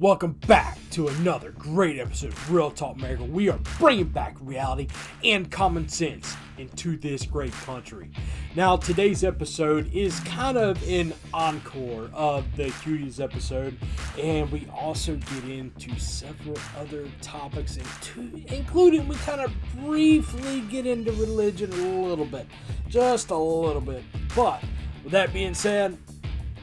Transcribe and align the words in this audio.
Welcome 0.00 0.32
back 0.46 0.78
to 0.92 1.08
another 1.08 1.50
great 1.50 1.98
episode 1.98 2.32
of 2.32 2.50
Real 2.50 2.70
Talk 2.70 2.96
America. 2.96 3.22
We 3.22 3.50
are 3.50 3.58
bringing 3.78 4.06
back 4.06 4.34
reality 4.40 4.88
and 5.22 5.50
common 5.50 5.90
sense 5.90 6.34
into 6.56 6.96
this 6.96 7.26
great 7.26 7.52
country. 7.52 8.10
Now, 8.56 8.78
today's 8.78 9.24
episode 9.24 9.92
is 9.92 10.18
kind 10.20 10.56
of 10.56 10.82
an 10.88 11.12
encore 11.34 12.08
of 12.14 12.46
the 12.56 12.68
Cuties 12.68 13.20
episode, 13.20 13.76
and 14.18 14.50
we 14.50 14.66
also 14.74 15.16
get 15.16 15.44
into 15.44 15.94
several 15.98 16.56
other 16.78 17.06
topics, 17.20 17.78
including 18.16 19.06
we 19.06 19.16
kind 19.16 19.42
of 19.42 19.52
briefly 19.84 20.62
get 20.62 20.86
into 20.86 21.12
religion 21.12 21.70
a 21.74 22.06
little 22.06 22.24
bit, 22.24 22.46
just 22.88 23.28
a 23.28 23.36
little 23.36 23.82
bit. 23.82 24.02
But 24.34 24.64
with 25.04 25.12
that 25.12 25.34
being 25.34 25.52
said, 25.52 25.98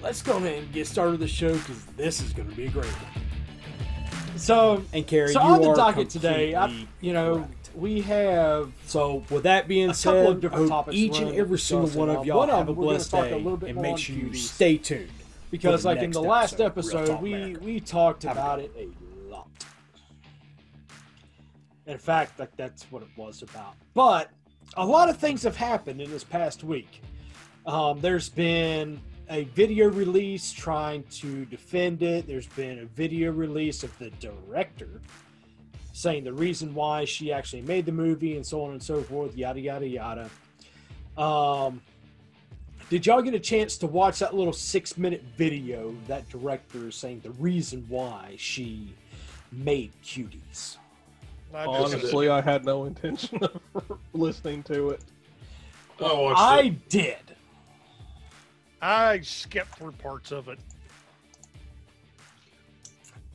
let's 0.01 0.23
go 0.23 0.37
ahead 0.37 0.63
and 0.63 0.71
get 0.73 0.87
started 0.87 1.11
with 1.11 1.19
the 1.19 1.27
show 1.27 1.53
because 1.53 1.85
this 1.97 2.19
is 2.19 2.33
going 2.33 2.49
to 2.49 2.55
be 2.55 2.65
a 2.65 2.69
great 2.69 2.85
one. 2.85 3.26
So 4.37 4.83
and 4.93 5.05
Kerry, 5.05 5.33
so 5.33 5.39
on 5.39 5.61
the 5.61 5.73
docket 5.73 6.09
today, 6.09 6.55
I, 6.55 6.85
you 7.01 7.13
know, 7.13 7.37
correct. 7.37 7.69
we 7.75 8.01
have. 8.01 8.71
So 8.85 9.23
with 9.29 9.43
that 9.43 9.67
being 9.67 9.93
said, 9.93 10.11
couple 10.11 10.31
of 10.31 10.41
different 10.41 10.69
topics 10.69 10.95
each 10.97 11.19
and 11.19 11.33
every 11.33 11.59
single 11.59 11.89
one 11.89 12.09
of 12.09 12.25
y'all 12.25 12.47
have 12.47 12.69
a 12.69 12.73
blessed 12.73 13.11
day, 13.11 13.31
a 13.31 13.37
and 13.37 13.75
make 13.75 13.97
sure 13.97 14.15
you 14.15 14.33
stay 14.33 14.77
tuned 14.77 15.09
because, 15.51 15.85
like 15.85 15.99
in 15.99 16.11
the 16.11 16.21
last 16.21 16.59
episode, 16.59 17.21
we 17.21 17.55
we 17.57 17.79
talked 17.79 18.25
about 18.25 18.59
it 18.59 18.71
a 18.77 18.89
lot. 19.29 19.47
In 21.85 21.97
fact, 21.97 22.39
like 22.39 22.55
that's 22.57 22.83
what 22.91 23.01
it 23.01 23.09
was 23.15 23.41
about. 23.41 23.75
But 23.93 24.29
a 24.75 24.85
lot 24.85 25.09
of 25.09 25.17
things 25.17 25.43
have 25.43 25.55
happened 25.55 26.01
in 26.01 26.09
this 26.11 26.23
past 26.23 26.63
week. 26.63 27.01
Um, 27.65 27.99
there's 27.99 28.29
been 28.29 29.01
a 29.29 29.43
video 29.45 29.89
release 29.89 30.51
trying 30.51 31.03
to 31.03 31.45
defend 31.45 32.01
it. 32.01 32.27
There's 32.27 32.47
been 32.47 32.79
a 32.79 32.85
video 32.85 33.31
release 33.31 33.83
of 33.83 33.97
the 33.99 34.09
director 34.11 35.01
saying 35.93 36.23
the 36.23 36.33
reason 36.33 36.73
why 36.73 37.05
she 37.05 37.31
actually 37.33 37.63
made 37.63 37.85
the 37.85 37.91
movie 37.91 38.35
and 38.35 38.45
so 38.45 38.63
on 38.63 38.71
and 38.71 38.81
so 38.81 39.01
forth, 39.01 39.35
yada, 39.35 39.59
yada, 39.59 39.87
yada. 39.87 40.29
Um, 41.17 41.81
did 42.89 43.05
y'all 43.05 43.21
get 43.21 43.33
a 43.33 43.39
chance 43.39 43.77
to 43.77 43.87
watch 43.87 44.19
that 44.19 44.35
little 44.35 44.53
six 44.53 44.97
minute 44.97 45.23
video 45.35 45.95
that 46.07 46.29
director 46.29 46.87
is 46.87 46.95
saying 46.95 47.21
the 47.21 47.31
reason 47.31 47.83
why 47.89 48.35
she 48.37 48.93
made 49.51 49.91
cuties? 50.03 50.77
Honestly, 51.53 52.29
I 52.29 52.41
had 52.41 52.63
no 52.63 52.85
intention 52.85 53.39
of 53.41 53.59
listening 54.13 54.63
to 54.63 54.91
it. 54.91 55.01
Oh, 55.99 56.27
I 56.27 56.59
it. 56.59 56.89
did. 56.89 57.26
I 58.81 59.19
skipped 59.21 59.75
through 59.77 59.93
parts 59.93 60.31
of 60.31 60.47
it. 60.47 60.59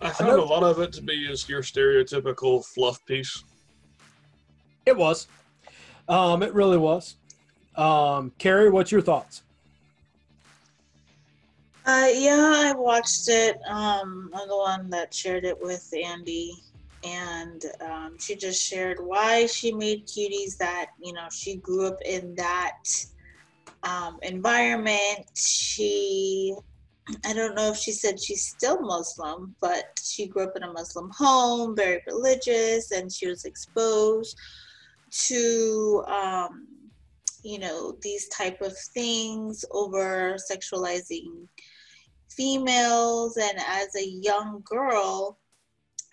I 0.00 0.10
found 0.10 0.40
a 0.40 0.44
lot 0.44 0.62
of 0.62 0.80
it 0.80 0.92
to 0.94 1.02
be 1.02 1.26
just 1.26 1.48
your 1.48 1.62
stereotypical 1.62 2.64
fluff 2.64 3.04
piece. 3.06 3.44
It 4.84 4.96
was. 4.96 5.28
Um, 6.08 6.42
it 6.42 6.52
really 6.54 6.76
was. 6.76 7.16
Um, 7.76 8.32
Kerry, 8.38 8.68
what's 8.70 8.90
your 8.90 9.00
thoughts? 9.00 9.42
Uh, 11.84 12.08
yeah, 12.12 12.52
I 12.66 12.74
watched 12.76 13.28
it. 13.28 13.58
Um, 13.68 14.30
I'm 14.34 14.48
the 14.48 14.56
one 14.56 14.90
that 14.90 15.12
shared 15.12 15.44
it 15.44 15.60
with 15.60 15.92
Andy, 15.92 16.54
and 17.02 17.64
um, 17.80 18.18
she 18.18 18.36
just 18.36 18.62
shared 18.62 18.98
why 19.00 19.46
she 19.46 19.72
made 19.72 20.06
cuties. 20.06 20.56
That 20.58 20.90
you 21.00 21.12
know, 21.12 21.26
she 21.32 21.56
grew 21.56 21.86
up 21.86 21.98
in 22.04 22.34
that 22.36 22.78
um, 23.82 24.18
environment. 24.22 25.26
She, 25.34 26.54
I 27.26 27.32
don't 27.32 27.54
know 27.54 27.70
if 27.70 27.76
she 27.76 27.92
said 27.92 28.20
she's 28.20 28.44
still 28.44 28.80
Muslim, 28.80 29.54
but 29.60 29.84
she 30.02 30.26
grew 30.26 30.44
up 30.44 30.56
in 30.56 30.62
a 30.62 30.72
Muslim 30.72 31.10
home, 31.16 31.74
very 31.76 32.02
religious, 32.06 32.92
and 32.92 33.12
she 33.12 33.26
was 33.28 33.44
exposed 33.44 34.36
to, 35.28 36.04
um, 36.06 36.66
you 37.42 37.58
know, 37.58 37.96
these 38.02 38.28
type 38.28 38.60
of 38.62 38.76
things 38.94 39.64
over 39.72 40.36
sexualizing 40.50 41.46
females. 42.30 43.36
And 43.36 43.58
as 43.66 43.94
a 43.96 44.06
young 44.06 44.62
girl, 44.64 45.38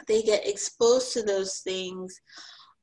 they 0.08 0.22
get 0.22 0.48
exposed 0.48 1.14
to 1.14 1.22
those 1.22 1.60
things 1.60 2.20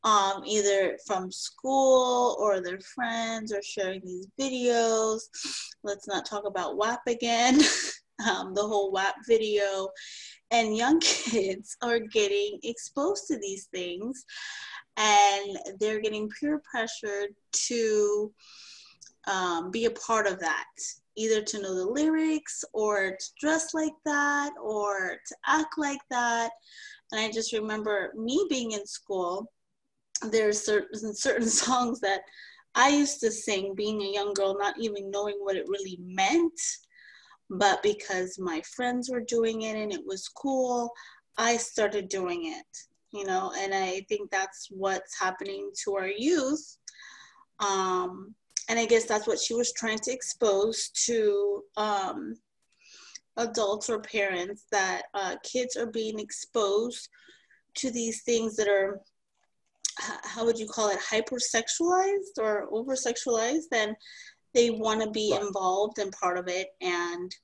um, 0.06 0.44
either 0.46 0.96
from 1.04 1.32
school 1.32 2.36
or 2.38 2.60
their 2.60 2.78
friends 2.78 3.52
or 3.52 3.60
sharing 3.60 4.00
these 4.04 4.28
videos. 4.40 5.22
Let's 5.82 6.06
not 6.06 6.24
talk 6.24 6.44
about 6.46 6.76
WAP 6.76 7.00
again, 7.08 7.60
um, 8.30 8.54
the 8.54 8.62
whole 8.62 8.92
WAP 8.92 9.16
video. 9.26 9.88
And 10.52 10.76
young 10.76 11.00
kids 11.00 11.76
are 11.82 11.98
getting 11.98 12.60
exposed 12.62 13.26
to 13.26 13.38
these 13.38 13.66
things 13.74 14.24
and 14.96 15.58
they're 15.80 16.00
getting 16.00 16.30
peer 16.40 16.62
pressured 16.70 17.30
to 17.66 18.32
um, 19.26 19.72
be 19.72 19.86
a 19.86 19.90
part 19.90 20.28
of 20.28 20.38
that 20.38 20.66
either 21.18 21.42
to 21.42 21.60
know 21.60 21.74
the 21.74 21.84
lyrics 21.84 22.62
or 22.74 23.16
to 23.18 23.26
dress 23.40 23.72
like 23.72 23.94
that 24.04 24.52
or 24.62 25.16
to 25.26 25.36
act 25.46 25.78
like 25.78 26.00
that. 26.10 26.50
And 27.10 27.20
I 27.20 27.30
just 27.30 27.54
remember 27.54 28.12
me 28.14 28.46
being 28.50 28.72
in 28.72 28.86
school 28.86 29.50
there's 30.30 30.64
certain 30.64 31.14
certain 31.14 31.48
songs 31.48 32.00
that 32.00 32.22
I 32.74 32.90
used 32.90 33.20
to 33.20 33.30
sing 33.30 33.74
being 33.74 34.02
a 34.02 34.12
young 34.12 34.34
girl, 34.34 34.56
not 34.58 34.78
even 34.78 35.10
knowing 35.10 35.36
what 35.38 35.56
it 35.56 35.68
really 35.68 35.98
meant, 36.02 36.60
but 37.48 37.82
because 37.82 38.38
my 38.38 38.60
friends 38.74 39.10
were 39.10 39.22
doing 39.22 39.62
it 39.62 39.76
and 39.76 39.92
it 39.92 40.04
was 40.04 40.28
cool, 40.28 40.92
I 41.38 41.56
started 41.56 42.08
doing 42.08 42.46
it. 42.46 42.66
You 43.12 43.24
know, 43.24 43.52
and 43.56 43.72
I 43.72 44.04
think 44.10 44.30
that's 44.30 44.68
what's 44.70 45.18
happening 45.18 45.70
to 45.84 45.96
our 45.96 46.08
youth. 46.08 46.76
Um, 47.60 48.34
and 48.68 48.78
I 48.78 48.84
guess 48.84 49.04
that's 49.04 49.26
what 49.26 49.38
she 49.38 49.54
was 49.54 49.72
trying 49.72 50.00
to 50.00 50.12
expose 50.12 50.90
to 51.06 51.62
um, 51.76 52.34
adults 53.36 53.88
or 53.88 54.00
parents 54.00 54.64
that 54.72 55.02
uh, 55.14 55.36
kids 55.42 55.76
are 55.76 55.86
being 55.86 56.18
exposed 56.18 57.08
to 57.76 57.90
these 57.90 58.22
things 58.22 58.56
that 58.56 58.68
are 58.68 59.00
how 59.98 60.44
would 60.44 60.58
you 60.58 60.66
call 60.66 60.90
it 60.90 60.98
hypersexualized 61.00 62.38
or 62.38 62.68
oversexualized 62.70 63.64
then 63.70 63.94
they 64.54 64.70
want 64.70 65.02
to 65.02 65.10
be 65.10 65.32
involved 65.32 65.98
and 65.98 66.12
part 66.12 66.38
of 66.38 66.48
it 66.48 66.68
and 66.80 67.34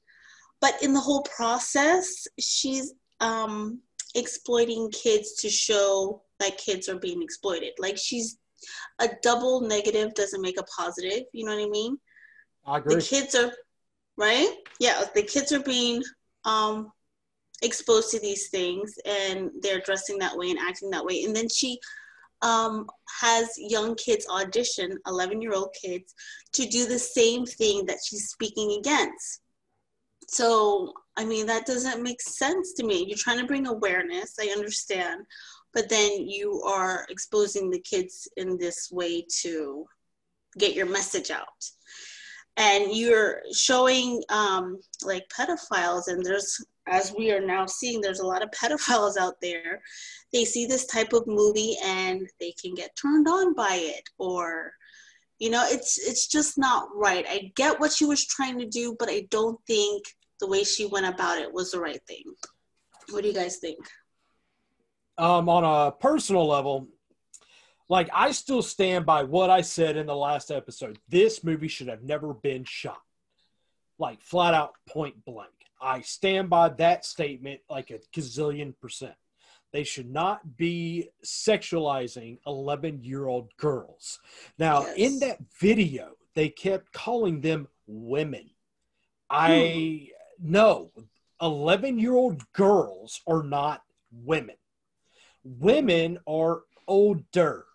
but 0.60 0.74
in 0.82 0.92
the 0.92 1.00
whole 1.00 1.22
process 1.22 2.26
she's 2.38 2.92
um 3.20 3.80
exploiting 4.14 4.90
kids 4.90 5.34
to 5.34 5.48
show 5.48 6.22
that 6.38 6.58
kids 6.58 6.88
are 6.88 6.98
being 6.98 7.22
exploited. 7.22 7.72
Like 7.78 7.96
she's 7.96 8.38
a 9.00 9.08
double 9.22 9.60
negative 9.62 10.14
doesn't 10.14 10.40
make 10.40 10.58
a 10.58 10.62
positive 10.64 11.24
you 11.32 11.44
know 11.44 11.54
what 11.54 11.64
i 11.64 11.68
mean? 11.68 11.96
I 12.64 12.78
agree. 12.78 12.94
the 12.94 13.02
kids 13.02 13.34
are 13.34 13.52
right? 14.16 14.54
Yeah 14.78 15.02
the 15.14 15.22
kids 15.22 15.52
are 15.52 15.62
being 15.62 16.02
um 16.44 16.92
exposed 17.62 18.10
to 18.10 18.20
these 18.20 18.50
things 18.50 18.94
and 19.04 19.50
they're 19.60 19.80
dressing 19.80 20.18
that 20.18 20.36
way 20.36 20.50
and 20.50 20.58
acting 20.58 20.90
that 20.90 21.04
way 21.04 21.24
and 21.24 21.34
then 21.34 21.48
she 21.48 21.78
um, 22.42 22.86
has 23.20 23.50
young 23.56 23.94
kids 23.94 24.26
audition, 24.28 24.98
11 25.06 25.40
year 25.40 25.54
old 25.54 25.74
kids, 25.80 26.14
to 26.52 26.66
do 26.66 26.86
the 26.86 26.98
same 26.98 27.46
thing 27.46 27.86
that 27.86 27.98
she's 28.04 28.30
speaking 28.30 28.78
against. 28.78 29.40
So, 30.28 30.92
I 31.16 31.24
mean, 31.24 31.46
that 31.46 31.66
doesn't 31.66 32.02
make 32.02 32.20
sense 32.20 32.72
to 32.74 32.84
me. 32.84 33.04
You're 33.06 33.18
trying 33.18 33.38
to 33.38 33.46
bring 33.46 33.66
awareness, 33.66 34.36
I 34.40 34.46
understand, 34.46 35.24
but 35.74 35.88
then 35.88 36.28
you 36.28 36.62
are 36.62 37.06
exposing 37.08 37.70
the 37.70 37.80
kids 37.80 38.28
in 38.36 38.58
this 38.58 38.88
way 38.90 39.24
to 39.42 39.86
get 40.58 40.74
your 40.74 40.86
message 40.86 41.30
out. 41.30 41.46
And 42.56 42.94
you're 42.94 43.40
showing 43.54 44.22
um, 44.28 44.78
like 45.02 45.24
pedophiles, 45.28 46.08
and 46.08 46.24
there's 46.24 46.64
as 46.88 47.14
we 47.16 47.30
are 47.30 47.40
now 47.40 47.64
seeing, 47.66 48.00
there's 48.00 48.20
a 48.20 48.26
lot 48.26 48.42
of 48.42 48.50
pedophiles 48.50 49.16
out 49.16 49.40
there. 49.40 49.80
They 50.32 50.44
see 50.44 50.66
this 50.66 50.86
type 50.86 51.12
of 51.12 51.26
movie 51.26 51.76
and 51.84 52.28
they 52.40 52.52
can 52.60 52.74
get 52.74 52.96
turned 52.96 53.28
on 53.28 53.54
by 53.54 53.78
it, 53.80 54.04
or 54.18 54.72
you 55.38 55.50
know, 55.50 55.64
it's 55.68 55.98
it's 55.98 56.26
just 56.28 56.58
not 56.58 56.88
right. 56.94 57.24
I 57.28 57.52
get 57.56 57.80
what 57.80 57.92
she 57.92 58.04
was 58.04 58.24
trying 58.26 58.58
to 58.58 58.66
do, 58.66 58.96
but 58.98 59.08
I 59.08 59.26
don't 59.30 59.58
think 59.66 60.04
the 60.40 60.48
way 60.48 60.64
she 60.64 60.86
went 60.86 61.06
about 61.06 61.38
it 61.38 61.52
was 61.52 61.70
the 61.70 61.80
right 61.80 62.00
thing. 62.06 62.24
What 63.10 63.22
do 63.22 63.28
you 63.28 63.34
guys 63.34 63.58
think? 63.58 63.78
Um, 65.18 65.48
on 65.48 65.64
a 65.64 65.92
personal 65.92 66.46
level, 66.46 66.88
like 67.92 68.08
I 68.14 68.30
still 68.30 68.62
stand 68.62 69.04
by 69.04 69.22
what 69.22 69.50
I 69.50 69.60
said 69.60 69.98
in 69.98 70.06
the 70.06 70.16
last 70.16 70.50
episode. 70.50 70.98
This 71.10 71.44
movie 71.44 71.68
should 71.68 71.88
have 71.88 72.02
never 72.02 72.32
been 72.32 72.64
shot. 72.64 73.02
Like 73.98 74.22
flat 74.22 74.54
out 74.54 74.72
point 74.88 75.22
blank. 75.26 75.52
I 75.78 76.00
stand 76.00 76.48
by 76.48 76.70
that 76.70 77.04
statement 77.04 77.60
like 77.68 77.90
a 77.90 77.98
gazillion 78.18 78.72
percent. 78.80 79.12
They 79.74 79.84
should 79.84 80.10
not 80.10 80.56
be 80.56 81.10
sexualizing 81.22 82.38
11 82.46 83.04
year 83.04 83.26
old 83.26 83.54
girls. 83.58 84.20
Now, 84.58 84.86
yes. 84.86 84.94
in 84.96 85.18
that 85.18 85.40
video, 85.60 86.12
they 86.34 86.48
kept 86.48 86.94
calling 86.94 87.42
them 87.42 87.68
women. 87.86 88.48
I 89.28 90.08
hmm. 90.40 90.50
know 90.50 90.92
11 91.42 91.98
year 91.98 92.14
old 92.14 92.50
girls 92.54 93.20
are 93.26 93.42
not 93.42 93.82
women. 94.10 94.56
Women 95.44 96.20
are 96.26 96.62
older. 96.88 97.66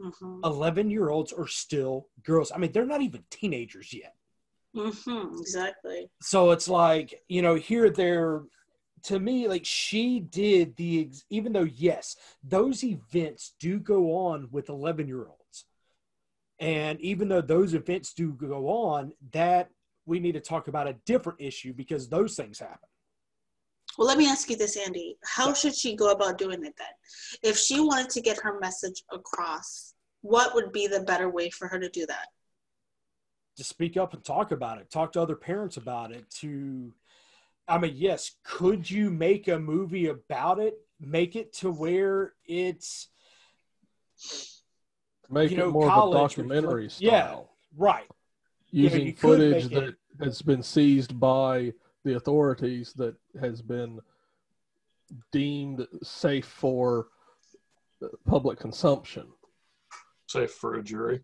Hmm 0.00 0.40
11 0.44 0.90
year 0.90 1.10
olds 1.10 1.32
are 1.32 1.46
still 1.46 2.08
girls. 2.22 2.52
I 2.52 2.58
mean, 2.58 2.72
they're 2.72 2.84
not 2.86 3.02
even 3.02 3.24
teenagers 3.30 3.92
yet. 3.92 4.14
hmm 4.74 5.38
Exactly. 5.40 6.08
So 6.20 6.50
it's 6.50 6.68
like, 6.68 7.22
you 7.28 7.42
know, 7.42 7.54
here 7.54 7.90
they're, 7.90 8.42
to 9.04 9.18
me, 9.18 9.48
like 9.48 9.64
she 9.64 10.20
did 10.20 10.76
the, 10.76 11.06
ex- 11.06 11.24
even 11.30 11.52
though, 11.52 11.64
yes, 11.64 12.16
those 12.42 12.82
events 12.82 13.54
do 13.60 13.78
go 13.78 14.16
on 14.16 14.48
with 14.50 14.68
11 14.68 15.06
year 15.06 15.26
olds. 15.26 15.66
And 16.60 17.00
even 17.00 17.28
though 17.28 17.40
those 17.40 17.74
events 17.74 18.14
do 18.14 18.32
go 18.32 18.68
on, 18.68 19.12
that 19.32 19.70
we 20.06 20.20
need 20.20 20.32
to 20.32 20.40
talk 20.40 20.68
about 20.68 20.88
a 20.88 20.96
different 21.04 21.40
issue 21.40 21.72
because 21.72 22.08
those 22.08 22.36
things 22.36 22.58
happen. 22.58 22.88
Well, 23.96 24.08
let 24.08 24.18
me 24.18 24.28
ask 24.28 24.50
you 24.50 24.56
this, 24.56 24.76
Andy. 24.76 25.16
How 25.24 25.52
should 25.54 25.74
she 25.74 25.94
go 25.94 26.10
about 26.10 26.38
doing 26.38 26.64
it 26.64 26.74
then? 26.76 26.86
If 27.42 27.56
she 27.56 27.80
wanted 27.80 28.10
to 28.10 28.20
get 28.20 28.38
her 28.42 28.58
message 28.58 29.02
across, 29.12 29.94
what 30.22 30.54
would 30.54 30.72
be 30.72 30.86
the 30.86 31.00
better 31.00 31.28
way 31.30 31.50
for 31.50 31.68
her 31.68 31.78
to 31.78 31.88
do 31.88 32.06
that? 32.06 32.26
to 33.56 33.62
speak 33.62 33.96
up 33.96 34.12
and 34.14 34.24
talk 34.24 34.50
about 34.50 34.78
it 34.78 34.90
talk 34.90 35.12
to 35.12 35.22
other 35.22 35.36
parents 35.36 35.76
about 35.76 36.10
it 36.10 36.28
to 36.28 36.92
i 37.68 37.78
mean 37.78 37.92
yes 37.94 38.32
could 38.42 38.90
you 38.90 39.10
make 39.10 39.46
a 39.46 39.56
movie 39.56 40.08
about 40.08 40.58
it 40.58 40.74
make 41.00 41.36
it 41.36 41.52
to 41.52 41.70
where 41.70 42.32
it's 42.46 43.06
Make 45.30 45.52
You 45.52 45.56
it 45.56 45.60
know, 45.60 45.70
more 45.70 45.84
of 45.84 45.88
a 45.90 45.94
college 45.94 46.16
or 46.16 46.42
documentary 46.42 46.88
something. 46.88 47.08
Yeah. 47.08 47.26
style. 47.26 47.50
right 47.76 48.10
you 48.72 48.88
know, 48.88 48.94
using 48.96 49.06
you 49.06 49.12
footage 49.14 49.68
that 49.68 49.84
it- 49.84 49.94
has 50.20 50.42
been 50.42 50.62
seized 50.64 51.18
by 51.20 51.72
the 52.04 52.16
authorities 52.16 52.92
that 52.94 53.14
has 53.40 53.62
been 53.62 53.98
deemed 55.32 55.86
safe 56.02 56.46
for 56.46 57.08
uh, 58.02 58.08
public 58.26 58.58
consumption. 58.58 59.26
safe 60.26 60.50
for 60.52 60.74
a 60.74 60.82
jury. 60.82 61.20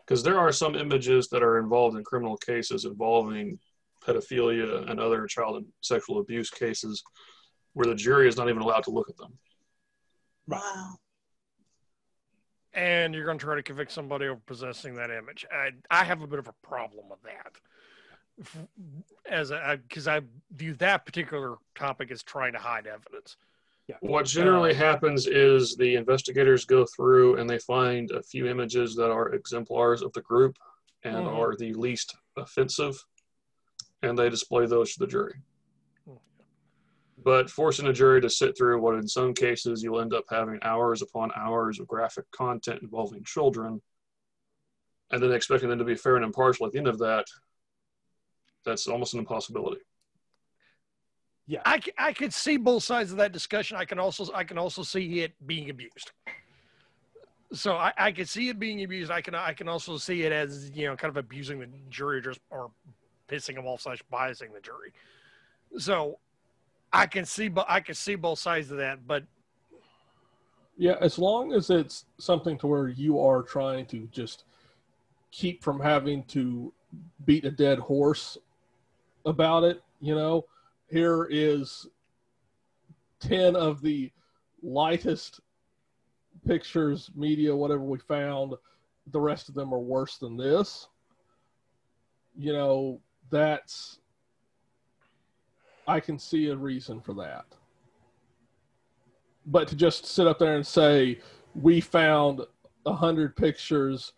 Because 0.00 0.22
there 0.22 0.38
are 0.38 0.52
some 0.52 0.74
images 0.76 1.28
that 1.28 1.42
are 1.42 1.58
involved 1.58 1.96
in 1.96 2.04
criminal 2.04 2.36
cases 2.36 2.84
involving 2.84 3.58
pedophilia 4.06 4.88
and 4.88 5.00
other 5.00 5.26
child 5.26 5.56
and 5.56 5.66
sexual 5.80 6.20
abuse 6.20 6.48
cases 6.50 7.02
where 7.72 7.86
the 7.86 7.94
jury 7.94 8.28
is 8.28 8.36
not 8.36 8.48
even 8.48 8.62
allowed 8.62 8.84
to 8.84 8.90
look 8.90 9.10
at 9.10 9.16
them. 9.16 9.36
Wow. 10.48 10.94
and 12.72 13.14
you're 13.14 13.24
going 13.24 13.38
to 13.38 13.44
try 13.44 13.56
to 13.56 13.62
convict 13.62 13.90
somebody 13.90 14.26
of 14.26 14.44
possessing 14.46 14.94
that 14.94 15.10
image. 15.10 15.44
I, 15.50 15.70
I 15.90 16.04
have 16.04 16.22
a 16.22 16.26
bit 16.26 16.38
of 16.38 16.46
a 16.46 16.54
problem 16.62 17.08
with 17.08 17.20
that, 17.22 17.52
F- 18.40 18.66
as 19.28 19.50
because 19.88 20.06
I 20.08 20.20
view 20.52 20.74
that 20.74 21.06
particular 21.06 21.56
topic 21.74 22.10
as 22.10 22.22
trying 22.22 22.52
to 22.52 22.58
hide 22.58 22.86
evidence. 22.86 23.36
What 24.00 24.26
generally 24.26 24.74
happens 24.74 25.26
is 25.26 25.76
the 25.76 25.94
investigators 25.94 26.64
go 26.64 26.84
through 26.84 27.36
and 27.38 27.48
they 27.48 27.58
find 27.60 28.10
a 28.10 28.22
few 28.22 28.46
images 28.46 28.94
that 28.96 29.10
are 29.10 29.32
exemplars 29.32 30.02
of 30.02 30.12
the 30.12 30.22
group 30.22 30.56
and 31.04 31.26
Mhm. 31.26 31.34
are 31.36 31.56
the 31.56 31.72
least 31.72 32.16
offensive, 32.36 32.96
and 34.02 34.18
they 34.18 34.28
display 34.28 34.66
those 34.66 34.92
to 34.94 34.98
the 34.98 35.06
jury. 35.06 35.40
But 37.18 37.48
forcing 37.48 37.86
a 37.86 37.92
jury 37.92 38.20
to 38.20 38.28
sit 38.28 38.56
through 38.58 38.80
what, 38.80 38.96
in 38.96 39.08
some 39.08 39.32
cases, 39.32 39.82
you'll 39.82 40.00
end 40.00 40.12
up 40.12 40.24
having 40.28 40.58
hours 40.62 41.00
upon 41.00 41.32
hours 41.34 41.80
of 41.80 41.86
graphic 41.86 42.30
content 42.32 42.82
involving 42.82 43.24
children, 43.24 43.80
and 45.10 45.22
then 45.22 45.32
expecting 45.32 45.68
them 45.70 45.78
to 45.78 45.84
be 45.84 45.94
fair 45.94 46.16
and 46.16 46.24
impartial 46.24 46.66
at 46.66 46.72
the 46.72 46.78
end 46.78 46.88
of 46.88 46.98
that, 46.98 47.26
that's 48.66 48.86
almost 48.88 49.14
an 49.14 49.20
impossibility. 49.20 49.80
Yeah. 51.46 51.60
I, 51.64 51.80
I 51.96 52.12
could 52.12 52.34
see 52.34 52.56
both 52.56 52.82
sides 52.82 53.12
of 53.12 53.18
that 53.18 53.32
discussion. 53.32 53.76
I 53.76 53.84
can 53.84 54.00
also 54.00 54.26
I 54.34 54.42
can 54.44 54.58
also 54.58 54.82
see 54.82 55.20
it 55.20 55.32
being 55.46 55.70
abused. 55.70 56.10
So 57.52 57.76
I, 57.76 57.92
I 57.96 58.12
could 58.12 58.28
see 58.28 58.48
it 58.48 58.58
being 58.58 58.82
abused. 58.82 59.12
I 59.12 59.20
can 59.20 59.34
I 59.36 59.52
can 59.52 59.68
also 59.68 59.96
see 59.96 60.24
it 60.24 60.32
as 60.32 60.70
you 60.74 60.88
know 60.88 60.96
kind 60.96 61.08
of 61.08 61.16
abusing 61.16 61.60
the 61.60 61.68
jury 61.88 62.18
or 62.18 62.20
just 62.20 62.40
or 62.50 62.70
pissing 63.28 63.54
them 63.54 63.66
off 63.66 63.82
slash 63.82 64.02
biasing 64.12 64.52
the 64.52 64.60
jury. 64.60 64.92
So 65.78 66.18
I 66.92 67.06
can 67.06 67.24
see 67.24 67.46
but 67.46 67.66
I 67.68 67.78
can 67.78 67.94
see 67.94 68.16
both 68.16 68.40
sides 68.40 68.72
of 68.72 68.78
that. 68.78 69.06
But 69.06 69.22
Yeah, 70.76 70.96
as 71.00 71.16
long 71.16 71.52
as 71.52 71.70
it's 71.70 72.06
something 72.18 72.58
to 72.58 72.66
where 72.66 72.88
you 72.88 73.20
are 73.20 73.44
trying 73.44 73.86
to 73.86 74.08
just 74.10 74.42
keep 75.30 75.62
from 75.62 75.78
having 75.78 76.24
to 76.24 76.72
beat 77.24 77.44
a 77.44 77.50
dead 77.50 77.78
horse 77.78 78.38
about 79.26 79.64
it, 79.64 79.82
you 80.00 80.14
know, 80.14 80.46
here 80.88 81.26
is 81.30 81.86
10 83.20 83.56
of 83.56 83.82
the 83.82 84.10
lightest 84.62 85.40
pictures, 86.46 87.10
media, 87.14 87.54
whatever 87.54 87.82
we 87.82 87.98
found. 87.98 88.54
The 89.12 89.20
rest 89.20 89.48
of 89.48 89.54
them 89.54 89.74
are 89.74 89.80
worse 89.80 90.16
than 90.16 90.36
this. 90.36 90.88
You 92.38 92.52
know, 92.52 93.00
that's, 93.30 93.98
I 95.88 96.00
can 96.00 96.18
see 96.18 96.48
a 96.48 96.56
reason 96.56 97.00
for 97.00 97.14
that. 97.14 97.46
But 99.46 99.68
to 99.68 99.76
just 99.76 100.06
sit 100.06 100.26
up 100.26 100.38
there 100.38 100.56
and 100.56 100.66
say 100.66 101.20
we 101.54 101.80
found 101.80 102.42
a 102.84 102.92
hundred 102.92 103.36
pictures. 103.36 104.12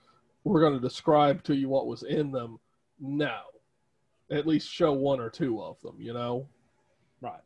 We're 0.44 0.60
going 0.60 0.74
to 0.74 0.80
describe 0.80 1.42
to 1.44 1.54
you 1.54 1.68
what 1.68 1.86
was 1.86 2.02
in 2.02 2.32
them. 2.32 2.58
No 3.00 3.38
at 4.30 4.46
least 4.46 4.68
show 4.70 4.92
one 4.92 5.20
or 5.20 5.30
two 5.30 5.60
of 5.62 5.80
them 5.82 5.96
you 5.98 6.12
know 6.12 6.46
right 7.20 7.40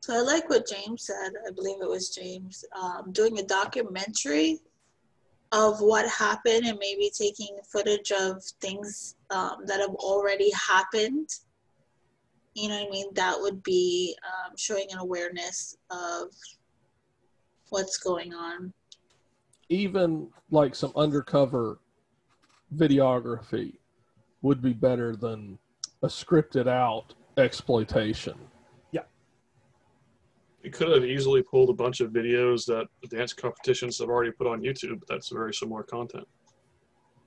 So 0.00 0.14
I 0.16 0.20
like 0.20 0.48
what 0.48 0.66
James 0.66 1.04
said. 1.04 1.32
I 1.46 1.50
believe 1.50 1.82
it 1.82 1.88
was 1.88 2.08
James 2.08 2.64
um, 2.74 3.12
doing 3.12 3.38
a 3.40 3.42
documentary 3.42 4.58
of 5.52 5.80
what 5.80 6.08
happened 6.08 6.64
and 6.64 6.78
maybe 6.78 7.10
taking 7.14 7.58
footage 7.70 8.10
of 8.12 8.42
things 8.62 9.16
um, 9.28 9.66
that 9.66 9.80
have 9.80 9.94
already 9.96 10.50
happened. 10.52 11.28
You 12.54 12.70
know 12.70 12.76
what 12.80 12.88
I 12.88 12.90
mean? 12.90 13.06
That 13.14 13.36
would 13.38 13.62
be 13.62 14.16
um, 14.24 14.54
showing 14.56 14.86
an 14.92 14.98
awareness 14.98 15.76
of 15.90 16.28
what's 17.68 17.98
going 17.98 18.32
on. 18.32 18.72
even 19.68 20.28
like 20.50 20.74
some 20.74 20.92
undercover 20.96 21.80
videography 22.74 23.74
would 24.42 24.60
be 24.62 24.72
better 24.72 25.16
than 25.16 25.58
a 26.02 26.06
scripted 26.06 26.68
out 26.68 27.14
exploitation 27.36 28.34
Yeah. 28.92 29.02
You 30.62 30.70
could 30.70 30.90
have 30.90 31.04
easily 31.04 31.42
pulled 31.42 31.70
a 31.70 31.72
bunch 31.72 32.00
of 32.00 32.10
videos 32.10 32.66
that 32.66 32.86
the 33.02 33.08
dance 33.16 33.32
competitions 33.32 33.98
have 33.98 34.08
already 34.08 34.32
put 34.32 34.46
on 34.46 34.60
YouTube. 34.60 35.02
That's 35.08 35.28
very 35.30 35.54
similar 35.54 35.82
content. 35.82 36.26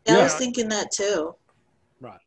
Yeah, 0.08 0.18
I 0.20 0.24
was 0.24 0.36
thinking 0.36 0.68
that 0.70 0.92
too. 0.92 1.36
right 2.00 2.20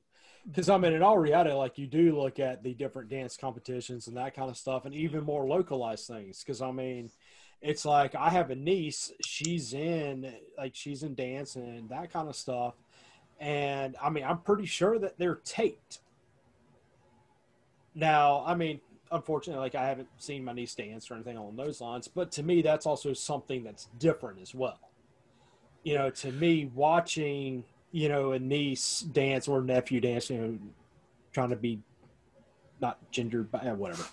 because 0.47 0.69
i 0.69 0.77
mean 0.77 0.93
in 0.93 1.03
all 1.03 1.17
reality 1.19 1.51
like 1.53 1.79
you 1.79 1.87
do 1.87 2.17
look 2.21 2.39
at 2.39 2.63
the 2.63 2.75
different 2.75 3.09
dance 3.09 3.37
competitions 3.37 4.07
and 4.09 4.17
that 4.17 4.35
kind 4.35 4.51
of 4.51 4.57
stuff 4.57 4.85
and 4.85 4.95
even 4.95 5.25
more 5.25 5.47
localized 5.49 6.07
things 6.07 6.41
because 6.45 6.61
i 6.61 6.71
mean 6.71 7.11
it's 7.63 7.85
like 7.85 8.15
i 8.15 8.29
have 8.29 8.51
a 8.51 8.55
niece 8.55 9.11
she's 9.25 9.73
in 9.73 10.33
like 10.59 10.75
she's 10.75 11.03
in 11.03 11.15
dance 11.15 11.57
and 11.57 11.89
that 11.89 12.13
kind 12.13 12.29
of 12.29 12.37
stuff 12.37 12.75
and 13.45 13.95
i 14.03 14.09
mean 14.09 14.25
i'm 14.25 14.39
pretty 14.39 14.65
sure 14.65 14.99
that 14.99 15.19
they're 15.19 15.41
taped. 15.45 16.01
Now 17.95 18.43
i 18.47 18.55
mean 18.55 18.81
unfortunately 19.13 19.61
like 19.61 19.75
i 19.75 19.87
haven't 19.87 20.09
seen 20.17 20.45
my 20.45 20.53
niece 20.53 20.75
dance 20.75 21.11
or 21.11 21.15
anything 21.15 21.37
along 21.37 21.55
those 21.55 21.81
lines 21.81 22.09
but 22.09 22.33
to 22.33 22.43
me 22.43 22.63
that's 22.63 22.87
also 22.87 23.13
something 23.13 23.63
that's 23.63 23.89
different 23.99 24.41
as 24.41 24.55
well. 24.55 24.81
You 25.85 25.95
know 25.99 26.11
to 26.11 26.33
me 26.33 26.71
watching 26.75 27.65
you 27.93 28.09
know 28.09 28.33
a 28.33 28.39
niece 28.39 29.01
dance 29.01 29.47
or 29.47 29.61
nephew 29.61 30.01
dance 30.01 30.31
you 30.31 30.39
know 30.39 30.59
trying 31.33 31.51
to 31.51 31.57
be 31.57 31.81
not 32.81 32.99
gendered, 33.11 33.51
but 33.53 33.65
whatever. 33.77 34.05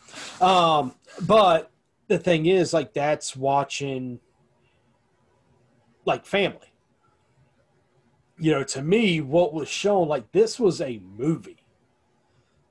Um 0.41 0.93
but 1.21 1.71
the 2.07 2.19
thing 2.19 2.45
is 2.47 2.73
like 2.73 2.93
that's 2.93 3.35
watching 3.35 4.19
like 6.05 6.25
family 6.25 6.70
you 8.41 8.51
know 8.51 8.63
to 8.63 8.81
me 8.81 9.21
what 9.21 9.53
was 9.53 9.69
shown 9.69 10.07
like 10.07 10.31
this 10.31 10.59
was 10.59 10.81
a 10.81 10.99
movie 11.15 11.63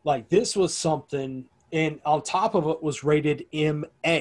like 0.02 0.28
this 0.28 0.56
was 0.56 0.76
something 0.76 1.44
and 1.72 2.00
on 2.04 2.20
top 2.22 2.54
of 2.56 2.66
it 2.66 2.82
was 2.82 3.04
rated 3.04 3.46
ma 3.54 4.18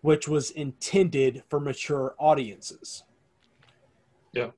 which 0.00 0.26
was 0.26 0.50
intended 0.50 1.44
for 1.48 1.60
mature 1.60 2.14
audiences 2.18 3.04
Yeah. 4.32 4.50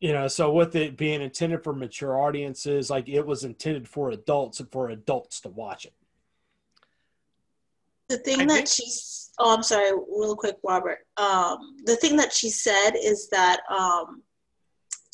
you 0.00 0.14
know 0.14 0.26
so 0.26 0.50
with 0.50 0.74
it 0.74 0.96
being 0.96 1.20
intended 1.20 1.62
for 1.62 1.74
mature 1.74 2.18
audiences 2.18 2.88
like 2.88 3.10
it 3.10 3.26
was 3.26 3.44
intended 3.44 3.86
for 3.86 4.08
adults 4.10 4.58
and 4.60 4.72
for 4.72 4.88
adults 4.88 5.42
to 5.42 5.50
watch 5.50 5.84
it 5.84 5.92
The 8.08 8.16
thing 8.18 8.40
I 8.40 8.44
that 8.46 8.54
think- 8.54 8.68
she's 8.68 9.30
oh 9.38 9.54
I'm 9.54 9.62
sorry, 9.62 9.90
real 9.92 10.34
quick, 10.34 10.56
Robert. 10.62 11.00
Um, 11.18 11.58
the 11.84 11.96
thing 11.96 12.16
that 12.16 12.32
she 12.32 12.48
said 12.48 12.92
is 12.94 13.28
that 13.32 13.60
um, 13.68 14.22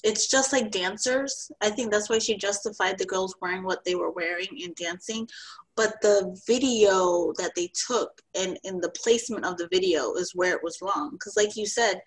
it's 0.02 0.26
just 0.28 0.52
like 0.52 0.70
dancers. 0.70 1.50
I 1.60 1.70
think 1.70 1.92
that's 1.92 2.10
why 2.10 2.18
she 2.18 2.36
justified 2.36 2.98
the 2.98 3.06
girls 3.06 3.36
wearing 3.40 3.62
what 3.62 3.84
they 3.84 3.94
were 3.94 4.10
wearing 4.10 4.48
in 4.58 4.74
dancing. 4.76 5.28
But 5.76 5.94
the 6.02 6.38
video 6.46 7.32
that 7.38 7.52
they 7.54 7.70
took 7.86 8.10
and 8.38 8.58
in 8.64 8.80
the 8.80 8.90
placement 8.90 9.44
of 9.44 9.56
the 9.56 9.68
video 9.72 10.14
is 10.14 10.34
where 10.34 10.54
it 10.54 10.62
was 10.62 10.78
wrong. 10.82 11.10
Because, 11.12 11.36
like 11.36 11.56
you 11.56 11.66
said, 11.66 12.00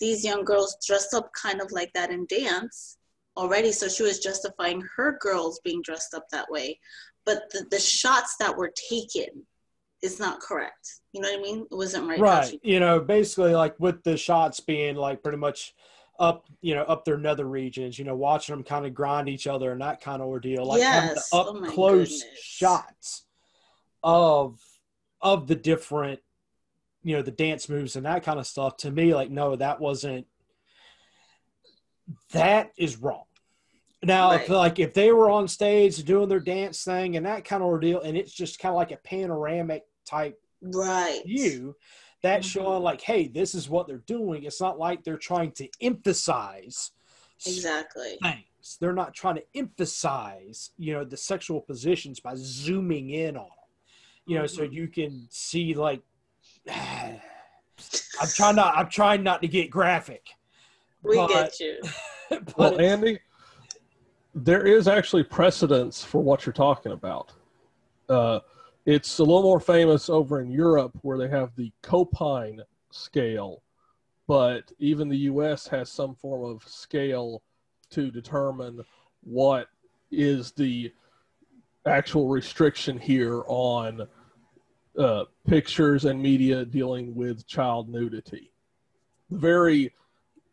these 0.00 0.24
young 0.24 0.44
girls 0.44 0.76
dressed 0.86 1.14
up 1.14 1.30
kind 1.40 1.60
of 1.60 1.70
like 1.72 1.92
that 1.92 2.10
in 2.10 2.26
dance 2.26 2.96
already. 3.36 3.70
So 3.70 3.88
she 3.88 4.02
was 4.02 4.18
justifying 4.18 4.82
her 4.96 5.18
girls 5.20 5.60
being 5.62 5.82
dressed 5.82 6.14
up 6.14 6.26
that 6.32 6.50
way. 6.50 6.80
But 7.26 7.50
the, 7.50 7.66
the 7.70 7.78
shots 7.78 8.36
that 8.38 8.56
were 8.56 8.72
taken 8.88 9.46
is 10.02 10.18
not 10.18 10.40
correct. 10.40 11.00
You 11.12 11.20
know 11.20 11.30
what 11.30 11.38
I 11.38 11.42
mean? 11.42 11.66
It 11.70 11.74
wasn't 11.74 12.08
right. 12.08 12.18
Right. 12.18 12.60
You 12.62 12.80
know, 12.80 13.00
basically, 13.00 13.54
like 13.54 13.78
with 13.78 14.02
the 14.04 14.16
shots 14.16 14.60
being 14.60 14.96
like 14.96 15.22
pretty 15.22 15.38
much 15.38 15.74
up, 16.18 16.46
you 16.60 16.74
know, 16.74 16.82
up 16.82 17.04
their 17.04 17.18
nether 17.18 17.46
regions, 17.46 17.98
you 17.98 18.04
know, 18.04 18.16
watching 18.16 18.54
them 18.54 18.64
kind 18.64 18.86
of 18.86 18.94
grind 18.94 19.28
each 19.28 19.46
other 19.46 19.72
and 19.72 19.80
that 19.80 20.00
kind 20.00 20.22
of 20.22 20.28
ordeal, 20.28 20.64
like 20.64 20.80
Yes. 20.80 21.30
the 21.30 21.36
Oh 21.36 21.40
up 21.54 21.60
my 21.60 21.68
close 21.68 22.22
goodness. 22.22 22.40
shots 22.40 23.24
of 24.02 24.60
of 25.20 25.46
the 25.46 25.54
different, 25.54 26.20
you 27.02 27.16
know, 27.16 27.22
the 27.22 27.30
dance 27.30 27.68
moves 27.68 27.96
and 27.96 28.06
that 28.06 28.22
kind 28.22 28.38
of 28.38 28.46
stuff. 28.46 28.76
To 28.78 28.90
me, 28.90 29.14
like, 29.14 29.30
no, 29.30 29.56
that 29.56 29.80
wasn't. 29.80 30.26
That 32.32 32.72
is 32.76 32.96
wrong. 32.96 33.24
Now, 34.02 34.32
if, 34.32 34.48
like 34.48 34.78
if 34.78 34.94
they 34.94 35.10
were 35.10 35.30
on 35.30 35.48
stage 35.48 35.96
doing 36.04 36.28
their 36.28 36.38
dance 36.40 36.84
thing 36.84 37.16
and 37.16 37.26
that 37.26 37.44
kind 37.44 37.62
of 37.62 37.68
ordeal, 37.68 38.02
and 38.02 38.16
it's 38.16 38.32
just 38.32 38.58
kind 38.58 38.70
of 38.72 38.76
like 38.76 38.92
a 38.92 38.98
panoramic 38.98 39.84
type 40.04 40.38
Right. 40.62 41.22
view 41.26 41.74
that's 42.22 42.46
Mhm. 42.46 42.50
showing 42.52 42.82
like 42.82 43.00
hey 43.00 43.28
this 43.28 43.54
is 43.54 43.68
what 43.68 43.86
they're 43.86 43.98
doing 43.98 44.44
it's 44.44 44.60
not 44.60 44.78
like 44.78 45.04
they're 45.04 45.16
trying 45.18 45.52
to 45.52 45.68
emphasize 45.80 46.92
Exactly. 47.46 48.18
things 48.22 48.78
they're 48.80 48.92
not 48.92 49.14
trying 49.14 49.36
to 49.36 49.44
emphasize 49.54 50.70
you 50.78 50.92
know 50.94 51.04
the 51.04 51.16
sexual 51.16 51.60
positions 51.60 52.18
by 52.20 52.32
zooming 52.36 53.10
in 53.10 53.36
on 53.36 53.44
them 53.44 53.50
you 54.26 54.38
know 54.38 54.46
so 54.46 54.62
Mhm. 54.62 54.72
you 54.72 54.88
can 54.88 55.26
see 55.30 55.74
like 55.74 56.02
i'm 56.68 57.20
trying 58.34 58.56
not 58.56 58.76
i'm 58.76 58.88
trying 58.88 59.22
not 59.22 59.40
to 59.42 59.48
get 59.48 59.70
graphic 59.70 60.30
We 61.02 61.16
but- 61.16 61.28
get 61.28 61.60
you. 61.60 61.80
but 62.30 62.56
Well, 62.58 62.80
Andy, 62.80 63.20
there 64.34 64.66
is 64.66 64.88
actually 64.88 65.22
precedence 65.22 66.02
for 66.02 66.20
what 66.20 66.44
you're 66.44 66.52
talking 66.52 66.90
about. 66.90 67.30
Uh, 68.08 68.40
it's 68.86 69.18
a 69.18 69.24
little 69.24 69.42
more 69.42 69.60
famous 69.60 70.08
over 70.08 70.40
in 70.40 70.50
Europe 70.50 70.96
where 71.02 71.18
they 71.18 71.28
have 71.28 71.54
the 71.56 71.72
Copine 71.82 72.62
scale, 72.90 73.62
but 74.28 74.70
even 74.78 75.08
the 75.08 75.18
U.S. 75.18 75.66
has 75.66 75.90
some 75.90 76.14
form 76.14 76.44
of 76.44 76.66
scale 76.66 77.42
to 77.90 78.10
determine 78.12 78.80
what 79.24 79.68
is 80.12 80.52
the 80.52 80.92
actual 81.84 82.28
restriction 82.28 82.98
here 82.98 83.42
on 83.48 84.06
uh, 84.96 85.24
pictures 85.46 86.04
and 86.04 86.22
media 86.22 86.64
dealing 86.64 87.14
with 87.14 87.46
child 87.46 87.88
nudity. 87.88 88.52
The 89.30 89.38
very 89.38 89.92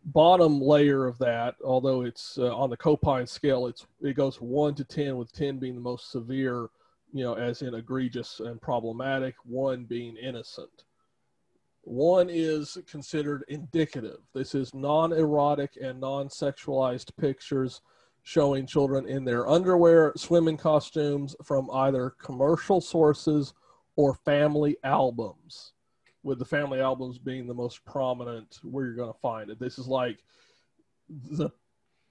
bottom 0.05 0.59
layer 0.59 1.05
of 1.05 1.19
that, 1.19 1.55
although 1.63 2.01
it's 2.01 2.39
uh, 2.39 2.55
on 2.55 2.71
the 2.71 2.77
Copine 2.77 3.27
scale, 3.27 3.67
it's 3.67 3.85
it 4.01 4.15
goes 4.15 4.41
one 4.41 4.73
to 4.75 4.83
ten, 4.83 5.17
with 5.17 5.31
ten 5.31 5.57
being 5.59 5.75
the 5.75 5.81
most 5.81 6.11
severe, 6.11 6.69
you 7.13 7.23
know, 7.23 7.35
as 7.35 7.61
in 7.61 7.75
egregious 7.75 8.39
and 8.39 8.59
problematic, 8.61 9.35
one 9.45 9.85
being 9.85 10.17
innocent. 10.17 10.83
One 11.83 12.27
is 12.29 12.77
considered 12.89 13.45
indicative. 13.49 14.19
This 14.33 14.55
is 14.55 14.73
non-erotic 14.73 15.77
and 15.81 15.99
non-sexualized 15.99 17.15
pictures 17.17 17.81
showing 18.23 18.65
children 18.65 19.07
in 19.07 19.25
their 19.25 19.47
underwear, 19.47 20.13
swimming 20.15 20.57
costumes 20.57 21.35
from 21.43 21.69
either 21.71 22.15
commercial 22.21 22.81
sources 22.81 23.53
or 23.95 24.15
family 24.15 24.77
albums 24.83 25.73
with 26.23 26.39
the 26.39 26.45
family 26.45 26.79
albums 26.79 27.19
being 27.19 27.45
the 27.45 27.53
most 27.53 27.83
prominent 27.85 28.59
where 28.63 28.85
you're 28.85 28.95
going 28.95 29.11
to 29.11 29.19
find 29.19 29.49
it. 29.49 29.59
This 29.59 29.77
is 29.77 29.87
like 29.87 30.23
the 31.09 31.49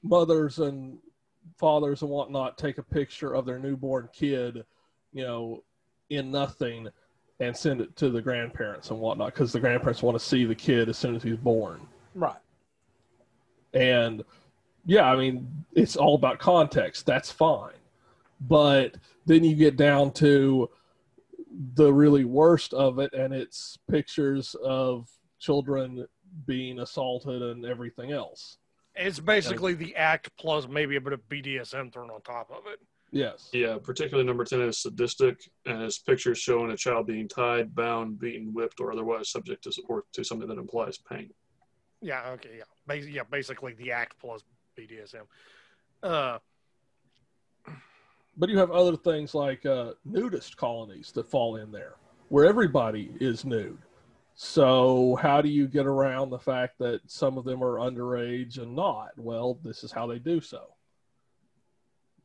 mothers 0.03 0.59
and 0.59 0.99
fathers 1.59 2.03
and 2.03 2.11
whatnot 2.11 2.59
take 2.59 2.79
a 2.79 2.83
picture 2.83 3.35
of 3.35 3.47
their 3.47 3.59
newborn 3.59 4.09
kid, 4.13 4.65
you 5.13 5.23
know, 5.23 5.63
in 6.11 6.31
nothing 6.31 6.89
and 7.41 7.57
send 7.57 7.81
it 7.81 7.95
to 7.97 8.11
the 8.11 8.23
grandparents 8.23 8.91
and 8.91 9.01
whatnot 9.01 9.33
because 9.33 9.53
the 9.53 9.61
grandparents 9.61 10.03
want 10.03 10.19
to 10.19 10.25
see 10.25 10.45
the 10.45 10.55
kid 10.55 10.89
as 10.89 10.97
soon 10.97 11.17
as 11.17 11.23
he's 11.23 11.37
born. 11.37 11.81
right 12.15 12.37
And 13.75 14.23
yeah, 14.85 15.05
I 15.05 15.17
mean, 15.17 15.65
it's 15.75 15.97
all 15.97 16.15
about 16.15 16.39
context. 16.39 17.07
That's 17.07 17.31
fine. 17.31 17.73
But 18.41 18.97
then 19.27 19.45
you 19.45 19.55
get 19.55 19.77
down 19.77 20.13
to 20.15 20.69
the 21.75 21.93
really 21.93 22.25
worst 22.25 22.75
of 22.75 22.99
it, 22.99 23.13
and 23.13 23.33
it's 23.33 23.79
pictures 23.91 24.57
of 24.65 25.09
children 25.39 26.07
being 26.47 26.81
assaulted 26.81 27.43
and 27.43 27.65
everything 27.65 28.11
else. 28.11 28.59
It's 28.95 29.21
basically 29.21 29.75
the 29.75 29.95
act 29.97 30.31
plus 30.37 30.69
maybe 30.69 30.97
a 30.97 31.01
bit 31.01 31.13
of 31.13 31.21
BDSM 31.29 31.93
thrown 31.93 32.11
on 32.11 32.21
top 32.23 32.51
of 32.51 32.67
it. 32.67 32.81
Yes. 33.13 33.51
Yeah, 33.53 33.77
particularly 33.83 34.27
number 34.27 34.45
10 34.45 34.63
is 34.63 34.79
sadistic, 34.79 35.39
and 35.67 35.83
it's 35.83 35.99
pictures 35.99 36.39
showing 36.39 36.71
a 36.71 36.77
child 36.77 37.07
being 37.07 37.29
tied, 37.29 37.75
bound, 37.75 38.19
beaten, 38.19 38.53
whipped, 38.55 38.81
or 38.81 38.91
otherwise 38.91 39.29
subject 39.31 39.65
to, 39.65 39.83
or 39.87 40.05
to 40.15 40.25
something 40.25 40.49
that 40.49 40.57
implies 40.59 40.97
pain. 40.97 41.31
Yeah. 42.01 42.31
Okay. 42.31 42.57
Yeah. 42.59 42.65
Bas- 42.87 43.07
yeah. 43.07 43.23
Basically 43.31 43.75
the 43.75 43.93
act 43.93 44.19
plus 44.19 44.43
BDSM. 44.79 45.27
Uh, 46.03 46.39
But 48.37 48.49
you 48.49 48.59
have 48.59 48.71
other 48.71 48.97
things 48.97 49.35
like 49.35 49.67
uh, 49.67 49.93
nudist 50.07 50.57
colonies 50.57 51.13
that 51.13 51.31
fall 51.31 51.57
in 51.57 51.71
there 51.71 51.97
where 52.31 52.47
everybody 52.47 53.13
is 53.21 53.45
nude. 53.45 53.79
So, 54.35 55.17
how 55.21 55.43
do 55.43 55.51
you 55.51 55.69
get 55.69 55.85
around 55.85 56.31
the 56.31 56.39
fact 56.39 56.79
that 56.79 57.03
some 57.07 57.37
of 57.37 57.45
them 57.45 57.63
are 57.63 57.77
underage 57.77 58.57
and 58.57 58.75
not? 58.75 59.11
Well, 59.19 59.59
this 59.63 59.85
is 59.85 59.93
how 59.93 60.07
they 60.07 60.19
do 60.19 60.41
so. 60.41 60.63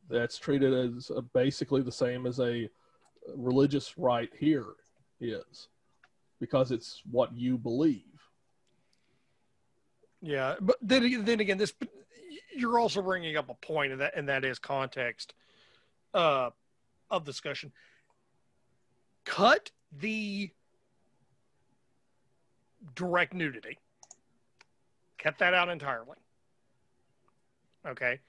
That's 0.08 0.38
treated 0.38 0.72
as 0.72 1.10
uh 1.14 1.20
basically 1.32 1.82
the 1.82 1.92
same 1.92 2.26
as 2.26 2.40
a 2.40 2.68
religious 3.34 3.98
right 3.98 4.30
here 4.38 4.74
is 5.20 5.68
because 6.40 6.70
it's 6.70 7.02
what 7.10 7.36
you 7.36 7.58
believe. 7.58 8.02
yeah. 10.22 10.54
But 10.60 10.76
then, 10.80 11.24
then 11.24 11.40
again, 11.40 11.58
this 11.58 11.74
you're 12.54 12.78
also 12.78 13.02
bringing 13.02 13.36
up 13.36 13.48
a 13.50 13.54
point, 13.54 13.92
and 13.92 14.00
that 14.00 14.16
and 14.16 14.28
that 14.28 14.44
is 14.44 14.58
context 14.58 15.34
uh, 16.14 16.50
of 17.10 17.24
discussion. 17.24 17.72
Cut 19.24 19.70
the 19.92 20.50
direct 22.94 23.34
nudity. 23.34 23.78
Cut 25.18 25.38
that 25.38 25.54
out 25.54 25.68
entirely. 25.68 26.16
Okay. 27.86 28.20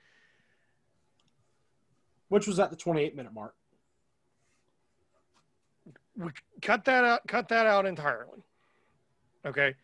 Which 2.29 2.47
was 2.47 2.59
at 2.59 2.69
the 2.69 2.75
28 2.75 3.15
minute 3.15 3.33
mark. 3.33 3.53
We 6.15 6.31
cut 6.61 6.85
that 6.85 7.03
out 7.03 7.27
cut 7.27 7.49
that 7.49 7.65
out 7.65 7.85
entirely. 7.85 8.43
Okay. 9.45 9.75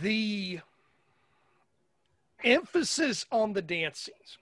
The 0.00 0.60
emphasis 2.44 3.26
on 3.30 3.52
the 3.52 3.62
dance 3.62 4.00
scenes. 4.00 4.38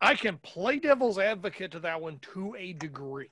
I 0.00 0.14
can 0.14 0.38
play 0.38 0.78
devil's 0.78 1.18
advocate 1.18 1.70
to 1.72 1.80
that 1.80 2.00
one 2.00 2.18
to 2.34 2.54
a 2.58 2.74
degree. 2.74 3.30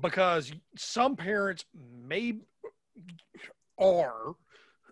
Because 0.00 0.52
some 0.76 1.14
parents 1.14 1.64
may 2.06 2.34
are 3.78 4.34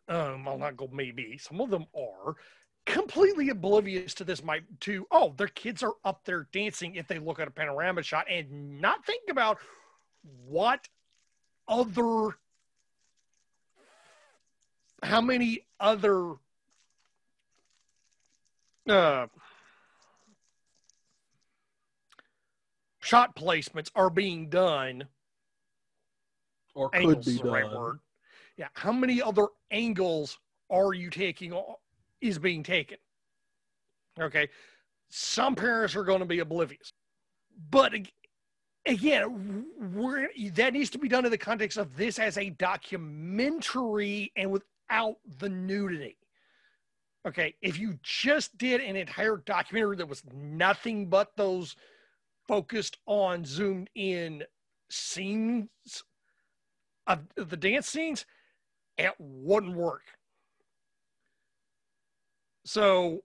um, 0.08 0.46
i'll 0.48 0.58
not 0.58 0.76
go 0.76 0.88
maybe 0.92 1.38
some 1.38 1.60
of 1.60 1.70
them 1.70 1.86
are 1.96 2.34
completely 2.84 3.48
oblivious 3.50 4.12
to 4.14 4.24
this 4.24 4.42
might 4.42 4.64
to 4.80 5.06
oh 5.10 5.32
their 5.36 5.46
kids 5.48 5.82
are 5.82 5.94
up 6.04 6.24
there 6.24 6.48
dancing 6.52 6.96
if 6.96 7.06
they 7.06 7.18
look 7.18 7.38
at 7.38 7.46
a 7.46 7.50
panorama 7.50 8.02
shot 8.02 8.26
and 8.28 8.80
not 8.80 9.04
think 9.06 9.22
about 9.30 9.58
what 10.46 10.88
other 11.68 12.36
how 15.02 15.20
many 15.20 15.64
other 15.78 16.34
uh 18.88 19.26
shot 23.00 23.34
placements 23.36 23.90
are 23.94 24.10
being 24.10 24.48
done 24.48 25.04
Or 26.74 26.90
could 26.90 27.24
be 27.24 27.38
right 27.44 27.64
done. 27.64 27.78
word. 27.80 27.98
Yeah. 28.56 28.68
How 28.74 28.92
many 28.92 29.22
other 29.22 29.46
angles 29.70 30.38
are 30.70 30.92
you 30.94 31.10
taking 31.10 31.54
is 32.20 32.38
being 32.38 32.62
taken? 32.62 32.98
Okay. 34.20 34.48
Some 35.08 35.54
parents 35.54 35.96
are 35.96 36.04
going 36.04 36.20
to 36.20 36.26
be 36.26 36.40
oblivious. 36.40 36.92
But 37.70 37.92
again, 38.86 39.66
we're, 39.94 40.28
that 40.54 40.72
needs 40.72 40.90
to 40.90 40.98
be 40.98 41.08
done 41.08 41.24
in 41.24 41.30
the 41.30 41.38
context 41.38 41.76
of 41.76 41.96
this 41.96 42.18
as 42.18 42.38
a 42.38 42.50
documentary 42.50 44.32
and 44.36 44.50
without 44.50 45.16
the 45.38 45.48
nudity. 45.48 46.16
Okay, 47.26 47.54
if 47.62 47.78
you 47.78 47.98
just 48.02 48.56
did 48.58 48.80
an 48.80 48.96
entire 48.96 49.36
documentary 49.36 49.96
that 49.96 50.08
was 50.08 50.24
nothing 50.34 51.08
but 51.08 51.28
those 51.36 51.76
focused 52.48 52.98
on 53.06 53.44
zoomed 53.44 53.88
in 53.94 54.42
scenes 54.90 55.68
of 57.06 57.20
the 57.36 57.56
dance 57.56 57.86
scenes, 57.86 58.26
it 58.98 59.12
wouldn't 59.18 59.76
work. 59.76 60.04
So, 62.64 63.22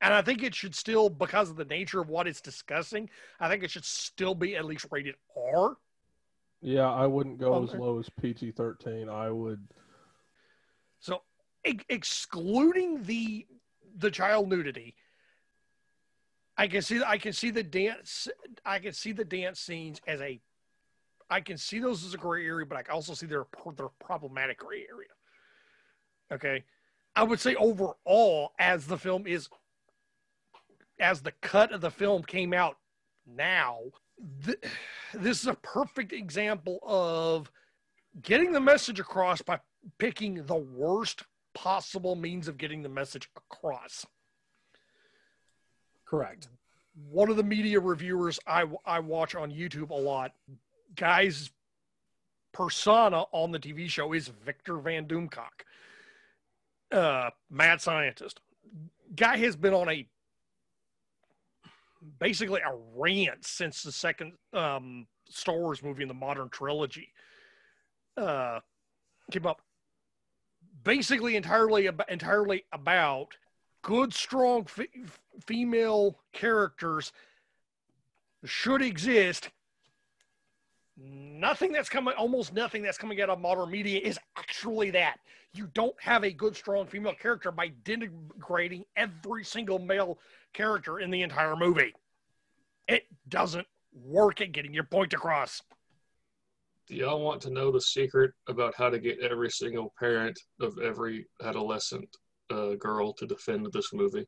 and 0.00 0.14
I 0.14 0.22
think 0.22 0.42
it 0.42 0.54
should 0.54 0.74
still, 0.74 1.08
because 1.08 1.50
of 1.50 1.56
the 1.56 1.64
nature 1.64 2.00
of 2.00 2.08
what 2.08 2.26
it's 2.26 2.40
discussing, 2.40 3.10
I 3.40 3.48
think 3.48 3.62
it 3.62 3.70
should 3.70 3.84
still 3.84 4.34
be 4.34 4.56
at 4.56 4.64
least 4.64 4.86
rated 4.90 5.16
R. 5.36 5.76
Yeah, 6.62 6.90
I 6.90 7.06
wouldn't 7.06 7.38
go 7.38 7.62
as 7.64 7.74
low 7.74 7.98
as 7.98 8.08
PG 8.20 8.52
13. 8.52 9.08
I 9.08 9.30
would. 9.30 9.66
So, 11.00 11.22
ex- 11.64 11.84
excluding 11.88 13.02
the 13.02 13.46
the 13.96 14.10
child 14.10 14.48
nudity, 14.48 14.94
I 16.56 16.68
can 16.68 16.82
see 16.82 17.00
I 17.04 17.16
can 17.16 17.32
see 17.32 17.50
the 17.50 17.62
dance 17.62 18.28
I 18.64 18.78
can 18.78 18.92
see 18.92 19.12
the 19.12 19.24
dance 19.24 19.60
scenes 19.60 20.00
as 20.06 20.20
a 20.20 20.38
I 21.30 21.40
can 21.40 21.56
see 21.56 21.78
those 21.78 22.04
as 22.04 22.12
a 22.12 22.18
gray 22.18 22.44
area, 22.44 22.66
but 22.66 22.76
I 22.76 22.82
can 22.82 22.94
also 22.94 23.14
see 23.14 23.26
they're 23.26 23.46
they're 23.76 23.88
problematic 24.00 24.58
gray 24.58 24.84
area. 24.90 25.08
Okay, 26.32 26.64
I 27.14 27.22
would 27.22 27.40
say 27.40 27.54
overall, 27.54 28.52
as 28.58 28.86
the 28.86 28.98
film 28.98 29.26
is, 29.26 29.48
as 30.98 31.22
the 31.22 31.32
cut 31.40 31.72
of 31.72 31.80
the 31.80 31.90
film 31.90 32.22
came 32.24 32.52
out 32.52 32.76
now, 33.26 33.78
th- 34.44 34.62
this 35.14 35.40
is 35.40 35.46
a 35.46 35.54
perfect 35.54 36.12
example 36.12 36.80
of 36.82 37.50
getting 38.22 38.52
the 38.52 38.60
message 38.60 39.00
across 39.00 39.40
by 39.40 39.60
picking 39.98 40.44
the 40.46 40.56
worst 40.56 41.22
possible 41.54 42.16
means 42.16 42.48
of 42.48 42.58
getting 42.58 42.82
the 42.82 42.88
message 42.88 43.28
across. 43.36 44.06
Correct. 46.04 46.48
One 47.08 47.30
of 47.30 47.36
the 47.36 47.44
media 47.44 47.78
reviewers 47.78 48.38
I, 48.46 48.64
I 48.84 48.98
watch 48.98 49.34
on 49.34 49.50
YouTube 49.50 49.90
a 49.90 49.94
lot, 49.94 50.32
guy's 50.96 51.50
persona 52.52 53.24
on 53.32 53.52
the 53.52 53.58
TV 53.58 53.88
show 53.88 54.12
is 54.12 54.28
Victor 54.28 54.76
Von 54.76 55.06
Doomcock 55.06 55.64
uh, 56.92 57.30
mad 57.50 57.80
scientist. 57.80 58.40
Guy 59.14 59.36
has 59.38 59.56
been 59.56 59.74
on 59.74 59.88
a 59.88 60.06
basically 62.18 62.60
a 62.60 62.74
rant 62.96 63.44
since 63.44 63.82
the 63.82 63.92
second 63.92 64.32
um, 64.52 65.06
Star 65.28 65.58
Wars 65.58 65.82
movie 65.82 66.02
in 66.02 66.08
the 66.08 66.14
modern 66.14 66.48
trilogy 66.48 67.12
uh, 68.16 68.60
came 69.30 69.46
up. 69.46 69.60
Basically, 70.82 71.36
entirely 71.36 71.88
entirely 72.08 72.64
about 72.72 73.36
good, 73.82 74.14
strong 74.14 74.66
f- 74.66 75.18
female 75.46 76.16
characters 76.32 77.12
should 78.44 78.80
exist. 78.80 79.50
Nothing 81.02 81.72
that's 81.72 81.88
coming, 81.88 82.14
almost 82.14 82.52
nothing 82.52 82.82
that's 82.82 82.98
coming 82.98 83.20
out 83.22 83.30
of 83.30 83.40
modern 83.40 83.70
media 83.70 84.00
is 84.00 84.18
actually 84.36 84.90
that 84.90 85.16
you 85.54 85.68
don't 85.74 85.94
have 86.00 86.24
a 86.24 86.30
good, 86.30 86.54
strong 86.54 86.86
female 86.86 87.14
character 87.14 87.50
by 87.50 87.70
denigrating 87.84 88.84
every 88.96 89.44
single 89.44 89.78
male 89.78 90.18
character 90.52 91.00
in 91.00 91.10
the 91.10 91.22
entire 91.22 91.56
movie. 91.56 91.94
It 92.88 93.04
doesn't 93.28 93.66
work 93.92 94.40
at 94.40 94.52
getting 94.52 94.74
your 94.74 94.84
point 94.84 95.12
across. 95.12 95.62
Do 96.86 96.96
y'all 96.96 97.20
want 97.20 97.40
to 97.42 97.50
know 97.50 97.70
the 97.70 97.80
secret 97.80 98.32
about 98.48 98.74
how 98.74 98.90
to 98.90 98.98
get 98.98 99.20
every 99.20 99.50
single 99.50 99.94
parent 99.98 100.38
of 100.60 100.78
every 100.78 101.26
adolescent 101.42 102.16
uh, 102.50 102.74
girl 102.74 103.12
to 103.14 103.26
defend 103.26 103.66
this 103.72 103.92
movie? 103.92 104.26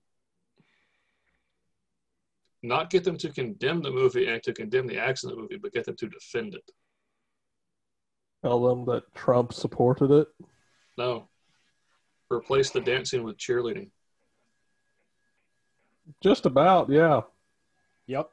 Not 2.63 2.91
get 2.91 3.05
them 3.05 3.19
to 3.19 3.29
condemn 3.31 3.83
the 3.83 3.91
movie 3.91 4.29
and 4.29 4.43
to 4.45 4.53
condemn 4.53 4.87
the 4.87 4.99
acts 4.99 5.25
in 5.25 5.31
the 5.31 5.37
movie, 5.37 5.59
but 5.61 5.73
get 5.73 5.85
them 5.85 5.97
to 5.97 6.09
defend 6.09 6.55
it. 6.55 6.71
Tell 8.43 8.63
them 8.63 8.85
that 8.87 9.13
Trump 9.15 9.53
supported 9.53 10.11
it. 10.11 10.29
No. 10.97 11.29
Replace 12.31 12.71
the 12.71 12.81
dancing 12.81 13.25
with 13.25 13.37
cheerleading. 13.37 13.91
Just 16.23 16.47
about, 16.47 16.89
yeah. 16.91 17.23
Yep. 18.07 18.31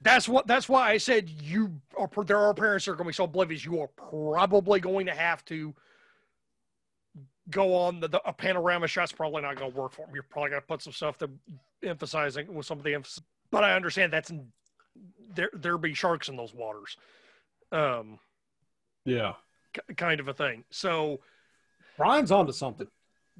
That's 0.00 0.28
what. 0.28 0.46
That's 0.46 0.68
why 0.68 0.90
I 0.90 0.98
said 0.98 1.30
you 1.30 1.80
are. 1.98 2.08
There 2.24 2.36
are 2.36 2.54
parents 2.54 2.84
that 2.84 2.92
are 2.92 2.94
going 2.94 3.06
to 3.06 3.08
be 3.08 3.14
so 3.14 3.24
oblivious. 3.24 3.64
You 3.64 3.80
are 3.80 3.88
probably 3.88 4.78
going 4.78 5.06
to 5.06 5.14
have 5.14 5.44
to 5.46 5.74
go 7.50 7.74
on 7.74 8.00
the, 8.00 8.08
the 8.08 8.22
a 8.26 8.32
panorama 8.32 8.86
shot's 8.86 9.12
probably 9.12 9.42
not 9.42 9.56
going 9.56 9.70
to 9.70 9.78
work 9.78 9.92
for 9.92 10.06
them. 10.06 10.14
You're 10.14 10.24
probably 10.24 10.50
going 10.50 10.62
to 10.62 10.66
put 10.66 10.82
some 10.82 10.92
stuff 10.92 11.18
to 11.18 11.30
emphasizing 11.82 12.52
with 12.54 12.66
some 12.66 12.78
of 12.78 12.84
the 12.84 12.94
emphasis. 12.94 13.22
But 13.50 13.64
I 13.64 13.74
understand 13.74 14.12
that's 14.12 14.32
there. 15.34 15.50
There 15.52 15.78
be 15.78 15.94
sharks 15.94 16.28
in 16.28 16.36
those 16.36 16.54
waters. 16.54 16.96
Um. 17.72 18.18
Yeah 19.04 19.34
kind 19.96 20.20
of 20.20 20.28
a 20.28 20.34
thing. 20.34 20.64
So 20.70 21.20
Bryan's 21.96 22.30
onto 22.30 22.52
something. 22.52 22.86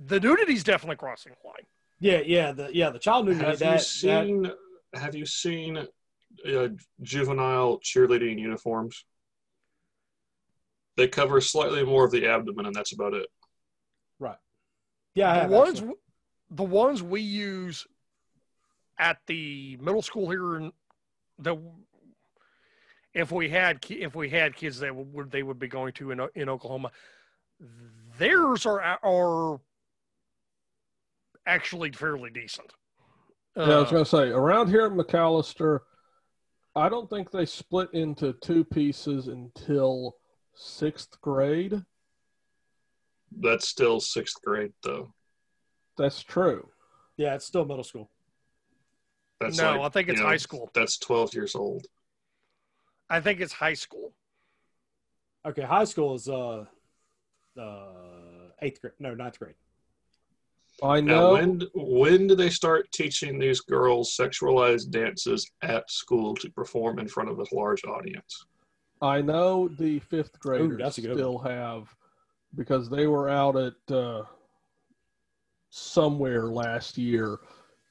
The 0.06 0.20
nudity's 0.20 0.64
definitely 0.64 0.96
crossing 0.96 1.32
the 1.40 1.48
line. 1.48 1.66
Yeah, 2.00 2.20
yeah, 2.24 2.52
the 2.52 2.74
yeah 2.74 2.90
the 2.90 2.98
child 2.98 3.26
nudity. 3.26 3.44
Have 3.44 3.58
that, 3.60 3.74
you 3.74 3.78
seen? 3.80 4.42
That... 4.42 4.56
Have 4.94 5.14
you 5.14 5.26
seen 5.26 5.78
uh, 5.78 6.68
juvenile 7.02 7.78
cheerleading 7.80 8.38
uniforms? 8.38 9.04
They 10.96 11.08
cover 11.08 11.40
slightly 11.40 11.84
more 11.84 12.04
of 12.04 12.12
the 12.12 12.26
abdomen, 12.26 12.66
and 12.66 12.74
that's 12.74 12.92
about 12.92 13.14
it. 13.14 13.26
Right. 15.16 15.22
Yeah, 15.22 15.46
the 15.46 15.52
ones 15.54 15.78
actually. 15.78 15.94
the 16.50 16.64
ones 16.64 17.02
we 17.02 17.20
use 17.20 17.86
at 18.98 19.18
the 19.26 19.76
middle 19.80 20.02
school 20.02 20.30
here 20.30 20.56
in 20.56 20.72
the 21.38 21.56
if 23.12 23.30
we 23.30 23.48
had 23.48 23.84
if 23.88 24.14
we 24.14 24.28
had 24.28 24.56
kids 24.56 24.80
that 24.80 24.94
would 24.94 25.30
they 25.30 25.42
would 25.42 25.58
be 25.58 25.68
going 25.68 25.92
to 25.94 26.10
in 26.10 26.20
in 26.34 26.48
Oklahoma, 26.48 26.90
theirs 28.18 28.66
are 28.66 28.98
are 29.02 29.60
actually 31.46 31.92
fairly 31.92 32.30
decent. 32.30 32.72
Yeah, 33.56 33.62
I 33.62 33.78
was 33.80 33.88
uh, 33.88 33.90
going 33.92 34.04
to 34.04 34.10
say 34.10 34.28
around 34.30 34.68
here 34.68 34.86
at 34.86 34.92
McAlester, 34.92 35.80
I 36.74 36.88
don't 36.88 37.08
think 37.08 37.30
they 37.30 37.46
split 37.46 37.90
into 37.92 38.32
two 38.32 38.64
pieces 38.64 39.28
until 39.28 40.16
sixth 40.54 41.20
grade. 41.20 41.84
That's 43.40 43.68
still 43.68 44.00
sixth 44.00 44.42
grade, 44.42 44.72
though. 44.82 45.12
That's 45.96 46.22
true. 46.22 46.68
Yeah, 47.16 47.34
it's 47.34 47.46
still 47.46 47.64
middle 47.64 47.84
school. 47.84 48.10
That's 49.40 49.58
no, 49.58 49.72
like, 49.72 49.80
I 49.80 49.88
think 49.90 50.08
it's 50.08 50.20
know, 50.20 50.26
high 50.26 50.36
school. 50.36 50.70
That's 50.74 50.98
twelve 50.98 51.34
years 51.34 51.54
old. 51.54 51.86
I 53.10 53.20
think 53.20 53.40
it's 53.40 53.52
high 53.52 53.74
school. 53.74 54.12
Okay, 55.46 55.62
high 55.62 55.84
school 55.84 56.14
is 56.14 56.28
uh, 56.28 56.64
uh 57.58 57.84
eighth 58.62 58.80
grade. 58.80 58.94
No, 58.98 59.14
ninth 59.14 59.38
grade. 59.38 59.54
I 60.82 61.00
know. 61.00 61.34
Now, 61.34 61.40
when 61.40 61.62
when 61.74 62.26
do 62.26 62.34
they 62.34 62.50
start 62.50 62.90
teaching 62.92 63.38
these 63.38 63.60
girls 63.60 64.16
sexualized 64.16 64.90
dances 64.90 65.48
at 65.62 65.88
school 65.90 66.34
to 66.36 66.50
perform 66.50 66.98
in 66.98 67.08
front 67.08 67.30
of 67.30 67.38
a 67.38 67.54
large 67.54 67.84
audience? 67.84 68.46
I 69.00 69.20
know 69.20 69.68
the 69.68 69.98
fifth 70.00 70.38
graders 70.40 70.98
Ooh, 70.98 71.02
still 71.02 71.34
one. 71.34 71.50
have 71.50 71.94
because 72.56 72.88
they 72.88 73.06
were 73.06 73.28
out 73.28 73.56
at 73.56 73.94
uh, 73.94 74.22
somewhere 75.70 76.46
last 76.46 76.96
year 76.98 77.38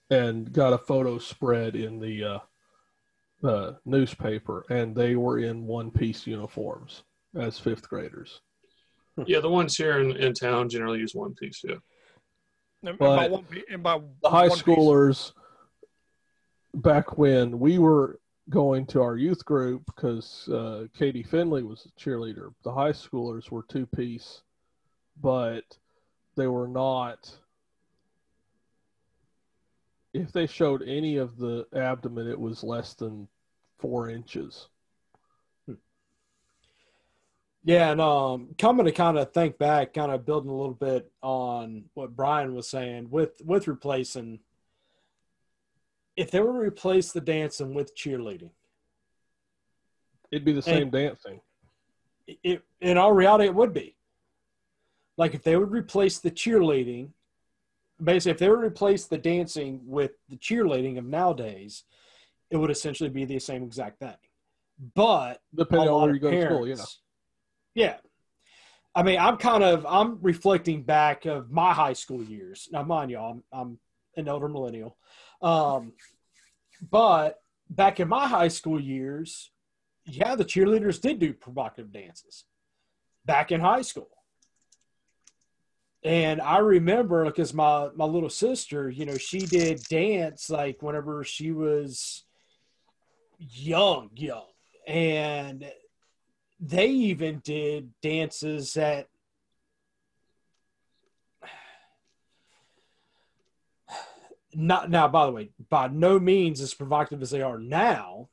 and 0.09 0.51
got 0.51 0.73
a 0.73 0.77
photo 0.77 1.17
spread 1.17 1.75
in 1.75 1.99
the 1.99 2.23
uh, 2.23 3.47
uh, 3.47 3.73
newspaper, 3.85 4.65
and 4.69 4.95
they 4.95 5.15
were 5.15 5.39
in 5.39 5.65
one 5.65 5.91
piece 5.91 6.25
uniforms 6.27 7.03
as 7.35 7.59
fifth 7.59 7.87
graders. 7.89 8.41
Yeah, 9.27 9.41
the 9.41 9.49
ones 9.49 9.77
here 9.77 9.99
in, 9.99 10.15
in 10.17 10.33
town 10.33 10.69
generally 10.69 10.97
use 10.97 11.13
one 11.13 11.35
piece. 11.35 11.61
Yeah, 11.63 11.75
and 12.83 12.97
but 12.97 13.29
one, 13.29 13.45
the 13.51 14.29
high 14.29 14.49
schoolers 14.49 15.33
piece. 16.73 16.81
back 16.81 17.15
when 17.15 17.59
we 17.59 17.77
were 17.77 18.19
going 18.49 18.85
to 18.87 19.01
our 19.03 19.15
youth 19.15 19.45
group 19.45 19.83
because 19.85 20.49
uh, 20.49 20.85
Katie 20.97 21.21
Finley 21.21 21.61
was 21.61 21.85
a 21.85 21.99
cheerleader. 21.99 22.53
The 22.63 22.73
high 22.73 22.91
schoolers 22.91 23.51
were 23.51 23.65
two 23.69 23.85
piece, 23.85 24.41
but 25.21 25.77
they 26.35 26.47
were 26.47 26.67
not 26.67 27.31
if 30.13 30.31
they 30.31 30.45
showed 30.45 30.83
any 30.83 31.17
of 31.17 31.37
the 31.37 31.65
abdomen, 31.73 32.27
it 32.27 32.39
was 32.39 32.63
less 32.63 32.93
than 32.93 33.27
four 33.79 34.09
inches. 34.09 34.67
Yeah, 37.65 37.91
and 37.91 38.01
um, 38.01 38.49
coming 38.57 38.85
to 38.85 38.91
kind 38.91 39.17
of 39.17 39.31
think 39.31 39.57
back, 39.57 39.93
kind 39.93 40.11
of 40.11 40.25
building 40.25 40.51
a 40.51 40.55
little 40.55 40.73
bit 40.75 41.09
on 41.21 41.85
what 41.93 42.15
Bryan 42.15 42.53
was 42.53 42.69
saying 42.69 43.09
with 43.09 43.41
with 43.43 43.67
replacing 43.67 44.39
if 46.17 46.29
they 46.29 46.41
were 46.41 46.51
to 46.53 46.59
replace 46.59 47.11
the 47.11 47.21
dancing 47.21 47.73
with 47.73 47.95
cheerleading, 47.95 48.51
It'd 50.29 50.45
be 50.45 50.51
the 50.51 50.61
same 50.61 50.89
dancing. 50.89 51.39
it, 52.27 52.61
in 52.81 52.97
all 52.97 53.13
reality, 53.13 53.45
it 53.45 53.55
would 53.55 53.73
be. 53.73 53.95
Like 55.17 55.33
if 55.35 55.43
they 55.43 55.55
would 55.57 55.71
replace 55.71 56.19
the 56.19 56.31
cheerleading, 56.31 57.09
basically, 58.03 58.31
if 58.31 58.37
they 58.39 58.49
would 58.49 58.63
replace 58.63 59.05
the 59.05 59.17
dancing 59.17 59.81
with 59.85 60.11
the 60.29 60.37
cheerleading 60.37 60.97
of 60.97 61.05
nowadays, 61.05 61.83
it 62.49 62.57
would 62.57 62.71
essentially 62.71 63.09
be 63.09 63.25
the 63.25 63.39
same 63.39 63.63
exact 63.63 63.99
thing. 63.99 64.15
But 64.95 65.41
Depending 65.55 65.89
on 65.89 66.01
where 66.01 66.13
you 66.13 66.19
go 66.19 66.31
to 66.31 66.41
school, 66.45 66.67
yeah. 66.67 66.75
parents- 66.75 66.99
Yeah. 67.75 67.97
I 68.95 69.01
mean, 69.03 69.19
I'm 69.19 69.37
kind 69.37 69.63
of 69.63 69.85
I'm 69.87 70.19
reflecting 70.21 70.83
back 70.83 71.25
of 71.25 71.49
my 71.51 71.73
high 71.73 71.93
school 71.93 72.21
years. 72.23 72.69
Now, 72.71 72.83
mind 72.83 73.09
you, 73.09 73.17
I'm, 73.17 73.43
I'm 73.51 73.79
an 74.17 74.27
elder 74.27 74.47
millennial, 74.47 74.97
um, 75.41 75.93
but 76.91 77.41
back 77.69 77.99
in 77.99 78.07
my 78.07 78.27
high 78.27 78.49
school 78.49 78.79
years, 78.79 79.49
yeah, 80.05 80.35
the 80.35 80.45
cheerleaders 80.45 81.01
did 81.01 81.17
do 81.17 81.33
provocative 81.33 81.91
dances 81.91 82.45
back 83.25 83.51
in 83.51 83.61
high 83.61 83.81
school. 83.81 84.09
And 86.05 86.41
I 86.41 86.57
remember 86.57 87.23
because 87.25 87.53
my 87.53 87.89
my 87.95 88.05
little 88.05 88.29
sister, 88.29 88.89
you 88.89 89.05
know, 89.05 89.17
she 89.17 89.39
did 89.39 89.83
dance 89.83 90.49
like 90.49 90.81
whenever 90.81 91.23
she 91.23 91.51
was 91.51 92.25
young, 93.39 94.09
young, 94.15 94.47
and 94.85 95.65
they 96.59 96.87
even 96.87 97.41
did 97.43 97.91
dances 98.01 98.73
that 98.73 99.07
not 104.53 104.89
now 104.89 105.07
by 105.07 105.25
the 105.25 105.31
way 105.31 105.49
by 105.69 105.87
no 105.87 106.19
means 106.19 106.59
as 106.61 106.73
provocative 106.73 107.21
as 107.21 107.31
they 107.31 107.41
are 107.41 107.59
now 107.59 108.27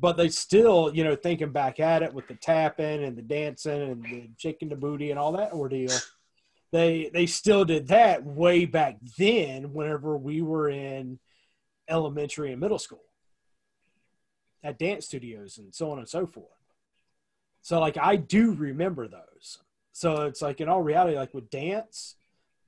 but 0.00 0.16
they 0.16 0.28
still 0.28 0.90
you 0.94 1.04
know 1.04 1.14
thinking 1.14 1.52
back 1.52 1.80
at 1.80 2.02
it 2.02 2.12
with 2.12 2.26
the 2.28 2.34
tapping 2.34 3.04
and 3.04 3.16
the 3.16 3.22
dancing 3.22 3.82
and 3.82 4.02
the 4.02 4.28
shaking 4.36 4.68
the 4.68 4.76
booty 4.76 5.10
and 5.10 5.18
all 5.18 5.32
that 5.32 5.52
ordeal 5.52 5.92
they 6.72 7.10
they 7.12 7.26
still 7.26 7.64
did 7.64 7.88
that 7.88 8.24
way 8.24 8.64
back 8.64 8.98
then 9.16 9.72
whenever 9.72 10.16
we 10.16 10.42
were 10.42 10.68
in 10.68 11.18
elementary 11.88 12.52
and 12.52 12.60
middle 12.60 12.78
school 12.78 13.04
at 14.62 14.78
dance 14.78 15.06
studios 15.06 15.58
and 15.58 15.74
so 15.74 15.90
on 15.90 15.98
and 15.98 16.08
so 16.08 16.26
forth 16.26 16.58
so 17.68 17.80
like 17.80 17.98
I 17.98 18.16
do 18.16 18.54
remember 18.54 19.08
those. 19.08 19.58
So 19.92 20.22
it's 20.22 20.40
like 20.40 20.60
in 20.62 20.70
all 20.70 20.82
reality, 20.82 21.16
like 21.16 21.34
with 21.34 21.50
dance, 21.50 22.16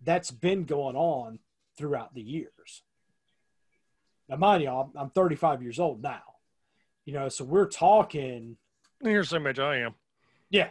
that's 0.03 0.31
been 0.31 0.65
going 0.65 0.95
on 0.95 1.39
throughout 1.79 2.15
the 2.15 2.21
years. 2.21 2.83
Now, 4.29 4.37
mind 4.37 4.63
you, 4.63 4.69
I'm, 4.69 4.91
I'm 4.95 5.11
35 5.11 5.63
years 5.63 5.79
old 5.81 6.03
now. 6.03 6.21
You 7.05 7.15
know, 7.15 7.29
so 7.31 7.45
we're 7.45 7.69
talking, 7.69 8.59
You're 9.03 9.25
same 9.25 9.47
age 9.47 9.59
I 9.59 9.79
am. 9.79 9.95
yeah, 10.51 10.69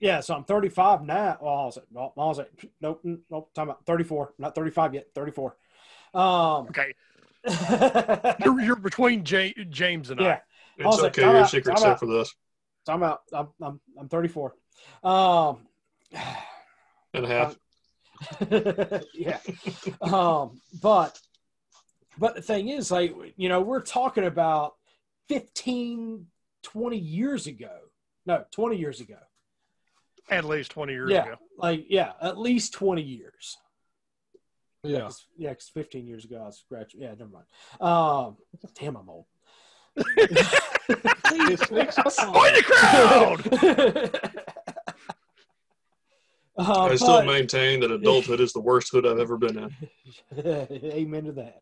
yeah. 0.00 0.20
So 0.20 0.34
I'm 0.34 0.44
35 0.44 1.02
now. 1.02 1.38
Well, 1.40 1.54
I 1.54 1.64
was 1.64 1.76
like, 1.76 1.86
well, 1.90 2.12
I 2.16 2.24
was 2.24 2.38
like, 2.38 2.70
nope, 2.80 3.04
nope. 3.30 3.52
Time 3.54 3.70
out. 3.70 3.84
34, 3.86 4.34
not 4.38 4.54
35 4.54 4.94
yet. 4.94 5.08
34. 5.14 5.56
Um, 6.14 6.68
Okay, 6.68 6.94
you're, 8.44 8.60
you're 8.60 8.76
between 8.76 9.24
J- 9.24 9.54
James 9.70 10.10
and 10.10 10.20
I. 10.20 10.40
It's 10.78 11.02
like, 11.02 11.18
okay. 11.18 11.22
Your 11.22 11.36
out, 11.38 11.50
secret's 11.50 11.82
safe 11.82 11.90
out. 11.90 12.00
for 12.00 12.06
this. 12.06 12.34
I'm 12.86 13.02
out. 13.02 13.20
I'm, 13.32 13.48
I'm, 13.60 13.80
I'm 13.98 14.08
34. 14.08 14.54
Um, 15.02 15.58
And 17.14 17.24
a 17.24 17.28
half. 17.28 17.58
yeah. 19.14 19.38
Um, 20.00 20.60
but 20.82 21.18
but 22.18 22.34
the 22.34 22.42
thing 22.42 22.68
is, 22.68 22.90
like, 22.90 23.14
you 23.36 23.48
know, 23.48 23.60
we're 23.60 23.80
talking 23.80 24.24
about 24.24 24.74
15, 25.28 26.26
20 26.62 26.96
years 26.96 27.46
ago. 27.46 27.70
No, 28.26 28.44
20 28.50 28.76
years 28.76 29.00
ago. 29.00 29.18
At 30.30 30.44
least 30.44 30.70
20 30.72 30.92
years 30.92 31.10
yeah. 31.10 31.24
ago. 31.24 31.34
Like, 31.56 31.86
yeah, 31.88 32.12
at 32.20 32.38
least 32.38 32.72
20 32.74 33.02
years. 33.02 33.56
Yeah. 34.84 35.00
'cause- 35.00 35.26
Yeah, 35.36 35.50
because 35.50 35.68
15 35.70 36.06
years 36.06 36.24
ago 36.24 36.36
I 36.42 36.46
was 36.46 36.64
graduate. 36.68 37.02
Yeah, 37.02 37.10
never 37.10 37.30
mind. 37.30 37.46
Um, 37.80 38.36
damn, 38.74 38.96
I'm 38.96 39.08
old. 39.08 39.26
It 39.96 41.58
sneaks 41.66 41.98
up 41.98 42.06
on 42.06 42.28
Avoid 42.28 42.54
the 42.54 42.62
crowd! 42.64 44.44
Uh, 46.60 46.88
I 46.90 46.96
still 46.96 47.18
but- 47.18 47.26
maintain 47.26 47.78
that 47.80 47.92
adulthood 47.92 48.40
is 48.40 48.52
the 48.52 48.60
worst 48.60 48.90
hood 48.90 49.06
I've 49.06 49.20
ever 49.20 49.36
been 49.36 49.58
in. 49.58 50.44
Amen 50.44 51.24
to 51.26 51.32
that. 51.34 51.60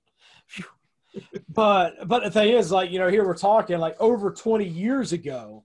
But 1.50 2.08
but 2.08 2.24
the 2.24 2.30
thing 2.30 2.54
is, 2.54 2.70
like 2.72 2.90
you 2.90 2.98
know, 2.98 3.08
here 3.08 3.26
we're 3.26 3.36
talking 3.36 3.78
like 3.78 4.00
over 4.00 4.30
twenty 4.30 4.66
years 4.66 5.12
ago, 5.12 5.64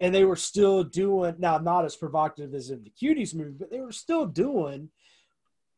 and 0.00 0.14
they 0.14 0.24
were 0.24 0.36
still 0.36 0.82
doing 0.82 1.36
now 1.38 1.58
not 1.58 1.84
as 1.84 1.96
provocative 1.96 2.54
as 2.54 2.70
in 2.70 2.82
the 2.84 2.90
cuties 2.90 3.34
movie, 3.34 3.54
but 3.58 3.70
they 3.70 3.80
were 3.80 3.92
still 3.92 4.26
doing, 4.26 4.90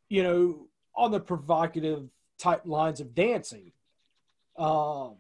you 0.09 0.23
know, 0.23 0.67
on 0.97 1.11
the 1.11 1.21
provocative 1.21 2.09
type 2.39 2.63
lines 2.65 3.01
of 3.01 3.15
dancing. 3.15 3.73
Um, 4.57 5.17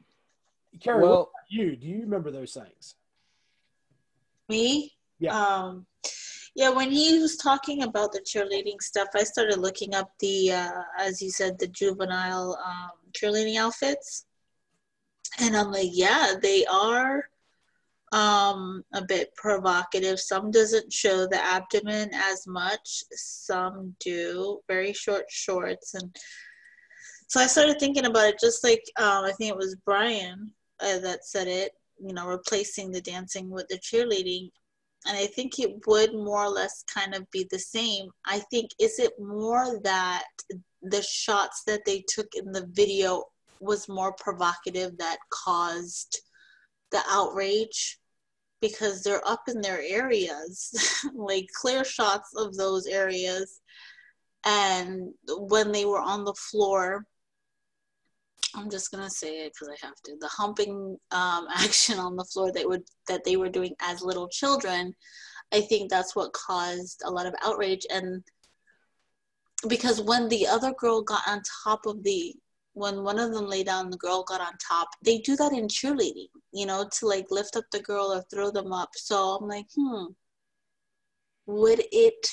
Kerry, 0.81 1.03
what 1.03 1.11
Well- 1.11 1.21
about 1.23 1.31
you 1.49 1.77
do 1.77 1.87
you 1.87 2.01
remember 2.01 2.31
those 2.31 2.55
things? 2.55 2.97
Me? 4.49 4.93
Yeah. 5.19 5.39
Um, 5.39 5.87
yeah, 6.55 6.71
when 6.71 6.91
he 6.91 7.19
was 7.19 7.37
talking 7.37 7.83
about 7.83 8.13
the 8.13 8.21
cheerleading 8.21 8.81
stuff, 8.81 9.09
I 9.15 9.25
started 9.25 9.59
looking 9.59 9.95
up 9.95 10.13
the, 10.21 10.53
uh, 10.53 10.83
as 10.99 11.21
you 11.21 11.31
said, 11.31 11.59
the 11.59 11.67
juvenile 11.67 12.57
um, 12.65 12.91
cheerleading 13.13 13.57
outfits. 13.57 14.27
And 15.41 15.57
I'm 15.57 15.73
like, 15.73 15.89
yeah, 15.91 16.35
they 16.41 16.65
are 16.67 17.29
um, 18.15 18.85
a 18.95 19.05
bit 19.05 19.35
provocative. 19.35 20.21
Some 20.21 20.51
doesn't 20.51 20.93
show 20.93 21.27
the 21.27 21.43
abdomen 21.43 22.11
as 22.15 22.47
much. 22.47 23.03
Some 23.13 23.95
do. 23.99 24.61
Very 24.69 24.93
short 24.93 25.25
shorts. 25.29 25.95
And 25.95 26.17
so 27.27 27.41
I 27.41 27.47
started 27.47 27.81
thinking 27.81 28.07
about 28.07 28.29
it 28.29 28.39
just 28.41 28.63
like, 28.63 28.83
um, 28.99 29.25
I 29.25 29.33
think 29.33 29.51
it 29.51 29.57
was 29.57 29.77
Bryan 29.85 30.53
uh, 30.81 31.01
that 31.01 31.25
said 31.25 31.49
it, 31.49 31.73
you 31.99 32.15
know, 32.15 32.27
replacing 32.27 32.93
the 32.93 33.01
dancing 33.01 33.51
with 33.51 33.67
the 33.69 33.79
cheerleading 33.79 34.51
and 35.07 35.17
I 35.17 35.27
think 35.27 35.59
it 35.59 35.87
would 35.87 36.15
more 36.15 36.45
or 36.45 36.49
less 36.49 36.83
kind 36.93 37.15
of 37.15 37.31
be 37.31 37.47
the 37.51 37.59
same. 37.59 38.09
I 38.27 38.39
think 38.51 38.71
is 38.81 38.99
it 38.99 39.13
more 39.21 39.79
that 39.83 40.25
the 40.83 41.03
shots 41.03 41.63
that 41.67 41.85
they 41.85 42.05
took 42.09 42.29
in 42.35 42.53
the 42.53 42.67
video 42.73 43.25
was 43.61 43.89
more 43.89 44.15
provocative 44.15 44.97
that 44.99 45.19
caused 45.31 46.21
the 46.91 47.03
outrage 47.11 47.99
because 48.65 49.03
they're 49.03 49.27
up 49.29 49.43
in 49.47 49.61
their 49.61 49.83
areas, 49.83 50.73
like 51.15 51.47
clear 51.61 51.85
shots 51.85 52.31
of 52.35 52.57
those 52.57 52.87
areas. 52.87 53.61
And 54.47 55.13
when 55.29 55.71
they 55.71 55.85
were 55.85 56.01
on 56.01 56.25
the 56.25 56.33
floor, 56.33 57.05
I'm 58.55 58.71
just 58.71 58.91
gonna 58.91 59.11
say 59.11 59.45
it 59.45 59.53
because 59.53 59.69
I 59.69 59.87
have 59.87 59.97
to. 60.05 60.17
The 60.19 60.29
humping 60.29 60.97
um, 61.11 61.47
action 61.55 61.99
on 61.99 62.17
the 62.17 62.25
floor 62.25 62.53
that 62.53 62.67
would 62.67 62.85
that 63.07 63.23
they 63.25 63.37
were 63.37 63.51
doing 63.51 63.75
as 63.83 64.01
little 64.01 64.29
children, 64.29 64.95
I 65.53 65.61
think 65.61 65.91
that's 65.91 66.17
what 66.17 66.33
caused 66.33 67.03
a 67.05 67.11
lot 67.11 67.27
of 67.27 67.35
outrage. 67.45 67.87
And 67.91 68.23
because 69.69 70.01
when 70.01 70.29
the 70.29 70.47
other 70.47 70.73
girl 70.73 71.03
got 71.03 71.29
on 71.29 71.43
top 71.65 71.85
of 71.85 72.03
the, 72.03 72.35
when 72.75 73.03
one 73.03 73.19
of 73.19 73.33
them 73.33 73.47
lay 73.47 73.65
down, 73.65 73.91
the 73.91 73.97
girl 73.97 74.23
got 74.25 74.41
on 74.41 74.53
top. 74.59 74.89
They 75.03 75.19
do 75.19 75.37
that 75.37 75.53
in 75.53 75.69
cheerleading, 75.69 76.29
you 76.53 76.67
know, 76.67 76.89
to 76.99 77.07
like 77.07 77.27
lift 77.31 77.57
up 77.57 77.65
the 77.73 77.81
girl 77.81 78.13
or 78.13 78.23
throw 78.31 78.51
them 78.51 78.73
up. 78.73 78.91
So 78.95 79.37
I'm 79.37 79.49
like, 79.49 79.67
hmm, 79.77 80.07
would 81.47 81.83
it 81.93 82.27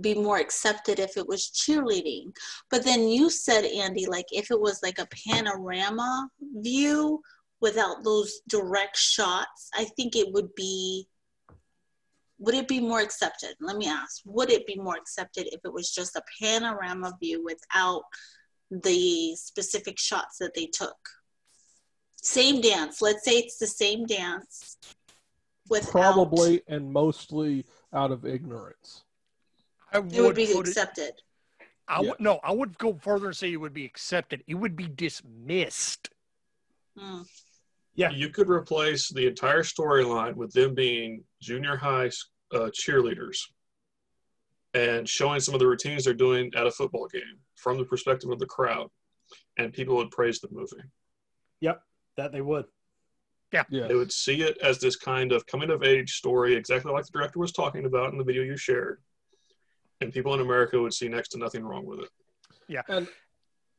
be 0.00 0.14
more 0.14 0.38
accepted 0.38 0.98
if 0.98 1.16
it 1.16 1.26
was 1.26 1.50
cheerleading. 1.50 2.34
But 2.70 2.84
then 2.84 3.08
you 3.08 3.30
said, 3.30 3.64
Andy, 3.64 4.06
like 4.06 4.26
if 4.32 4.50
it 4.50 4.60
was 4.60 4.80
like 4.82 4.98
a 4.98 5.08
panorama 5.28 6.28
view 6.40 7.20
without 7.60 8.02
those 8.04 8.40
direct 8.48 8.96
shots, 8.96 9.70
I 9.74 9.84
think 9.96 10.16
it 10.16 10.32
would 10.32 10.54
be. 10.54 11.06
Would 12.38 12.56
it 12.56 12.66
be 12.66 12.80
more 12.80 13.00
accepted? 13.00 13.54
Let 13.60 13.76
me 13.76 13.86
ask. 13.86 14.20
Would 14.26 14.50
it 14.50 14.66
be 14.66 14.74
more 14.74 14.96
accepted 14.96 15.46
if 15.52 15.60
it 15.64 15.72
was 15.72 15.92
just 15.92 16.16
a 16.16 16.22
panorama 16.42 17.16
view 17.20 17.44
without 17.44 18.02
the 18.82 19.36
specific 19.36 19.98
shots 19.98 20.38
that 20.38 20.54
they 20.54 20.66
took? 20.66 20.96
Same 22.16 22.60
dance. 22.60 23.02
Let's 23.02 23.24
say 23.24 23.32
it's 23.32 23.58
the 23.58 23.66
same 23.66 24.06
dance. 24.06 24.76
Without, 25.68 25.90
Probably 25.90 26.62
and 26.68 26.92
mostly 26.92 27.64
out 27.92 28.10
of 28.12 28.24
ignorance. 28.26 29.04
I 29.92 29.98
it 29.98 30.04
would 30.20 30.34
be 30.36 30.46
put 30.46 30.66
it- 30.66 30.68
accepted. 30.68 31.12
I 31.86 32.00
Yeah. 32.00 32.10
would 32.10 32.20
no, 32.20 32.40
I 32.42 32.50
would 32.52 32.78
go 32.78 32.94
further 32.94 33.26
and 33.26 33.36
say 33.36 33.52
it 33.52 33.56
would 33.56 33.74
be 33.74 33.84
accepted. 33.84 34.42
It 34.46 34.54
would 34.54 34.74
be 34.76 34.88
dismissed. 34.88 36.08
Mm. 36.98 37.26
Yeah. 37.94 38.10
You 38.10 38.30
could 38.30 38.48
replace 38.48 39.10
the 39.10 39.26
entire 39.26 39.62
storyline 39.62 40.34
with 40.34 40.52
them 40.52 40.74
being 40.74 41.24
junior 41.40 41.76
high 41.76 42.10
uh, 42.52 42.70
cheerleaders 42.70 43.36
and 44.74 45.08
showing 45.08 45.40
some 45.40 45.54
of 45.54 45.60
the 45.60 45.66
routines 45.66 46.04
they're 46.04 46.14
doing 46.14 46.50
at 46.54 46.66
a 46.66 46.70
football 46.70 47.06
game 47.08 47.38
from 47.64 47.78
the 47.78 47.84
perspective 47.84 48.30
of 48.30 48.38
the 48.38 48.46
crowd. 48.46 48.88
and 49.56 49.72
people 49.72 49.96
would 49.96 50.10
praise 50.10 50.38
the 50.38 50.48
movie. 50.52 50.82
Yep, 51.60 51.80
that 52.18 52.30
they 52.30 52.42
would. 52.42 52.66
Yeah. 53.52 53.62
They 53.70 53.94
would 53.94 54.12
see 54.12 54.42
it 54.42 54.58
as 54.58 54.78
this 54.78 54.96
kind 54.96 55.32
of 55.32 55.46
coming 55.46 55.70
of 55.70 55.82
age 55.84 56.16
story, 56.16 56.54
exactly 56.54 56.92
like 56.92 57.06
the 57.06 57.12
director 57.12 57.38
was 57.38 57.52
talking 57.52 57.86
about 57.86 58.12
in 58.12 58.18
the 58.18 58.24
video 58.24 58.42
you 58.42 58.56
shared. 58.56 59.00
And 60.00 60.12
people 60.12 60.34
in 60.34 60.40
America 60.40 60.80
would 60.80 60.92
see 60.92 61.08
next 61.08 61.28
to 61.30 61.38
nothing 61.38 61.64
wrong 61.64 61.86
with 61.86 62.00
it. 62.00 62.08
Yeah. 62.68 62.82
And 62.88 63.06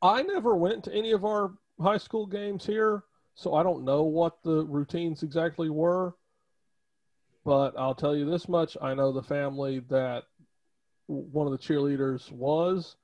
I 0.02 0.24
never 0.24 0.56
went 0.56 0.86
to 0.86 0.94
any 0.94 1.12
of 1.12 1.26
our 1.26 1.52
high 1.80 1.98
school 1.98 2.26
games 2.26 2.66
here, 2.66 3.04
so 3.36 3.54
I 3.54 3.64
don't 3.64 3.84
know 3.84 4.04
what 4.04 4.42
the 4.44 4.66
routines 4.66 5.24
exactly 5.24 5.70
were. 5.70 6.16
But 7.44 7.78
I'll 7.78 7.94
tell 7.96 8.16
you 8.16 8.26
this 8.26 8.48
much 8.48 8.78
I 8.82 8.94
know 8.96 9.12
the 9.12 9.22
family 9.22 9.80
that 9.90 10.24
one 11.08 11.46
of 11.46 11.52
the 11.52 11.60
cheerleaders 11.60 12.32
was. 12.32 12.96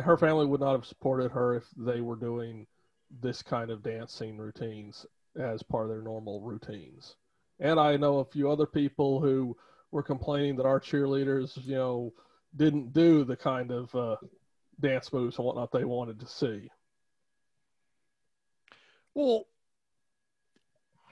Her 0.00 0.16
family 0.16 0.46
would 0.46 0.60
not 0.60 0.72
have 0.72 0.84
supported 0.86 1.30
her 1.32 1.54
if 1.54 1.64
they 1.76 2.00
were 2.00 2.16
doing 2.16 2.66
this 3.22 3.42
kind 3.42 3.70
of 3.70 3.82
dancing 3.82 4.36
routines 4.36 5.06
as 5.38 5.62
part 5.62 5.84
of 5.84 5.90
their 5.90 6.02
normal 6.02 6.40
routines. 6.40 7.16
And 7.60 7.80
I 7.80 7.96
know 7.96 8.18
a 8.18 8.24
few 8.24 8.50
other 8.50 8.66
people 8.66 9.20
who 9.20 9.56
were 9.90 10.02
complaining 10.02 10.56
that 10.56 10.66
our 10.66 10.80
cheerleaders, 10.80 11.56
you 11.64 11.76
know, 11.76 12.12
didn't 12.54 12.92
do 12.92 13.24
the 13.24 13.36
kind 13.36 13.70
of 13.70 13.94
uh, 13.94 14.16
dance 14.80 15.12
moves 15.12 15.38
and 15.38 15.46
whatnot 15.46 15.72
they 15.72 15.84
wanted 15.84 16.20
to 16.20 16.26
see. 16.26 16.70
Well, 19.14 19.46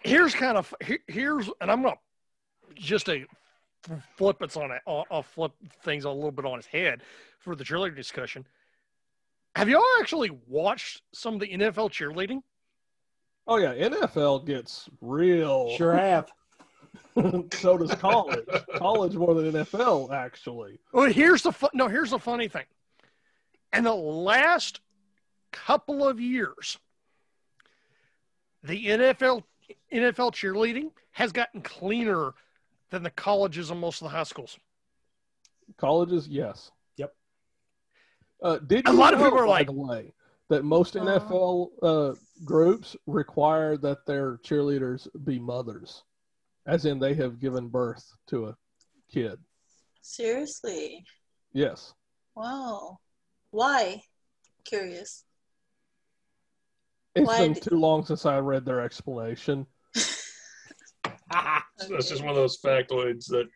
here's 0.03 0.35
kind 0.35 0.59
of 0.59 0.75
here- 0.83 1.05
here's, 1.07 1.49
and 1.61 1.71
I'm 1.71 1.83
gonna 1.83 1.97
just 2.75 3.09
a 3.09 3.25
flip 4.17 4.43
it's 4.43 4.57
on 4.57 4.71
it. 4.71 4.83
I'll, 4.87 5.07
I'll 5.11 5.23
flip 5.23 5.53
things 5.83 6.05
a 6.05 6.11
little 6.11 6.31
bit 6.33 6.45
on 6.45 6.59
its 6.59 6.67
head 6.67 7.03
for 7.39 7.55
the 7.57 7.65
cheerleader 7.65 7.97
discussion. 7.97 8.47
Have 9.57 9.69
y'all 9.69 9.85
actually 10.01 10.31
watched 10.49 11.03
some 11.13 11.35
of 11.35 11.41
the 11.41 11.49
NFL 11.49 11.91
cheerleading? 11.91 12.43
Oh 13.47 13.57
yeah, 13.57 13.75
NFL 13.75 14.47
gets 14.47 14.89
real. 15.01 15.77
Sure 15.77 15.95
have. 15.95 16.33
so 17.53 17.79
does 17.79 17.95
college. 17.95 18.47
college 18.77 19.15
more 19.15 19.35
than 19.35 19.53
NFL 19.53 20.13
actually. 20.13 20.79
Well, 20.93 21.11
here's 21.11 21.43
the 21.43 21.53
fu- 21.53 21.69
no. 21.73 21.89
Here's 21.89 22.11
the 22.11 22.19
funny 22.19 22.49
thing. 22.49 22.65
In 23.73 23.85
the 23.85 23.95
last 23.95 24.81
couple 25.53 26.07
of 26.07 26.21
years, 26.21 26.79
the 28.65 28.87
NFL 28.87 29.45
NFL 29.93 30.33
cheerleading 30.33 30.91
has 31.13 31.31
gotten 31.31 31.61
cleaner 31.61 32.33
than 32.91 33.03
the 33.03 33.11
colleges 33.11 33.71
and 33.71 33.81
most 33.81 34.01
of 34.03 34.07
the 34.07 34.17
high 34.17 34.25
schools. 34.25 34.59
Colleges, 35.77 36.29
yes. 36.29 36.71
Yep. 38.45 38.53
Uh, 38.53 38.59
did 38.67 38.89
A 38.89 38.93
you 38.93 38.97
lot 38.99 39.15
of 39.15 39.21
know, 39.21 39.27
people 39.27 39.41
are 39.41 39.47
by 39.47 39.51
like- 39.53 39.67
the 39.67 39.73
way, 39.73 40.15
that 40.51 40.65
most 40.65 40.97
Oh. 40.97 41.01
NFL 41.01 41.71
uh, 41.83 42.15
groups 42.45 42.97
require 43.07 43.77
that 43.79 44.05
their 44.07 44.37
cheerleaders 44.39 45.09
be 45.25 45.39
mothers, 45.39 46.03
as 46.67 46.85
in 46.85 46.99
they 46.99 47.15
have 47.15 47.41
given 47.41 47.69
birth 47.69 48.05
to 48.29 48.47
a 48.49 48.57
kid. 49.11 49.39
Seriously. 50.03 51.05
Yes. 51.53 51.95
Wow. 52.35 52.99
Why? 53.51 54.03
Curious. 54.65 55.25
It's 57.15 57.27
Why 57.27 57.39
been 57.39 57.53
did- 57.55 57.63
too 57.63 57.77
long 57.79 58.05
since 58.05 58.27
I 58.27 58.39
read 58.39 58.65
their 58.65 58.81
explanation. 58.81 59.67
So 59.95 60.21
That's 61.89 62.09
just 62.09 62.21
one 62.23 62.31
of 62.31 62.37
those 62.37 62.61
factoids 62.61 63.27
that 63.29 63.49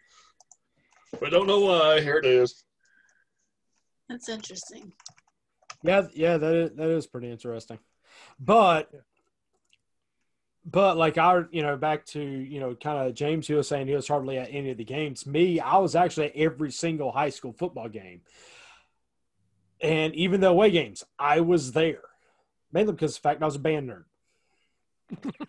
we 1.21 1.29
don't 1.31 1.47
know 1.47 1.61
why. 1.61 2.01
Here 2.01 2.17
it 2.19 2.25
is. 2.27 2.65
That's 4.09 4.29
interesting. 4.29 4.93
Yeah, 5.83 6.07
yeah, 6.15 6.37
that 6.39 6.55
is, 6.55 6.71
that 6.77 6.89
is 6.89 7.07
pretty 7.07 7.31
interesting. 7.31 7.79
But 8.41 8.91
but 10.65 10.97
like 10.97 11.17
our, 11.19 11.49
you 11.51 11.63
know, 11.63 11.77
back 11.77 12.05
to, 12.07 12.21
you 12.21 12.61
know, 12.61 12.75
kind 12.75 13.07
of 13.07 13.15
James 13.15 13.47
he 13.47 13.55
was 13.55 13.69
saying 13.69 13.87
he 13.87 13.95
was 13.95 14.09
hardly 14.09 14.39
at 14.39 14.49
any 14.51 14.71
of 14.71 14.77
the 14.77 14.85
games. 14.85 15.27
Me, 15.27 15.61
I 15.61 15.79
was 15.79 15.95
actually 15.95 16.27
at 16.27 16.37
every 16.37 16.71
single 16.71 17.11
high 17.11 17.31
school 17.31 17.53
football 17.53 17.89
game. 17.89 18.23
And 19.81 20.15
even 20.15 20.41
the 20.41 20.49
away 20.49 20.71
games, 20.71 21.05
I 21.19 21.41
was 21.41 21.73
there. 21.73 22.03
Mainly 22.73 22.93
because 22.93 23.17
of 23.17 23.23
the 23.23 23.29
fact 23.29 23.43
I 23.43 23.47
was 23.47 23.57
a 23.57 23.61
band 23.61 23.89
nerd. 23.89 24.05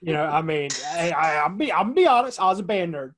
you 0.01 0.13
know, 0.13 0.23
I 0.23 0.41
mean, 0.41 0.69
I, 0.93 1.11
I, 1.11 1.43
I'm 1.43 1.57
be 1.57 1.73
I'm 1.73 1.93
be 1.93 2.07
honest, 2.07 2.39
I 2.39 2.45
was 2.45 2.59
a 2.59 2.63
band 2.63 2.93
nerd. 2.93 3.13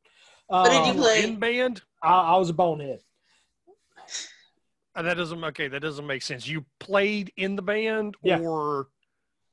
What 0.48 0.72
did 0.72 0.86
you 0.88 0.92
Um, 0.94 0.98
play? 0.98 1.24
In 1.24 1.40
band, 1.40 1.82
I, 2.02 2.34
I 2.34 2.38
was 2.38 2.50
a 2.50 2.54
bonehead. 2.54 3.02
Uh, 4.96 5.02
that 5.04 5.16
doesn't 5.16 5.44
okay. 5.44 5.68
That 5.68 5.80
doesn't 5.82 6.06
make 6.06 6.22
sense. 6.22 6.48
You 6.48 6.66
played 6.80 7.32
in 7.38 7.56
the 7.56 7.62
band, 7.62 8.16
Yeah. 8.24 8.40
or 8.40 8.90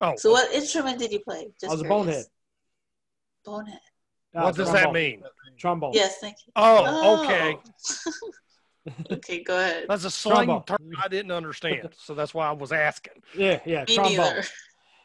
oh, 0.01 0.15
So 0.17 0.33
what 0.33 0.53
instrument 0.53 0.99
did 0.99 1.13
you 1.13 1.21
play? 1.21 1.49
Just 1.61 1.71
I 1.71 1.75
was 1.75 1.81
a 1.83 1.85
bonehead. 1.85 2.25
Bonehead. 3.45 3.81
Uh, 4.35 4.43
what 4.43 4.57
does 4.57 4.73
that 4.73 4.93
mean? 4.93 5.23
Trombone. 5.59 5.93
Yes, 5.95 6.19
thank 6.21 6.37
you. 6.47 6.53
Oh, 6.57 7.25
okay. 7.25 7.57
okay, 9.13 9.43
go 9.43 9.57
ahead. 9.59 9.87
That's 9.89 10.05
a 10.05 10.11
slang 10.11 10.47
Trombone. 10.47 10.65
term 10.65 10.91
I 11.03 11.09
didn't 11.09 11.33
understand, 11.33 11.91
so 11.97 12.15
that's 12.15 12.35
why 12.35 12.49
I 12.49 12.53
was 12.53 12.73
asking. 12.73 13.15
Yeah, 13.37 13.61
yeah, 13.65 13.85
Me 13.89 13.95
trombone. 13.95 14.17
neither. 14.17 14.45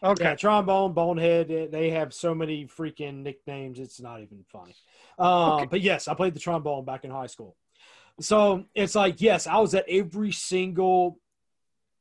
Okay. 0.04 0.24
Yeah, 0.26 0.36
trombone, 0.36 0.94
bonehead. 0.94 1.48
they- 1.48 1.68
They 1.68 1.90
have 1.92 2.14
so 2.14 2.36
many 2.36 2.66
freaking 2.68 3.24
nicknames. 3.24 3.80
It's 3.80 4.02
not 4.02 4.22
even 4.22 4.44
funny. 4.52 4.76
Um, 5.18 5.54
Okay. 5.54 5.66
But 5.68 5.82
yes, 5.82 6.08
I 6.10 6.14
played 6.14 6.34
the 6.34 6.40
trombone 6.42 6.84
back 6.86 7.06
in 7.06 7.12
high 7.12 7.28
school. 7.28 7.56
So 8.20 8.66
it's 8.76 8.96
like, 8.96 9.22
yes, 9.22 9.48
I 9.48 9.58
was 9.58 9.74
at 9.74 9.86
every 9.90 10.32
single, 10.32 11.20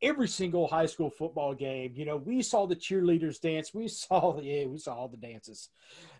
every 0.02 0.28
single 0.28 0.66
high 0.66 0.86
school 0.86 1.10
football 1.10 1.54
game. 1.54 1.92
You 1.94 2.04
know, 2.04 2.16
we 2.16 2.42
saw 2.42 2.66
the 2.66 2.76
cheerleaders 2.76 3.40
dance. 3.40 3.72
We 3.72 3.88
saw, 3.88 4.38
yeah, 4.40 4.66
we 4.66 4.78
saw 4.78 4.94
all 4.94 5.08
the 5.08 5.16
dances. 5.16 5.68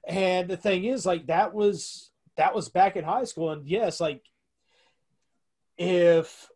And 0.07 0.49
the 0.49 0.57
thing 0.57 0.85
is, 0.85 1.05
like, 1.05 1.27
that 1.27 1.53
was 1.55 2.11
that 2.37 2.55
was 2.55 2.69
back 2.69 2.97
in 2.97 3.05
high 3.05 3.25
school. 3.25 3.51
And 3.51 3.67
yes, 3.67 4.01
like, 4.01 4.23
if 5.77 6.49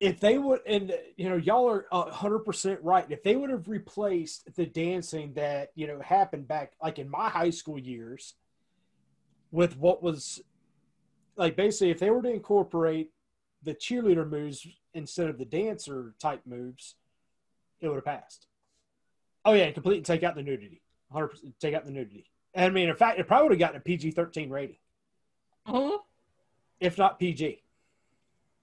if 0.00 0.20
they 0.20 0.38
would 0.38 0.60
and 0.66 0.92
you 1.16 1.28
know 1.28 1.36
y'all 1.36 1.68
are 1.68 1.86
a 1.90 2.10
hundred 2.10 2.40
percent 2.40 2.78
right 2.82 3.06
if 3.08 3.22
they 3.22 3.34
would 3.34 3.50
have 3.50 3.68
replaced 3.68 4.54
the 4.54 4.66
dancing 4.66 5.32
that 5.34 5.70
you 5.74 5.86
know 5.86 6.00
happened 6.00 6.46
back 6.46 6.72
like 6.80 6.98
in 6.98 7.08
my 7.08 7.28
high 7.28 7.50
school 7.50 7.78
years 7.78 8.34
with 9.50 9.76
what 9.76 10.02
was 10.02 10.40
like 11.38 11.56
basically 11.56 11.90
if 11.90 11.98
they 11.98 12.10
were 12.10 12.20
to 12.20 12.28
incorporate 12.30 13.10
the 13.62 13.74
cheerleader 13.74 14.28
moves 14.28 14.66
instead 14.92 15.28
of 15.30 15.38
the 15.38 15.44
dancer 15.46 16.14
type 16.18 16.42
moves 16.44 16.96
it 17.80 17.88
would 17.88 17.94
have 17.96 18.04
passed 18.04 18.46
oh 19.46 19.54
yeah 19.54 19.64
and 19.64 19.74
completely 19.74 20.02
take 20.02 20.22
out 20.22 20.34
the 20.34 20.42
nudity 20.42 20.82
100% 21.14 21.30
take 21.60 21.74
out 21.74 21.86
the 21.86 21.90
nudity 21.90 22.26
and 22.54 22.66
i 22.66 22.68
mean 22.70 22.88
in 22.90 22.94
fact 22.96 23.18
it 23.18 23.26
probably 23.26 23.44
would 23.48 23.52
have 23.52 23.58
gotten 23.60 23.76
a 23.76 23.80
pg-13 23.80 24.50
rating 24.50 24.76
if 26.80 26.98
not 26.98 27.18
pg 27.18 27.62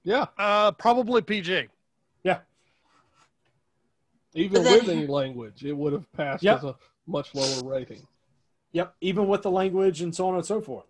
Yeah. 0.04 0.26
Uh, 0.38 0.72
probably 0.72 1.22
PG. 1.22 1.68
Yeah. 2.24 2.40
Even 4.34 4.64
then- 4.64 4.74
with 4.80 4.90
any 4.90 5.08
language, 5.08 5.64
it 5.66 5.74
would 5.74 5.94
have 5.94 6.12
passed 6.14 6.44
Yep. 6.44 6.58
as 6.58 6.64
a 6.66 6.76
much 7.08 7.34
lower 7.36 7.64
rating. 7.70 8.06
yep 8.72 8.96
even 9.02 9.28
with 9.28 9.42
the 9.44 9.52
language 9.52 10.02
and 10.02 10.14
so 10.16 10.28
on 10.28 10.36
and 10.36 10.46
so 10.46 10.60
forth 10.62 10.86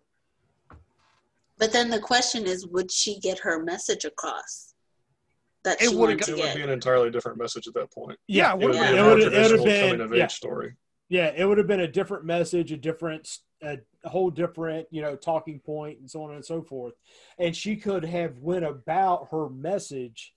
But 1.57 1.71
then 1.71 1.89
the 1.89 1.99
question 1.99 2.45
is, 2.45 2.67
would 2.67 2.91
she 2.91 3.19
get 3.19 3.39
her 3.39 3.63
message 3.63 4.05
across? 4.05 4.73
That 5.63 5.81
It 5.81 5.89
she 5.89 5.95
would've 5.95 6.19
It 6.19 6.25
to 6.25 6.31
would 6.33 6.41
get. 6.41 6.55
be 6.55 6.61
an 6.61 6.69
entirely 6.69 7.09
different 7.09 7.37
message 7.39 7.67
at 7.67 7.73
that 7.75 7.91
point. 7.91 8.19
Yeah, 8.27 8.53
It 8.53 8.59
would 8.59 8.71
be 8.73 8.77
Yeah. 8.77 8.89
a 8.91 8.95
It 8.95 9.09
would've- 9.09 9.33
it 9.33 9.41
would've 9.51 9.63
been- 9.65 9.89
coming 9.89 10.01
of 10.05 10.13
age 10.13 10.33
story. 10.33 10.75
Yeah, 11.09 11.31
it 11.35 11.45
would 11.45 11.57
have 11.57 11.67
been 11.67 11.79
a 11.81 11.87
different 11.87 12.25
message, 12.25 12.71
a 12.71 12.77
different, 12.77 13.39
a, 13.61 13.79
a 14.03 14.09
whole 14.09 14.29
different, 14.31 14.87
you 14.91 15.01
know, 15.01 15.15
talking 15.15 15.59
point, 15.59 15.99
and 15.99 16.09
so 16.09 16.23
on 16.23 16.33
and 16.35 16.43
so 16.45 16.61
forth. 16.61 16.93
And 17.37 17.55
she 17.55 17.75
could 17.77 18.03
have 18.05 18.39
went 18.39 18.65
about 18.65 19.29
her 19.31 19.49
message 19.49 20.33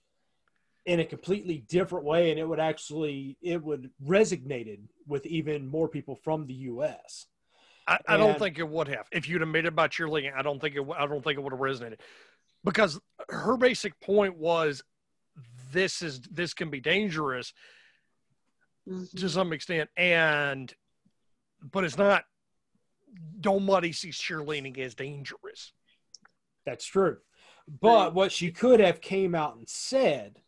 in 0.85 0.99
a 0.99 1.05
completely 1.05 1.59
different 1.67 2.05
way, 2.05 2.31
and 2.31 2.39
it 2.39 2.45
would 2.47 2.59
actually 2.59 3.37
it 3.41 3.61
would 3.63 3.91
resonated 4.03 4.79
with 5.07 5.25
even 5.25 5.67
more 5.67 5.87
people 5.89 6.15
from 6.15 6.47
the 6.47 6.53
U.S. 6.53 7.27
I, 7.89 7.97
I 8.07 8.17
don't 8.17 8.37
think 8.37 8.59
it 8.59 8.67
would 8.67 8.87
have. 8.87 9.07
If 9.11 9.27
you'd 9.27 9.41
have 9.41 9.49
made 9.49 9.65
it 9.65 9.69
about 9.69 9.91
cheerleading, 9.91 10.33
I 10.35 10.41
don't 10.41 10.61
think 10.61 10.75
it. 10.75 10.85
I 10.97 11.07
don't 11.07 11.23
think 11.23 11.37
it 11.37 11.41
would 11.41 11.53
have 11.53 11.59
resonated, 11.59 11.99
because 12.63 12.99
her 13.29 13.57
basic 13.57 13.99
point 13.99 14.37
was, 14.37 14.83
this 15.71 16.01
is 16.01 16.21
this 16.21 16.53
can 16.53 16.69
be 16.69 16.79
dangerous 16.79 17.53
Mhm. 18.87 19.19
to 19.19 19.29
some 19.29 19.53
extent, 19.53 19.89
and 19.97 20.73
but 21.61 21.83
it's 21.83 21.97
not. 21.97 22.25
Nobody 23.43 23.91
sees 23.91 24.19
cheerleading 24.19 24.77
as 24.77 24.93
dangerous. 24.93 25.73
That's 26.65 26.85
true. 26.85 27.17
But 27.67 28.13
what 28.13 28.31
she 28.31 28.51
could 28.51 28.79
have 28.79 29.01
came 29.01 29.33
out 29.33 29.55
and 29.57 29.67
said 29.67 30.41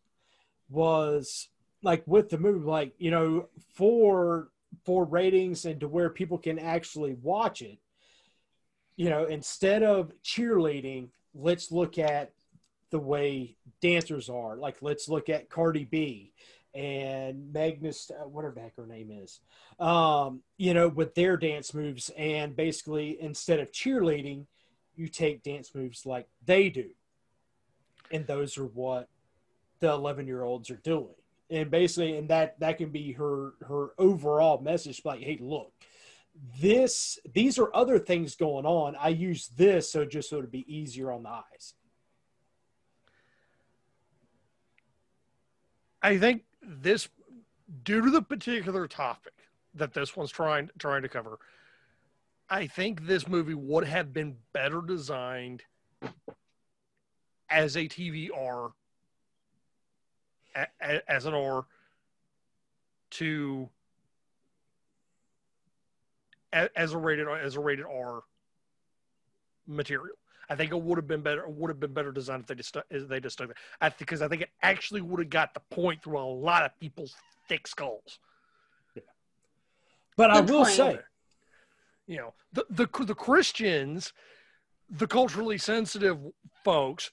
was 0.69 1.49
like 1.81 2.03
with 2.05 2.29
the 2.29 2.37
movie, 2.37 2.65
like, 2.65 2.93
you 2.99 3.09
know, 3.09 3.49
for 3.73 4.50
for 4.85 5.05
ratings 5.05 5.65
and 5.65 5.79
to 5.79 5.87
where 5.87 6.09
people 6.09 6.37
can 6.37 6.59
actually 6.59 7.13
watch 7.21 7.61
it, 7.61 7.77
you 8.95 9.09
know, 9.09 9.25
instead 9.25 9.83
of 9.83 10.11
cheerleading, 10.23 11.09
let's 11.33 11.71
look 11.71 11.97
at 11.97 12.31
the 12.89 12.99
way 12.99 13.55
dancers 13.81 14.29
are. 14.29 14.55
Like 14.57 14.77
let's 14.81 15.09
look 15.09 15.29
at 15.29 15.49
Cardi 15.49 15.85
B 15.85 16.33
and 16.73 17.51
Magnus, 17.51 18.11
uh, 18.11 18.27
whatever 18.27 18.55
the 18.55 18.61
heck 18.61 18.75
her 18.77 18.85
name 18.85 19.11
is, 19.11 19.39
um, 19.79 20.41
you 20.57 20.73
know, 20.73 20.87
with 20.87 21.15
their 21.15 21.37
dance 21.37 21.73
moves. 21.73 22.09
And 22.17 22.55
basically, 22.55 23.21
instead 23.21 23.59
of 23.59 23.71
cheerleading, 23.71 24.45
you 24.95 25.07
take 25.07 25.43
dance 25.43 25.73
moves 25.73 26.05
like 26.05 26.27
they 26.45 26.69
do. 26.69 26.89
And 28.11 28.27
those 28.27 28.57
are 28.57 28.65
what 28.65 29.09
the 29.79 29.89
11 29.89 30.27
year 30.27 30.43
olds 30.43 30.69
are 30.69 30.77
doing. 30.77 31.15
And 31.51 31.69
basically, 31.69 32.17
and 32.17 32.29
that 32.29 32.59
that 32.61 32.77
can 32.77 32.89
be 32.89 33.11
her 33.13 33.51
her 33.67 33.89
overall 33.97 34.61
message 34.61 35.01
like, 35.03 35.19
hey, 35.19 35.37
look, 35.41 35.73
this 36.59 37.19
these 37.33 37.59
are 37.59 37.69
other 37.75 37.99
things 37.99 38.35
going 38.35 38.65
on. 38.65 38.95
I 38.95 39.09
use 39.09 39.49
this 39.49 39.91
so 39.91 40.05
just 40.05 40.29
so 40.29 40.37
it'd 40.37 40.51
be 40.51 40.73
easier 40.73 41.11
on 41.11 41.23
the 41.23 41.29
eyes. 41.29 41.73
I 46.01 46.17
think 46.17 46.43
this, 46.63 47.09
due 47.83 48.01
to 48.01 48.09
the 48.09 48.21
particular 48.21 48.87
topic 48.87 49.33
that 49.75 49.93
this 49.93 50.15
one's 50.15 50.31
trying 50.31 50.69
trying 50.79 51.01
to 51.01 51.09
cover, 51.09 51.37
I 52.49 52.67
think 52.67 53.07
this 53.07 53.27
movie 53.27 53.53
would 53.53 53.85
have 53.85 54.13
been 54.13 54.37
better 54.53 54.81
designed 54.81 55.63
as 57.49 57.75
a 57.75 57.87
TVR, 57.87 58.71
as 61.07 61.25
an 61.25 61.33
R, 61.33 61.65
to 63.11 63.69
as 66.51 66.93
a 66.93 66.97
rated 66.97 67.27
as 67.27 67.55
a 67.55 67.59
rated 67.59 67.85
R 67.85 68.23
material. 69.67 70.15
I 70.49 70.55
think 70.55 70.71
it 70.71 70.81
would 70.81 70.97
have 70.97 71.07
been 71.07 71.21
better. 71.21 71.47
Would 71.47 71.69
have 71.69 71.79
been 71.79 71.93
better 71.93 72.11
designed 72.11 72.41
if 72.41 72.47
they 72.47 72.55
just 72.55 72.75
if 72.89 73.07
they 73.07 73.19
just 73.19 73.33
stuck 73.33 73.49
it. 73.49 73.55
I 73.79 73.89
think 73.89 73.99
because 73.99 74.21
I 74.21 74.27
think 74.27 74.41
it 74.41 74.49
actually 74.61 75.01
would 75.01 75.19
have 75.19 75.29
got 75.29 75.53
the 75.53 75.61
point 75.71 76.03
through 76.03 76.19
a 76.19 76.27
lot 76.27 76.63
of 76.63 76.77
people's 76.79 77.15
thick 77.47 77.67
skulls. 77.67 78.19
Yeah. 78.95 79.03
But 80.17 80.33
Good 80.33 80.37
I 80.37 80.41
will 80.41 80.65
point. 80.65 80.75
say, 80.75 80.99
you 82.07 82.17
know, 82.17 82.33
the, 82.51 82.65
the 82.69 83.05
the 83.05 83.15
Christians, 83.15 84.11
the 84.89 85.07
culturally 85.07 85.57
sensitive 85.57 86.17
folks, 86.65 87.11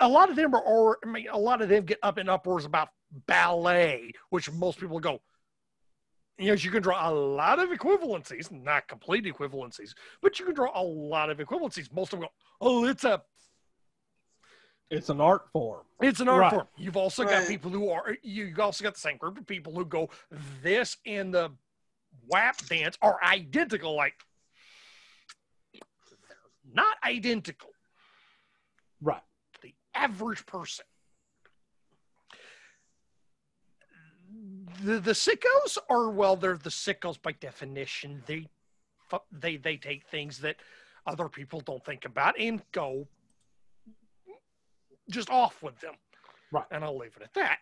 a 0.00 0.08
lot 0.08 0.30
of 0.30 0.36
them 0.36 0.54
are, 0.54 0.64
are 0.64 0.98
I 1.04 1.08
mean, 1.08 1.26
a 1.30 1.38
lot 1.38 1.62
of 1.62 1.68
them 1.68 1.84
get 1.84 1.98
up 2.02 2.18
in 2.18 2.28
uproars 2.28 2.64
about 2.64 2.88
ballet, 3.26 4.12
which 4.30 4.50
most 4.52 4.78
people 4.78 5.00
go, 5.00 5.20
Yes, 6.38 6.64
you 6.64 6.70
can 6.70 6.82
draw 6.82 7.10
a 7.10 7.12
lot 7.12 7.58
of 7.58 7.70
equivalencies, 7.70 8.52
not 8.52 8.86
complete 8.86 9.24
equivalencies, 9.24 9.94
but 10.22 10.38
you 10.38 10.46
can 10.46 10.54
draw 10.54 10.70
a 10.80 10.82
lot 10.82 11.30
of 11.30 11.38
equivalencies. 11.38 11.92
Most 11.92 12.12
of 12.12 12.20
them 12.20 12.28
go, 12.28 12.32
oh, 12.60 12.84
it's 12.84 13.02
a 13.02 13.22
it's 14.90 15.08
an 15.10 15.20
art 15.20 15.48
form. 15.52 15.82
It's 16.00 16.20
an 16.20 16.28
art 16.28 16.40
right. 16.40 16.52
form. 16.52 16.68
You've 16.76 16.96
also 16.96 17.24
right. 17.24 17.40
got 17.40 17.48
people 17.48 17.70
who 17.70 17.90
are 17.90 18.16
you've 18.22 18.58
also 18.58 18.84
got 18.84 18.94
the 18.94 19.00
same 19.00 19.16
group 19.16 19.36
of 19.36 19.46
people 19.46 19.74
who 19.74 19.84
go, 19.84 20.10
this 20.62 20.96
and 21.04 21.34
the 21.34 21.50
WAP 22.28 22.56
dance 22.66 22.96
are 23.02 23.18
identical. 23.22 23.96
Like 23.96 24.14
they're 25.72 25.82
not 26.72 26.96
identical. 27.04 27.70
Right. 29.02 29.22
Average 29.98 30.46
person. 30.46 30.84
The, 34.84 35.00
the 35.00 35.12
sickos 35.12 35.76
are 35.90 36.10
well 36.10 36.36
they're 36.36 36.56
the 36.56 36.70
sickos 36.70 37.20
by 37.20 37.32
definition. 37.32 38.22
They 38.26 38.46
they 39.32 39.56
they 39.56 39.76
take 39.76 40.06
things 40.06 40.38
that 40.38 40.56
other 41.04 41.28
people 41.28 41.60
don't 41.60 41.84
think 41.84 42.04
about 42.04 42.38
and 42.38 42.62
go 42.70 43.08
just 45.10 45.30
off 45.30 45.62
with 45.62 45.80
them. 45.80 45.94
Right. 46.52 46.64
And 46.70 46.84
i'll 46.84 46.96
leave 46.96 47.16
it 47.16 47.22
at 47.22 47.34
that. 47.34 47.58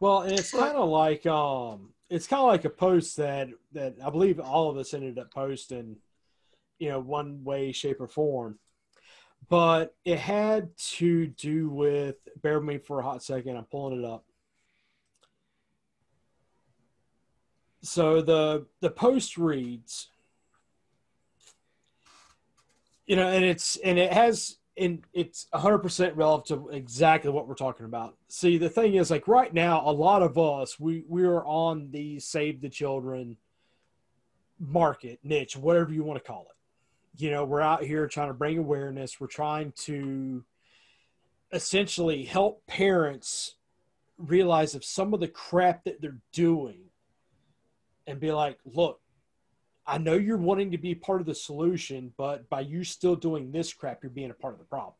Well 0.00 0.22
and 0.22 0.32
it's 0.32 0.50
kind 0.50 0.76
of 0.76 0.88
like 0.88 1.26
um 1.26 1.90
it's 2.10 2.26
kind 2.26 2.40
of 2.40 2.48
like 2.48 2.64
a 2.64 2.70
post 2.70 3.16
that 3.18 3.48
that 3.72 3.94
i 4.04 4.10
believe 4.10 4.40
all 4.40 4.68
of 4.68 4.76
us 4.76 4.94
ended 4.94 5.18
up 5.18 5.32
posting 5.32 5.96
you 6.78 6.88
know 6.88 7.00
one 7.00 7.44
way 7.44 7.72
shape 7.72 8.00
or 8.00 8.08
form 8.08 8.58
but 9.48 9.94
it 10.04 10.18
had 10.18 10.76
to 10.76 11.26
do 11.28 11.68
with 11.68 12.16
bear 12.42 12.58
with 12.58 12.68
me 12.68 12.78
for 12.78 13.00
a 13.00 13.02
hot 13.02 13.22
second 13.22 13.56
i'm 13.56 13.64
pulling 13.64 14.02
it 14.02 14.04
up. 14.04 14.24
So 17.82 18.20
the 18.20 18.66
the 18.80 18.90
post 18.90 19.36
reads 19.38 20.08
you 23.06 23.14
know 23.14 23.28
and 23.28 23.44
it's 23.44 23.76
and 23.76 23.98
it 23.98 24.12
has 24.12 24.58
and 24.78 25.02
it's 25.14 25.46
100% 25.54 26.16
relative 26.16 26.64
to 26.64 26.68
exactly 26.68 27.30
what 27.30 27.48
we're 27.48 27.54
talking 27.54 27.86
about. 27.86 28.14
See 28.28 28.58
the 28.58 28.68
thing 28.68 28.96
is 28.96 29.10
like 29.10 29.26
right 29.28 29.52
now 29.54 29.82
a 29.88 29.92
lot 29.92 30.22
of 30.22 30.36
us 30.36 30.78
we 30.80 31.04
we're 31.08 31.44
on 31.46 31.90
the 31.92 32.18
save 32.18 32.60
the 32.60 32.68
children 32.68 33.36
market 34.58 35.18
niche 35.22 35.54
whatever 35.56 35.92
you 35.92 36.02
want 36.02 36.18
to 36.18 36.26
call 36.26 36.46
it 36.48 36.55
you 37.16 37.30
know 37.30 37.44
we're 37.44 37.60
out 37.60 37.82
here 37.82 38.06
trying 38.06 38.28
to 38.28 38.34
bring 38.34 38.58
awareness 38.58 39.20
we're 39.20 39.26
trying 39.26 39.72
to 39.72 40.44
essentially 41.52 42.24
help 42.24 42.66
parents 42.66 43.56
realize 44.18 44.74
of 44.74 44.84
some 44.84 45.14
of 45.14 45.20
the 45.20 45.28
crap 45.28 45.84
that 45.84 46.00
they're 46.00 46.18
doing 46.32 46.80
and 48.06 48.20
be 48.20 48.32
like, 48.32 48.58
look, 48.64 49.00
I 49.86 49.98
know 49.98 50.14
you're 50.14 50.36
wanting 50.36 50.72
to 50.72 50.78
be 50.78 50.94
part 50.94 51.20
of 51.20 51.26
the 51.26 51.34
solution, 51.34 52.12
but 52.16 52.48
by 52.48 52.60
you 52.60 52.84
still 52.84 53.16
doing 53.16 53.52
this 53.52 53.72
crap, 53.72 54.02
you're 54.02 54.10
being 54.10 54.30
a 54.30 54.34
part 54.34 54.54
of 54.54 54.58
the 54.58 54.66
problem. 54.66 54.94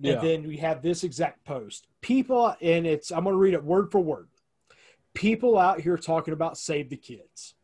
Yeah. 0.00 0.14
And 0.14 0.22
then 0.22 0.48
we 0.48 0.58
have 0.58 0.82
this 0.82 1.04
exact 1.04 1.44
post. 1.44 1.86
People, 2.00 2.54
and 2.60 2.86
it's, 2.86 3.10
I'm 3.10 3.24
going 3.24 3.34
to 3.34 3.38
read 3.38 3.54
it 3.54 3.64
word 3.64 3.90
for 3.90 4.00
word. 4.00 4.28
People 5.14 5.58
out 5.58 5.80
here 5.80 5.96
talking 5.96 6.34
about 6.34 6.58
save 6.58 6.90
the 6.90 6.96
kids, 6.96 7.54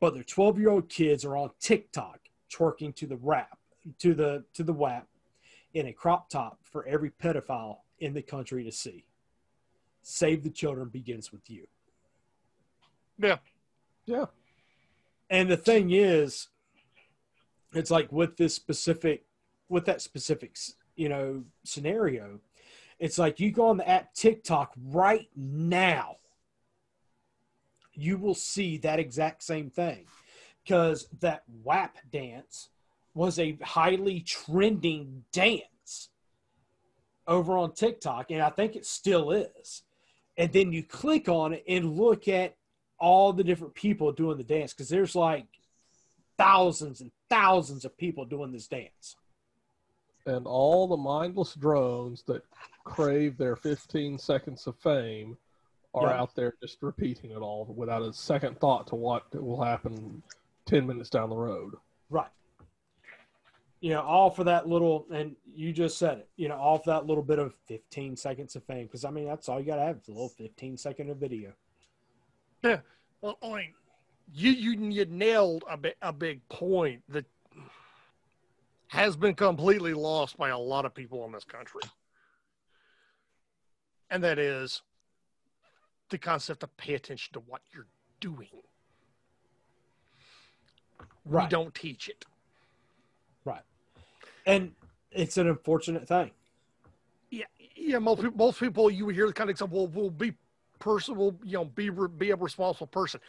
but 0.00 0.14
their 0.14 0.22
12 0.22 0.58
year 0.58 0.70
old 0.70 0.88
kids 0.88 1.24
are 1.24 1.36
on 1.36 1.50
TikTok 1.60 2.20
twerking 2.52 2.94
to 2.96 3.06
the 3.06 3.16
rap, 3.16 3.58
to 3.98 4.14
the, 4.14 4.44
to 4.54 4.62
the 4.62 4.72
WAP 4.72 5.06
in 5.74 5.86
a 5.86 5.92
crop 5.92 6.28
top 6.28 6.58
for 6.64 6.86
every 6.86 7.10
pedophile 7.10 7.78
in 7.98 8.14
the 8.14 8.22
country 8.22 8.64
to 8.64 8.72
see. 8.72 9.04
Save 10.02 10.42
the 10.42 10.50
children 10.50 10.88
begins 10.88 11.32
with 11.32 11.48
you. 11.50 11.66
Yeah. 13.18 13.38
Yeah. 14.04 14.26
And 15.30 15.50
the 15.50 15.56
thing 15.56 15.90
is, 15.90 16.48
it's 17.74 17.90
like 17.90 18.10
with 18.12 18.36
this 18.36 18.54
specific, 18.54 19.24
with 19.68 19.84
that 19.86 20.00
specific, 20.00 20.56
you 20.94 21.08
know, 21.08 21.44
scenario, 21.64 22.40
it's 22.98 23.18
like 23.18 23.40
you 23.40 23.50
go 23.50 23.68
on 23.68 23.76
the 23.76 23.88
app 23.88 24.14
TikTok 24.14 24.72
right 24.86 25.28
now, 25.36 26.16
you 27.96 28.18
will 28.18 28.34
see 28.34 28.78
that 28.78 28.98
exact 28.98 29.42
same 29.42 29.70
thing 29.70 30.06
because 30.62 31.08
that 31.20 31.42
WAP 31.62 31.96
dance 32.10 32.68
was 33.14 33.38
a 33.38 33.58
highly 33.62 34.20
trending 34.20 35.24
dance 35.32 36.10
over 37.26 37.56
on 37.56 37.72
TikTok, 37.72 38.30
and 38.30 38.42
I 38.42 38.50
think 38.50 38.76
it 38.76 38.86
still 38.86 39.30
is. 39.30 39.82
And 40.36 40.52
then 40.52 40.72
you 40.72 40.82
click 40.82 41.28
on 41.28 41.54
it 41.54 41.64
and 41.66 41.96
look 41.96 42.28
at 42.28 42.56
all 42.98 43.32
the 43.32 43.44
different 43.44 43.74
people 43.74 44.12
doing 44.12 44.36
the 44.36 44.44
dance 44.44 44.72
because 44.72 44.88
there's 44.88 45.14
like 45.14 45.46
thousands 46.36 47.00
and 47.00 47.10
thousands 47.30 47.84
of 47.84 47.96
people 47.96 48.24
doing 48.24 48.52
this 48.52 48.66
dance. 48.66 49.16
And 50.26 50.46
all 50.46 50.88
the 50.88 50.96
mindless 50.96 51.54
drones 51.54 52.22
that 52.24 52.42
crave 52.84 53.38
their 53.38 53.56
15 53.56 54.18
seconds 54.18 54.66
of 54.66 54.76
fame 54.76 55.36
are 55.96 56.10
yeah. 56.10 56.20
out 56.20 56.34
there 56.34 56.54
just 56.60 56.78
repeating 56.82 57.30
it 57.30 57.38
all 57.38 57.72
without 57.76 58.02
a 58.02 58.12
second 58.12 58.60
thought 58.60 58.86
to 58.88 58.94
what 58.94 59.24
will 59.34 59.62
happen 59.62 60.22
10 60.66 60.86
minutes 60.86 61.10
down 61.10 61.30
the 61.30 61.36
road. 61.36 61.74
Right. 62.10 62.28
You 63.80 63.90
know, 63.90 64.02
all 64.02 64.30
for 64.30 64.44
that 64.44 64.68
little, 64.68 65.06
and 65.12 65.36
you 65.54 65.72
just 65.72 65.98
said 65.98 66.18
it, 66.18 66.28
you 66.36 66.48
know, 66.48 66.56
all 66.56 66.78
for 66.78 66.90
that 66.90 67.06
little 67.06 67.22
bit 67.22 67.38
of 67.38 67.54
15 67.68 68.16
seconds 68.16 68.56
of 68.56 68.64
fame. 68.64 68.86
Because, 68.86 69.04
I 69.04 69.10
mean, 69.10 69.26
that's 69.26 69.48
all 69.48 69.60
you 69.60 69.66
got 69.66 69.76
to 69.76 69.82
have 69.82 69.98
is 69.98 70.08
a 70.08 70.12
little 70.12 70.28
15 70.30 70.76
second 70.76 71.10
of 71.10 71.18
video. 71.18 71.52
Yeah. 72.62 72.80
Well, 73.20 73.38
I 73.42 73.48
mean, 73.48 73.74
you 74.32 74.50
you 74.50 74.90
you 74.90 75.04
nailed 75.06 75.64
a 75.68 75.76
big 75.76 75.94
a 76.02 76.12
big 76.12 76.46
point 76.48 77.02
that 77.08 77.26
has 78.88 79.16
been 79.16 79.34
completely 79.34 79.94
lost 79.94 80.36
by 80.36 80.48
a 80.48 80.58
lot 80.58 80.84
of 80.84 80.94
people 80.94 81.24
in 81.24 81.32
this 81.32 81.44
country, 81.44 81.82
and 84.10 84.22
that 84.24 84.38
is 84.38 84.82
the 86.10 86.18
concept 86.18 86.62
of 86.62 86.76
pay 86.76 86.94
attention 86.94 87.32
to 87.34 87.40
what 87.40 87.62
you're 87.72 87.86
doing. 88.20 88.48
Right. 91.24 91.44
We 91.44 91.48
don't 91.48 91.74
teach 91.74 92.08
it. 92.08 92.24
Right. 93.44 93.62
And 94.46 94.72
it's 95.10 95.36
an 95.36 95.48
unfortunate 95.48 96.06
thing. 96.06 96.30
Yeah, 97.30 97.44
yeah. 97.74 97.98
Most 97.98 98.22
people, 98.22 98.36
most 98.36 98.60
people 98.60 98.90
you 98.90 99.08
hear 99.08 99.26
the 99.26 99.32
kind 99.32 99.50
of 99.50 99.54
example, 99.54 99.86
well, 99.86 99.88
we'll 99.88 100.10
be 100.10 100.34
person 100.78 101.16
will 101.16 101.36
you 101.42 101.54
know 101.58 101.64
be 101.64 101.90
be 101.90 102.30
a 102.30 102.36
responsible 102.36 102.86
person. 102.86 103.20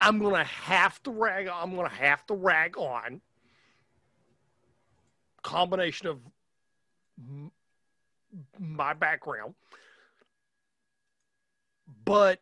I'm 0.00 0.18
gonna 0.18 0.44
have 0.44 1.02
to 1.04 1.10
rag. 1.10 1.48
I'm 1.48 1.74
gonna 1.74 1.88
have 1.88 2.26
to 2.26 2.34
rag 2.34 2.76
on 2.76 3.20
combination 5.42 6.08
of 6.08 6.20
my 8.58 8.92
background, 8.94 9.54
but 12.04 12.40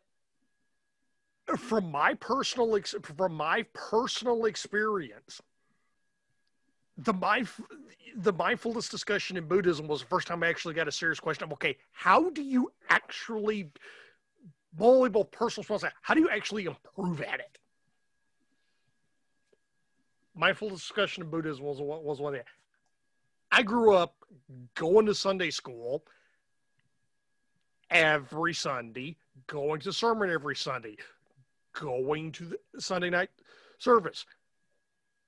from 1.56 1.90
my 1.90 2.14
personal 2.14 2.76
ex- 2.76 2.94
from 3.02 3.34
my 3.34 3.64
personal 3.74 4.44
experience, 4.44 5.40
the 6.96 7.12
mind 7.12 7.48
the 8.16 8.32
mindfulness 8.32 8.88
discussion 8.88 9.36
in 9.36 9.46
Buddhism 9.46 9.86
was 9.86 10.00
the 10.00 10.06
first 10.06 10.26
time 10.26 10.42
I 10.42 10.48
actually 10.48 10.74
got 10.74 10.88
a 10.88 10.92
serious 10.92 11.20
question 11.20 11.44
of 11.44 11.52
okay, 11.52 11.76
how 11.92 12.30
do 12.30 12.42
you 12.42 12.72
actually 12.88 13.70
both 14.72 15.30
personal 15.30 15.62
responsibility, 15.62 15.96
how 16.02 16.14
do 16.14 16.20
you 16.20 16.30
actually 16.30 16.64
improve 16.64 17.20
at 17.20 17.40
it? 17.40 17.58
Mindful 20.34 20.70
discussion 20.70 21.24
in 21.24 21.30
Buddhism 21.30 21.64
was 21.64 21.80
was 21.80 22.20
one 22.20 22.34
thing. 22.34 22.42
I 23.52 23.62
grew 23.62 23.94
up 23.94 24.14
going 24.74 25.06
to 25.06 25.14
Sunday 25.14 25.50
school 25.50 26.04
every 27.90 28.54
Sunday, 28.54 29.16
going 29.46 29.80
to 29.80 29.92
sermon 29.92 30.30
every 30.30 30.56
Sunday, 30.56 30.96
going 31.72 32.32
to 32.32 32.56
the 32.72 32.80
Sunday 32.80 33.10
night 33.10 33.30
service. 33.78 34.24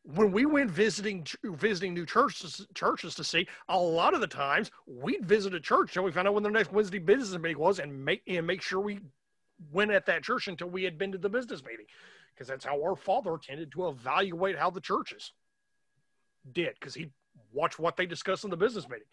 When 0.05 0.33
we 0.33 0.47
went 0.47 0.71
visiting 0.71 1.25
visiting 1.45 1.95
new 1.95 2.05
churches 2.05 2.67
churches 2.75 3.15
to 3.15 3.25
see, 3.25 3.47
a 3.69 3.79
lot 3.79 4.15
of 4.15 4.21
the 4.21 4.27
times 4.27 4.71
we'd 4.87 5.25
visit 5.25 5.55
a 5.55 5.61
church 5.61 5.97
and 5.97 6.05
we 6.05 6.11
found 6.11 6.27
out 6.27 6.35
when 6.35 6.43
their 6.43 6.51
next 6.51 6.73
Wednesday 6.73 6.99
business 6.99 7.41
meeting 7.41 7.59
was 7.59 7.79
and 7.79 8.05
make 8.05 8.23
and 8.27 8.47
make 8.47 8.63
sure 8.63 8.81
we 8.81 8.99
went 9.71 9.93
at 9.93 10.07
that 10.07 10.25
church 10.25 10.49
until 10.49 10.69
we 10.69 10.83
had 10.83 10.99
been 10.99 11.13
to 11.13 11.19
the 11.19 11.29
business 11.29 11.63
meeting 11.63 11.87
because 12.35 12.49
that's 12.49 12.65
how 12.65 12.83
our 12.83 12.97
father 12.97 13.39
tended 13.39 13.71
to 13.71 13.89
evaluate 13.89 14.59
how 14.59 14.71
the 14.71 14.81
churches 14.81 15.33
did 16.53 16.75
because 16.75 16.95
he 16.95 17.11
watched 17.53 17.79
what 17.79 17.97
they 17.97 18.07
discussed 18.07 18.45
in 18.45 18.51
the 18.51 18.57
business 18.57 18.89
meeting. 18.89 19.07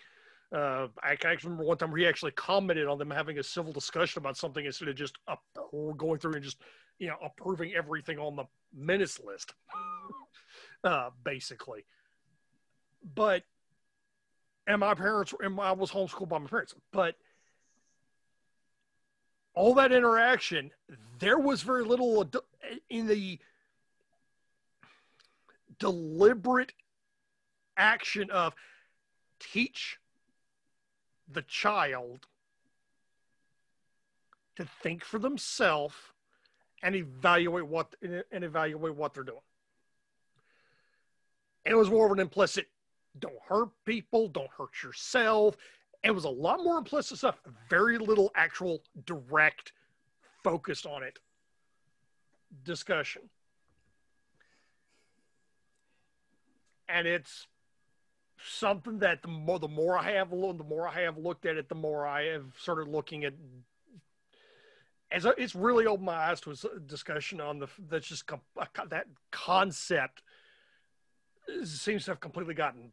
Uh, 0.51 0.87
I, 1.03 1.15
I 1.23 1.37
remember 1.43 1.63
one 1.63 1.77
time 1.77 1.91
where 1.91 1.99
he 1.99 2.07
actually 2.07 2.31
commented 2.31 2.87
on 2.87 2.97
them 2.97 3.11
having 3.11 3.37
a 3.37 3.43
civil 3.43 3.71
discussion 3.71 4.19
about 4.19 4.35
something 4.35 4.65
instead 4.65 4.87
of 4.87 4.95
just 4.95 5.17
up, 5.27 5.43
going 5.97 6.19
through 6.19 6.33
and 6.33 6.43
just 6.43 6.57
you 6.97 7.07
know 7.07 7.17
approving 7.23 7.73
everything 7.73 8.17
on 8.17 8.35
the 8.35 8.45
minutes 8.75 9.19
list, 9.23 9.53
uh, 10.83 11.11
basically. 11.23 11.85
But 13.15 13.43
and 14.65 14.79
my 14.79 14.95
parents 14.95 15.33
and 15.39 15.59
I 15.59 15.71
was 15.73 15.91
homeschooled 15.91 16.29
by 16.29 16.39
my 16.39 16.47
parents, 16.47 16.73
but 16.91 17.15
all 19.53 19.75
that 19.75 19.91
interaction, 19.91 20.71
there 21.19 21.37
was 21.37 21.61
very 21.61 21.83
little 21.83 22.27
in 22.89 23.07
the 23.07 23.39
deliberate 25.79 26.73
action 27.77 28.29
of 28.31 28.53
teach 29.39 29.97
the 31.31 31.41
child 31.43 32.27
to 34.55 34.67
think 34.81 35.03
for 35.03 35.19
themselves 35.19 35.95
and 36.81 36.95
evaluate 36.95 37.67
what 37.67 37.95
and 38.01 38.43
evaluate 38.43 38.95
what 38.95 39.13
they're 39.13 39.23
doing. 39.23 39.39
It 41.65 41.75
was 41.75 41.89
more 41.89 42.05
of 42.05 42.11
an 42.11 42.19
implicit 42.19 42.67
don't 43.17 43.39
hurt 43.47 43.69
people, 43.85 44.27
don't 44.27 44.49
hurt 44.57 44.83
yourself, 44.83 45.57
it 46.03 46.11
was 46.11 46.23
a 46.23 46.29
lot 46.29 46.63
more 46.63 46.77
implicit 46.77 47.17
stuff, 47.17 47.39
very 47.69 47.97
little 47.97 48.31
actual 48.35 48.81
direct 49.05 49.73
focused 50.43 50.85
on 50.85 51.03
it 51.03 51.19
discussion. 52.63 53.21
And 56.87 57.05
it's 57.07 57.47
something 58.45 58.99
that 58.99 59.21
the 59.21 59.27
more 59.27 59.59
the 59.59 59.67
more 59.67 59.97
I 59.97 60.11
have 60.11 60.29
the 60.29 60.65
more 60.67 60.87
I 60.87 61.01
have 61.01 61.17
looked 61.17 61.45
at 61.45 61.57
it, 61.57 61.69
the 61.69 61.75
more 61.75 62.05
I 62.05 62.25
have 62.25 62.45
started 62.57 62.87
looking 62.87 63.25
at 63.25 63.33
as 65.11 65.25
a, 65.25 65.33
it's 65.37 65.55
really 65.55 65.85
opened 65.87 66.05
my 66.05 66.13
eyes 66.13 66.39
to 66.41 66.51
a 66.51 66.79
discussion 66.79 67.41
on 67.41 67.59
the 67.59 67.67
that's 67.89 68.07
just 68.07 68.25
that 68.89 69.05
concept 69.31 70.21
seems 71.63 72.05
to 72.05 72.11
have 72.11 72.19
completely 72.19 72.53
gotten 72.53 72.91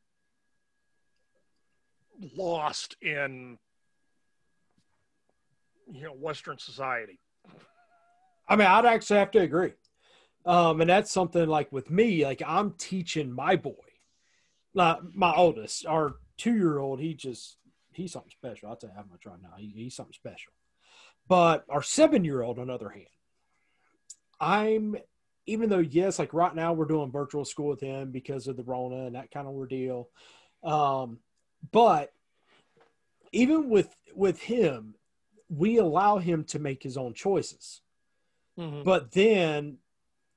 lost 2.35 2.97
in 3.03 3.59
you 5.93 6.03
know 6.03 6.13
Western 6.13 6.59
society. 6.59 7.19
I 8.49 8.57
mean, 8.57 8.67
I'd 8.67 8.87
actually 8.87 9.19
have 9.19 9.31
to 9.33 9.41
agree. 9.41 9.73
Um, 10.45 10.81
and 10.81 10.89
that's 10.89 11.11
something 11.11 11.49
like 11.49 11.73
with 11.73 11.91
me, 11.91 12.25
like 12.25 12.41
I'm 12.47 12.73
teaching 12.79 13.33
my 13.33 13.57
boy, 13.57 13.73
like 14.77 14.99
my 15.15 15.33
oldest, 15.35 15.87
our 15.87 16.17
two 16.37 16.55
year 16.55 16.79
old, 16.79 17.01
he 17.01 17.15
just, 17.15 17.57
he's 17.93 18.13
something 18.13 18.31
special. 18.31 18.69
I'll 18.69 18.77
tell 18.77 18.91
you 18.91 18.97
how 18.97 19.05
much 19.11 19.27
right 19.27 19.43
now. 19.43 19.55
He, 19.57 19.73
he's 19.75 19.97
something 19.97 20.13
special. 20.13 20.53
But 21.27 21.65
our 21.69 21.83
seven 21.83 22.25
year 22.25 22.43
old, 22.43 22.59
on 22.59 22.69
the 22.69 22.75
other 22.75 22.91
hand, 22.91 23.07
I'm, 24.39 24.97
even 25.47 25.71
though, 25.71 25.79
yes, 25.79 26.19
like 26.19 26.35
right 26.35 26.55
now 26.55 26.73
we're 26.73 26.85
doing 26.85 27.11
virtual 27.11 27.45
school 27.45 27.69
with 27.69 27.81
him 27.81 28.11
because 28.11 28.47
of 28.49 28.57
the 28.57 28.65
Rona 28.65 29.07
and 29.07 29.15
that 29.15 29.31
kind 29.31 29.49
of 29.49 29.55
ordeal. 29.55 30.11
Um, 30.63 31.21
but 31.73 32.13
even 33.33 33.69
with 33.69 33.95
with 34.15 34.41
him, 34.41 34.95
we 35.49 35.79
allow 35.79 36.19
him 36.19 36.45
to 36.45 36.59
make 36.59 36.83
his 36.83 36.97
own 36.97 37.15
choices. 37.15 37.81
Mm-hmm. 38.59 38.83
But 38.83 39.13
then, 39.13 39.79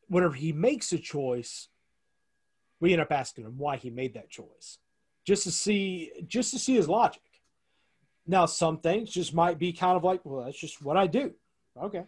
whenever 0.08 0.34
he 0.34 0.52
makes 0.52 0.92
a 0.92 0.98
choice, 0.98 1.68
we 2.80 2.93
end 2.93 3.01
up 3.01 3.11
asking 3.11 3.45
him 3.45 3.57
why 3.57 3.77
he 3.77 3.89
made 3.89 4.13
that 4.13 4.30
choice, 4.30 4.77
just 5.25 5.43
to 5.43 5.51
see 5.51 6.11
just 6.27 6.51
to 6.51 6.59
see 6.59 6.75
his 6.75 6.89
logic. 6.89 7.21
Now, 8.27 8.45
some 8.45 8.77
things 8.77 9.09
just 9.09 9.34
might 9.34 9.57
be 9.57 9.73
kind 9.73 9.97
of 9.97 10.03
like, 10.03 10.21
well, 10.23 10.45
that's 10.45 10.59
just 10.59 10.84
what 10.84 10.97
I 10.97 11.07
do. 11.07 11.34
Okay. 11.82 12.03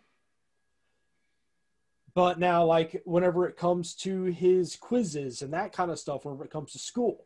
But 2.13 2.39
now, 2.39 2.65
like, 2.65 3.01
whenever 3.05 3.47
it 3.47 3.57
comes 3.57 3.95
to 3.95 4.26
his 4.26 4.76
quizzes 4.76 5.41
and 5.41 5.53
that 5.53 5.72
kind 5.72 5.89
of 5.89 5.97
stuff, 5.97 6.26
whenever 6.26 6.43
it 6.43 6.51
comes 6.51 6.74
to 6.74 6.80
school, 6.80 7.26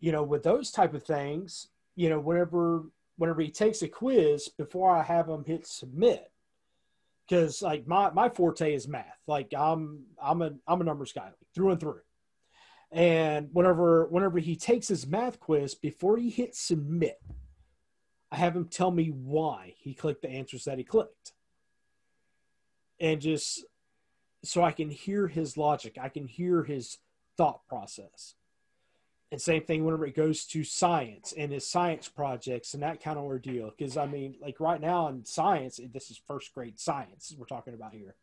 you 0.00 0.10
know, 0.12 0.22
with 0.22 0.42
those 0.42 0.70
type 0.70 0.94
of 0.94 1.04
things, 1.04 1.68
you 1.94 2.08
know, 2.08 2.18
whenever 2.18 2.84
whenever 3.16 3.40
he 3.40 3.50
takes 3.50 3.82
a 3.82 3.88
quiz, 3.88 4.48
before 4.48 4.94
I 4.94 5.02
have 5.02 5.28
him 5.28 5.44
hit 5.44 5.66
submit, 5.66 6.30
because 7.28 7.62
like 7.62 7.86
my 7.86 8.10
my 8.10 8.28
forte 8.28 8.74
is 8.74 8.88
math. 8.88 9.20
Like 9.26 9.52
I'm 9.56 10.06
I'm 10.20 10.42
a 10.42 10.52
I'm 10.66 10.80
a 10.80 10.84
numbers 10.84 11.12
guy 11.12 11.26
like, 11.26 11.34
through 11.54 11.70
and 11.70 11.80
through. 11.80 12.00
And 12.92 13.48
whenever 13.52 14.06
whenever 14.06 14.38
he 14.38 14.54
takes 14.54 14.88
his 14.88 15.06
math 15.06 15.40
quiz, 15.40 15.74
before 15.74 16.18
he 16.18 16.28
hits 16.28 16.60
submit, 16.60 17.18
I 18.30 18.36
have 18.36 18.54
him 18.54 18.66
tell 18.66 18.90
me 18.90 19.08
why 19.08 19.74
he 19.78 19.94
clicked 19.94 20.22
the 20.22 20.30
answers 20.30 20.64
that 20.64 20.78
he 20.78 20.84
clicked. 20.84 21.32
And 23.00 23.20
just 23.20 23.64
so 24.44 24.62
I 24.62 24.72
can 24.72 24.90
hear 24.90 25.26
his 25.26 25.56
logic, 25.56 25.96
I 26.00 26.10
can 26.10 26.26
hear 26.26 26.64
his 26.64 26.98
thought 27.36 27.66
process. 27.66 28.34
And 29.30 29.40
same 29.40 29.62
thing 29.62 29.86
whenever 29.86 30.04
it 30.04 30.14
goes 30.14 30.44
to 30.46 30.62
science 30.62 31.32
and 31.36 31.50
his 31.50 31.66
science 31.66 32.06
projects 32.06 32.74
and 32.74 32.82
that 32.82 33.02
kind 33.02 33.18
of 33.18 33.24
ordeal. 33.24 33.72
Because 33.76 33.96
I 33.96 34.04
mean, 34.04 34.36
like 34.42 34.60
right 34.60 34.80
now 34.80 35.08
in 35.08 35.24
science, 35.24 35.80
this 35.92 36.10
is 36.10 36.20
first 36.28 36.52
grade 36.52 36.78
science 36.78 37.34
we're 37.38 37.46
talking 37.46 37.72
about 37.72 37.94
here. 37.94 38.16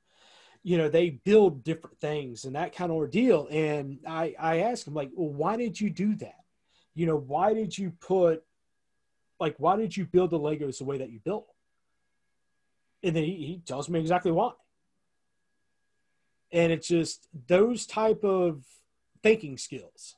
You 0.64 0.78
know, 0.78 0.89
they 0.89 1.10
build 1.12 1.64
different 1.64 1.99
things 1.99 2.45
and 2.45 2.55
that 2.55 2.76
kind 2.76 2.91
of 2.91 2.97
ordeal. 2.97 3.47
And 3.49 3.99
I, 4.05 4.36
I 4.38 4.60
asked 4.60 4.88
him, 4.88 4.93
like, 4.93 5.10
well, 5.14 5.30
why 5.30 5.55
did 5.55 5.80
you 5.80 5.89
do 5.89 6.16
that? 6.16 6.43
You 6.93 7.05
know, 7.05 7.16
why 7.16 7.53
did 7.53 7.78
you 7.78 7.91
put, 8.01 8.43
like, 9.39 9.55
why 9.57 9.78
did 9.78 9.95
you 9.95 10.05
build 10.05 10.32
the 10.32 10.39
Legos 10.39 10.80
the 10.80 10.84
way 10.84 10.97
that 10.97 11.12
you 11.12 11.20
built? 11.20 11.47
And 13.03 13.16
then 13.16 13.24
he, 13.24 13.36
he 13.36 13.62
tells 13.66 13.88
me 13.88 13.99
exactly 13.99 14.32
why. 14.32 14.51
And 16.51 16.72
it's 16.74 16.88
just 16.88 17.28
those 17.47 17.86
type 17.86 18.24
of 18.24 18.66
thinking 19.22 19.57
skills 19.57 20.16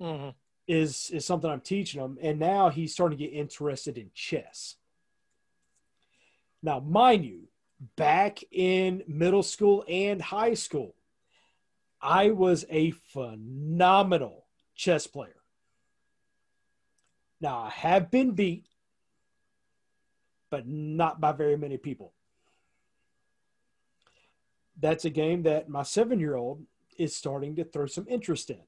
mm-hmm. 0.00 0.30
is 0.68 1.10
is 1.10 1.24
something 1.24 1.50
I'm 1.50 1.60
teaching 1.62 2.02
him, 2.02 2.18
and 2.20 2.38
now 2.38 2.68
he's 2.68 2.92
starting 2.92 3.16
to 3.16 3.24
get 3.24 3.32
interested 3.32 3.96
in 3.96 4.10
chess. 4.12 4.76
Now, 6.62 6.80
mind 6.80 7.24
you, 7.24 7.48
back 7.96 8.40
in 8.50 9.02
middle 9.06 9.42
school 9.42 9.84
and 9.88 10.20
high 10.20 10.54
school, 10.54 10.94
I 12.00 12.30
was 12.30 12.64
a 12.68 12.90
phenomenal 12.90 14.46
chess 14.74 15.06
player. 15.06 15.36
Now, 17.40 17.58
I 17.58 17.70
have 17.70 18.10
been 18.10 18.32
beat, 18.32 18.66
but 20.50 20.66
not 20.66 21.20
by 21.20 21.32
very 21.32 21.56
many 21.56 21.76
people. 21.76 22.12
That's 24.80 25.04
a 25.04 25.10
game 25.10 25.42
that 25.44 25.68
my 25.68 25.82
seven 25.82 26.20
year 26.20 26.36
old 26.36 26.62
is 26.98 27.14
starting 27.14 27.56
to 27.56 27.64
throw 27.64 27.86
some 27.86 28.06
interest 28.08 28.50
in. 28.50 28.62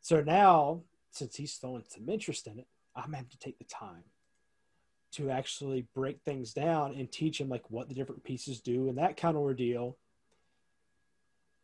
So 0.00 0.20
now, 0.20 0.82
since 1.10 1.36
he's 1.36 1.54
throwing 1.54 1.84
some 1.88 2.08
interest 2.08 2.46
in 2.46 2.58
it, 2.58 2.66
I'm 2.96 3.12
having 3.12 3.30
to 3.30 3.38
take 3.38 3.58
the 3.58 3.64
time 3.64 4.04
to 5.12 5.30
actually 5.30 5.86
break 5.94 6.20
things 6.24 6.52
down 6.52 6.94
and 6.94 7.10
teach 7.10 7.40
him 7.40 7.48
like 7.48 7.70
what 7.70 7.88
the 7.88 7.94
different 7.94 8.24
pieces 8.24 8.60
do 8.60 8.88
and 8.88 8.98
that 8.98 9.16
kind 9.16 9.36
of 9.36 9.42
ordeal. 9.42 9.96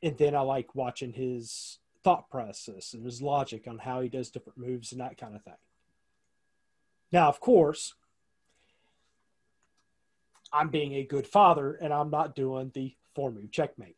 And 0.02 0.16
then 0.16 0.34
I 0.34 0.40
like 0.40 0.74
watching 0.74 1.12
his 1.12 1.78
thought 2.04 2.30
process 2.30 2.94
and 2.94 3.04
his 3.04 3.20
logic 3.20 3.66
on 3.66 3.78
how 3.78 4.00
he 4.00 4.08
does 4.08 4.30
different 4.30 4.58
moves 4.58 4.92
and 4.92 5.00
that 5.00 5.18
kind 5.18 5.34
of 5.34 5.42
thing. 5.42 5.54
Now, 7.10 7.28
of 7.28 7.40
course, 7.40 7.94
I'm 10.52 10.68
being 10.68 10.94
a 10.94 11.04
good 11.04 11.26
father 11.26 11.72
and 11.72 11.92
I'm 11.92 12.10
not 12.10 12.34
doing 12.34 12.70
the 12.74 12.94
four 13.14 13.32
move 13.32 13.50
checkmate. 13.50 13.96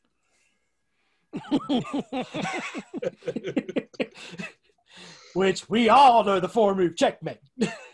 Which 5.35 5.69
we 5.69 5.89
all 5.89 6.25
know 6.25 6.41
the 6.41 6.49
four 6.49 6.75
move 6.75 6.97
checkmate. 6.97 7.39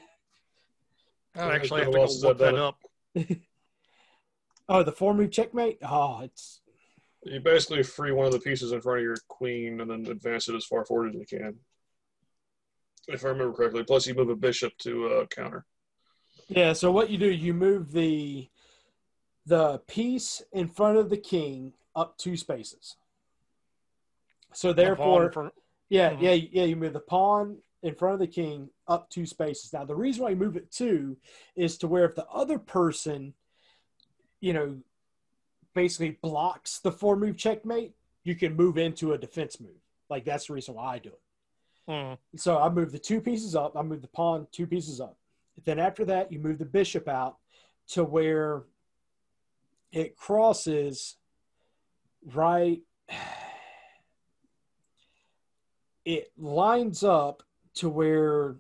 I 1.37 1.55
actually 1.55 1.81
have 1.83 1.87
Who 1.89 1.93
to 1.93 1.99
go 1.99 2.03
else 2.03 2.15
has 2.15 2.25
look 2.25 2.39
done 2.39 2.55
that 2.55 2.63
up. 2.63 2.79
Oh, 4.69 4.83
the 4.83 4.91
four 4.91 5.15
move 5.15 5.31
checkmate? 5.31 5.79
Oh, 5.83 6.23
it's 6.23 6.61
You 7.23 7.39
basically 7.39 7.85
free 7.85 8.11
one 8.11 8.27
of 8.27 8.33
the 8.33 8.41
pieces 8.41 8.73
in 8.73 8.81
front 8.81 8.99
of 8.99 9.05
your 9.05 9.17
queen 9.29 9.81
and 9.81 9.89
then 9.89 10.07
advance 10.11 10.49
it 10.49 10.57
as 10.57 10.65
far 10.65 10.85
forward 10.85 11.11
as 11.11 11.15
you 11.15 11.39
can. 11.39 11.55
If 13.07 13.25
I 13.25 13.29
remember 13.29 13.53
correctly. 13.55 13.85
Plus, 13.85 14.09
you 14.09 14.15
move 14.15 14.29
a 14.31 14.35
bishop 14.35 14.73
to 14.79 15.07
uh, 15.09 15.27
counter. 15.27 15.65
Yeah, 16.49 16.73
so 16.73 16.91
what 16.91 17.11
you 17.11 17.19
do, 17.19 17.31
you 17.31 17.55
move 17.55 17.93
the 17.93 18.49
the 19.47 19.79
piece 19.87 20.43
in 20.53 20.69
front 20.69 20.99
of 20.99 21.09
the 21.09 21.17
king 21.17 21.73
up 21.95 22.19
two 22.19 22.37
spaces. 22.37 22.97
So 24.53 24.73
therefore, 24.73 25.27
in 25.27 25.33
front- 25.33 25.55
yeah, 25.89 26.11
Mhm. 26.11 26.23
yeah, 26.23 26.33
yeah, 26.33 26.65
you 26.65 26.75
move 26.75 26.93
the 26.95 26.99
pawn 27.01 27.63
in 27.83 27.95
front 27.95 28.15
of 28.15 28.21
the 28.21 28.27
king 28.27 28.71
up 28.89 29.11
two 29.11 29.27
spaces. 29.27 29.73
Now 29.73 29.85
the 29.85 29.95
reason 29.95 30.23
why 30.23 30.31
you 30.31 30.37
move 30.37 30.57
it 30.57 30.71
two 30.71 31.17
is 31.55 31.79
to 31.79 31.89
where 31.89 32.05
if 32.05 32.15
the 32.15 32.27
other 32.27 32.59
person, 32.59 33.35
you 34.41 34.53
know, 34.53 34.79
basically 35.75 36.19
blocks 36.23 36.79
the 36.79 36.93
four 36.93 37.17
move 37.17 37.37
checkmate, 37.37 37.93
you 38.25 38.35
can 38.35 38.57
move 38.57 38.79
into 38.79 39.13
a 39.13 39.19
defense 39.19 39.61
move. 39.61 39.81
Like 40.09 40.25
that's 40.25 40.47
the 40.47 40.55
reason 40.55 40.75
why 40.75 40.95
I 40.95 40.99
do 40.99 41.11
it. 41.11 41.21
Mhm. 41.89 42.19
So 42.37 42.59
I 42.59 42.69
move 42.69 42.93
the 42.93 42.99
two 42.99 43.21
pieces 43.21 43.55
up. 43.55 43.77
I 43.77 43.83
move 43.83 44.03
the 44.03 44.09
pawn 44.09 44.49
two 44.51 44.67
pieces 44.67 45.01
up. 45.01 45.17
Then 45.65 45.79
after 45.79 46.05
that, 46.07 46.33
you 46.33 46.39
move 46.39 46.59
the 46.59 46.65
bishop 46.65 47.09
out 47.09 47.39
to 47.89 48.05
where 48.05 48.65
it 49.93 50.17
crosses 50.17 51.17
right. 52.35 52.83
It 56.05 56.31
lines 56.39 57.03
up 57.03 57.43
to 57.77 57.89
where 57.89 58.57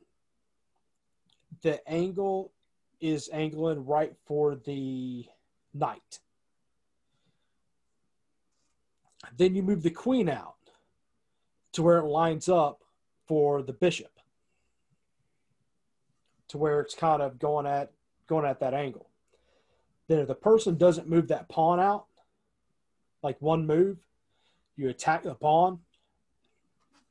the 1.62 1.86
angle 1.88 2.52
is 3.00 3.28
angling 3.32 3.84
right 3.84 4.14
for 4.26 4.54
the 4.54 5.26
knight. 5.74 6.20
Then 9.36 9.54
you 9.54 9.62
move 9.62 9.82
the 9.82 9.90
queen 9.90 10.28
out 10.28 10.54
to 11.72 11.82
where 11.82 11.98
it 11.98 12.06
lines 12.06 12.48
up 12.48 12.82
for 13.26 13.60
the 13.60 13.72
bishop 13.72 14.10
to 16.48 16.58
where 16.58 16.80
it's 16.80 16.94
kind 16.94 17.20
of 17.20 17.38
going 17.38 17.66
at 17.66 17.90
going 18.28 18.46
at 18.46 18.60
that 18.60 18.72
angle 18.72 19.10
then 20.08 20.20
if 20.20 20.28
the 20.28 20.34
person 20.34 20.76
doesn't 20.76 21.08
move 21.08 21.28
that 21.28 21.48
pawn 21.48 21.78
out 21.78 22.06
like 23.22 23.36
one 23.40 23.66
move 23.66 23.98
you 24.76 24.88
attack 24.88 25.22
the 25.22 25.34
pawn 25.34 25.78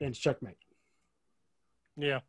and 0.01 0.15
checkmate 0.15 0.57
Yeah. 1.97 2.19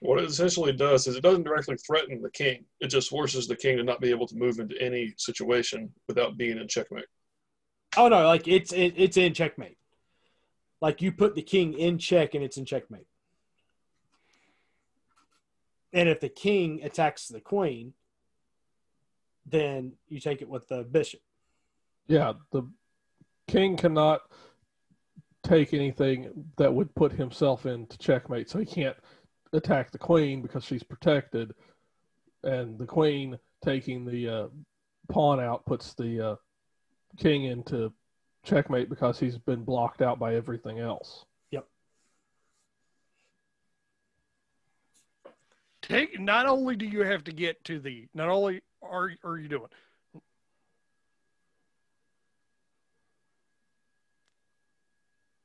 What 0.00 0.18
it 0.18 0.24
essentially 0.30 0.72
does 0.72 1.06
is 1.06 1.16
it 1.16 1.22
doesn't 1.22 1.42
directly 1.44 1.76
threaten 1.76 2.22
the 2.22 2.30
king. 2.30 2.64
It 2.80 2.88
just 2.88 3.10
forces 3.10 3.46
the 3.46 3.56
king 3.56 3.76
to 3.76 3.82
not 3.82 4.00
be 4.00 4.10
able 4.10 4.26
to 4.28 4.36
move 4.36 4.58
into 4.58 4.80
any 4.80 5.12
situation 5.18 5.92
without 6.08 6.38
being 6.38 6.58
in 6.58 6.66
checkmate. 6.68 7.04
oh 7.96 8.08
no 8.08 8.24
like 8.26 8.46
it's 8.48 8.72
it, 8.72 8.94
it's 8.96 9.16
in 9.16 9.34
checkmate 9.34 9.76
like 10.80 11.02
you 11.02 11.12
put 11.12 11.34
the 11.34 11.42
king 11.42 11.74
in 11.74 11.98
check 11.98 12.34
and 12.34 12.42
it's 12.44 12.56
in 12.56 12.64
checkmate 12.64 13.06
and 15.92 16.08
if 16.08 16.20
the 16.20 16.28
king 16.28 16.80
attacks 16.84 17.26
the 17.28 17.40
queen 17.40 17.92
then 19.44 19.92
you 20.08 20.20
take 20.20 20.40
it 20.40 20.48
with 20.48 20.68
the 20.68 20.84
bishop 20.84 21.20
Yeah, 22.06 22.34
the 22.52 22.62
king 23.48 23.76
cannot 23.76 24.20
take 25.42 25.72
anything 25.72 26.30
that 26.56 26.72
would 26.72 26.94
put 26.94 27.12
himself 27.12 27.66
into 27.66 27.96
checkmate. 27.98 28.50
So 28.50 28.58
he 28.58 28.66
can't 28.66 28.96
attack 29.52 29.90
the 29.90 29.98
queen 29.98 30.42
because 30.42 30.64
she's 30.64 30.82
protected, 30.82 31.52
and 32.44 32.78
the 32.78 32.86
queen 32.86 33.38
taking 33.64 34.04
the 34.04 34.28
uh, 34.28 34.48
pawn 35.08 35.40
out 35.40 35.64
puts 35.66 35.94
the 35.94 36.30
uh, 36.30 36.36
king 37.18 37.44
into 37.44 37.92
checkmate 38.44 38.88
because 38.88 39.18
he's 39.18 39.38
been 39.38 39.64
blocked 39.64 40.02
out 40.02 40.18
by 40.18 40.34
everything 40.34 40.78
else. 40.78 41.24
Yep. 41.50 41.66
Take 45.82 46.20
not 46.20 46.46
only 46.46 46.76
do 46.76 46.86
you 46.86 47.04
have 47.04 47.24
to 47.24 47.32
get 47.32 47.62
to 47.64 47.80
the 47.80 48.06
not 48.14 48.28
only 48.28 48.62
are 48.82 49.12
are 49.24 49.38
you 49.38 49.48
doing 49.48 49.68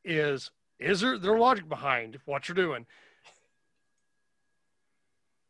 is 0.06 0.51
is 0.80 1.01
there 1.01 1.18
their 1.18 1.38
logic 1.38 1.68
behind 1.68 2.20
what 2.26 2.47
you're 2.47 2.56
doing? 2.56 2.86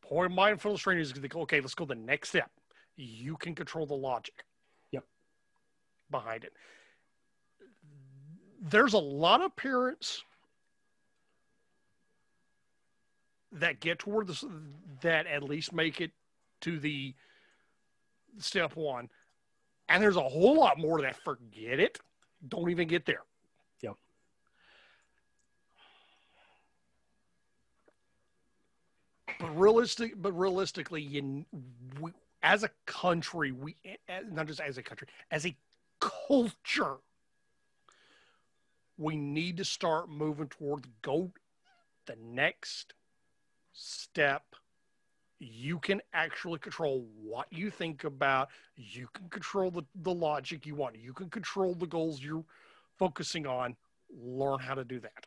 Point 0.01 0.31
of 0.31 0.35
mindfulness 0.35 0.81
training 0.81 1.01
is 1.01 1.11
go, 1.11 1.41
okay, 1.41 1.59
let's 1.59 1.73
go 1.73 1.85
the 1.85 1.95
next 1.95 2.29
step. 2.29 2.51
You 2.95 3.35
can 3.37 3.55
control 3.55 3.85
the 3.85 3.95
logic. 3.95 4.45
Yep. 4.91 5.03
Behind 6.11 6.43
it. 6.43 6.53
There's 8.61 8.93
a 8.93 8.99
lot 8.99 9.41
of 9.41 9.55
parents 9.55 10.23
that 13.51 13.79
get 13.79 13.99
toward 13.99 14.27
this 14.27 14.43
that 15.01 15.27
at 15.27 15.43
least 15.43 15.73
make 15.73 16.01
it 16.01 16.11
to 16.61 16.79
the 16.79 17.13
step 18.37 18.75
one 18.75 19.09
and 19.87 20.03
there's 20.03 20.17
a 20.17 20.21
whole 20.21 20.57
lot 20.57 20.77
more 20.77 21.01
that 21.01 21.15
forget 21.23 21.79
it 21.79 21.99
don't 22.49 22.69
even 22.69 22.87
get 22.87 23.05
there 23.05 23.23
Yep. 23.81 23.95
But 29.39 29.57
realistic 29.57 30.13
but 30.21 30.31
realistically 30.33 31.01
you 31.01 31.45
we, 31.99 32.11
as 32.43 32.63
a 32.63 32.69
country 32.85 33.51
we 33.51 33.75
not 34.31 34.47
just 34.47 34.59
as 34.59 34.77
a 34.77 34.83
country 34.83 35.07
as 35.31 35.45
a 35.45 35.55
culture 35.99 36.97
we 38.97 39.15
need 39.15 39.57
to 39.57 39.65
start 39.65 40.09
moving 40.09 40.47
toward 40.47 40.83
the 40.83 40.89
go 41.01 41.31
the 42.05 42.15
next 42.21 42.93
step. 43.73 44.43
You 45.39 45.79
can 45.79 46.01
actually 46.13 46.59
control 46.59 47.05
what 47.21 47.47
you 47.51 47.69
think 47.69 48.03
about. 48.05 48.49
You 48.75 49.07
can 49.13 49.29
control 49.29 49.69
the, 49.69 49.83
the 49.95 50.13
logic 50.13 50.65
you 50.65 50.75
want. 50.75 50.95
You 50.97 51.13
can 51.13 51.29
control 51.29 51.75
the 51.75 51.85
goals 51.85 52.23
you're 52.23 52.45
focusing 52.97 53.45
on. 53.45 53.75
Learn 54.09 54.59
how 54.59 54.75
to 54.75 54.83
do 54.83 54.99
that. 55.01 55.25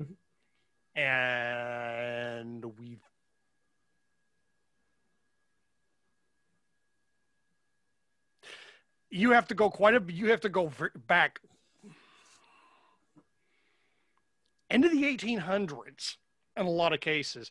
Mhm. 0.00 0.16
and 0.94 2.64
we've 2.78 3.02
you 9.10 9.30
have 9.32 9.48
to 9.48 9.54
go 9.54 9.70
quite 9.70 9.94
a 9.94 10.02
you 10.12 10.30
have 10.30 10.40
to 10.42 10.48
go 10.48 10.70
back. 11.06 11.40
Into 14.70 14.90
the 14.90 15.02
1800s 15.02 16.16
in 16.58 16.66
a 16.66 16.70
lot 16.70 16.92
of 16.92 17.00
cases 17.00 17.50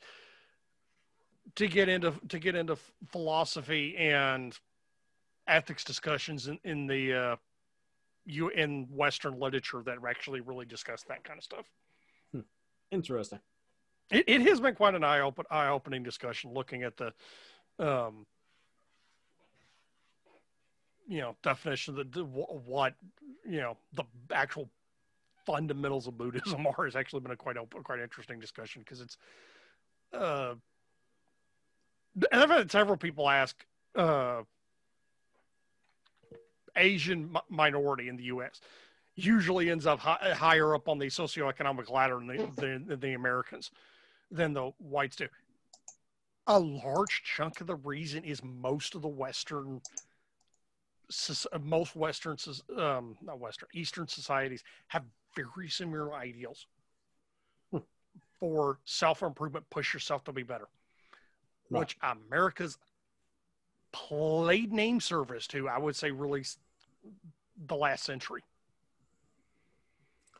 to 1.56 1.68
get 1.68 1.90
into 1.90 2.14
to 2.30 2.40
get 2.40 2.56
into 2.56 2.78
philosophy 3.08 3.96
and 3.98 4.58
ethics 5.48 5.84
discussions 5.84 6.48
in, 6.48 6.60
in 6.64 6.88
the 6.88 7.14
uh, 7.14 7.36
you 8.26 8.50
in 8.50 8.88
Western 8.92 9.40
literature 9.40 9.82
that 9.86 9.98
actually 10.08 10.42
really 10.42 10.66
discuss 10.66 11.04
that 11.04 11.24
kind 11.24 11.38
of 11.38 11.44
stuff. 11.44 11.66
interesting. 12.92 13.40
It, 14.12 14.26
it 14.28 14.42
has 14.42 14.60
been 14.60 14.76
quite 14.76 14.96
an 14.96 15.04
eye 15.04 15.22
open 15.22 15.46
eye 15.50 15.70
opening 15.70 16.04
discussion 16.04 16.54
looking 16.54 16.84
at 16.84 16.98
the, 16.98 17.14
um, 17.80 18.26
you 21.08 21.22
know, 21.22 21.36
definition 21.44 21.98
of 21.98 22.12
the, 22.12 22.22
wh- 22.24 22.68
what 22.68 22.94
you 23.46 23.62
know 23.62 23.78
the 23.94 24.04
actual 24.32 24.70
fundamentals 25.46 26.08
of 26.08 26.18
Buddhism 26.18 26.68
are 26.78 26.86
has 26.86 26.96
actually 26.96 27.22
been 27.22 27.32
a 27.32 27.36
quite 27.36 27.58
open, 27.58 27.84
quite 27.84 28.00
interesting 28.00 28.40
discussion 28.40 28.82
because 28.84 29.02
it's. 29.02 29.18
Uh, 30.14 30.56
and 32.32 32.42
I've 32.42 32.50
had 32.50 32.72
several 32.72 32.98
people 32.98 33.30
ask 33.30 33.66
uh, 33.96 34.42
Asian 36.76 37.32
mi- 37.32 37.40
minority 37.50 38.08
in 38.10 38.18
the 38.18 38.24
U.S. 38.26 38.62
usually 39.16 39.70
ends 39.70 39.86
up 39.86 40.00
hi- 40.00 40.34
higher 40.34 40.74
up 40.74 40.88
on 40.88 40.98
the 40.98 41.08
socioeconomic 41.08 41.90
ladder 41.92 42.18
than 42.18 42.28
the, 42.28 42.48
than, 42.56 42.88
than 42.88 43.00
the 43.00 43.14
Americans 43.14 43.72
than 44.32 44.54
the 44.54 44.72
whites 44.80 45.16
do. 45.16 45.28
A 46.48 46.60
large 46.60 47.24
chunk 47.24 47.62
of 47.62 47.68
the 47.68 47.76
reason 47.76 48.24
is 48.24 48.42
most 48.44 48.96
of 48.96 49.02
the 49.02 49.08
Western, 49.08 49.82
most 51.62 51.96
Western, 51.96 52.38
um, 52.78 53.18
not 53.22 53.40
Western, 53.40 53.70
Eastern 53.74 54.08
societies 54.08 54.64
have 54.88 55.04
very 55.36 55.70
similar 55.70 56.14
ideals 56.14 56.68
for 58.40 58.80
self 58.86 59.22
improvement, 59.24 59.66
push 59.70 59.94
yourself 59.94 60.24
to 60.26 60.32
be 60.32 60.44
better, 60.44 60.68
Right. 61.70 61.80
which 61.80 61.98
America's 62.02 62.78
played 63.92 64.72
name 64.72 65.00
service 65.00 65.48
to, 65.48 65.68
I 65.68 65.78
would 65.78 65.96
say, 65.96 66.12
really 66.12 66.46
the 67.66 67.76
last 67.76 68.04
century. 68.04 68.44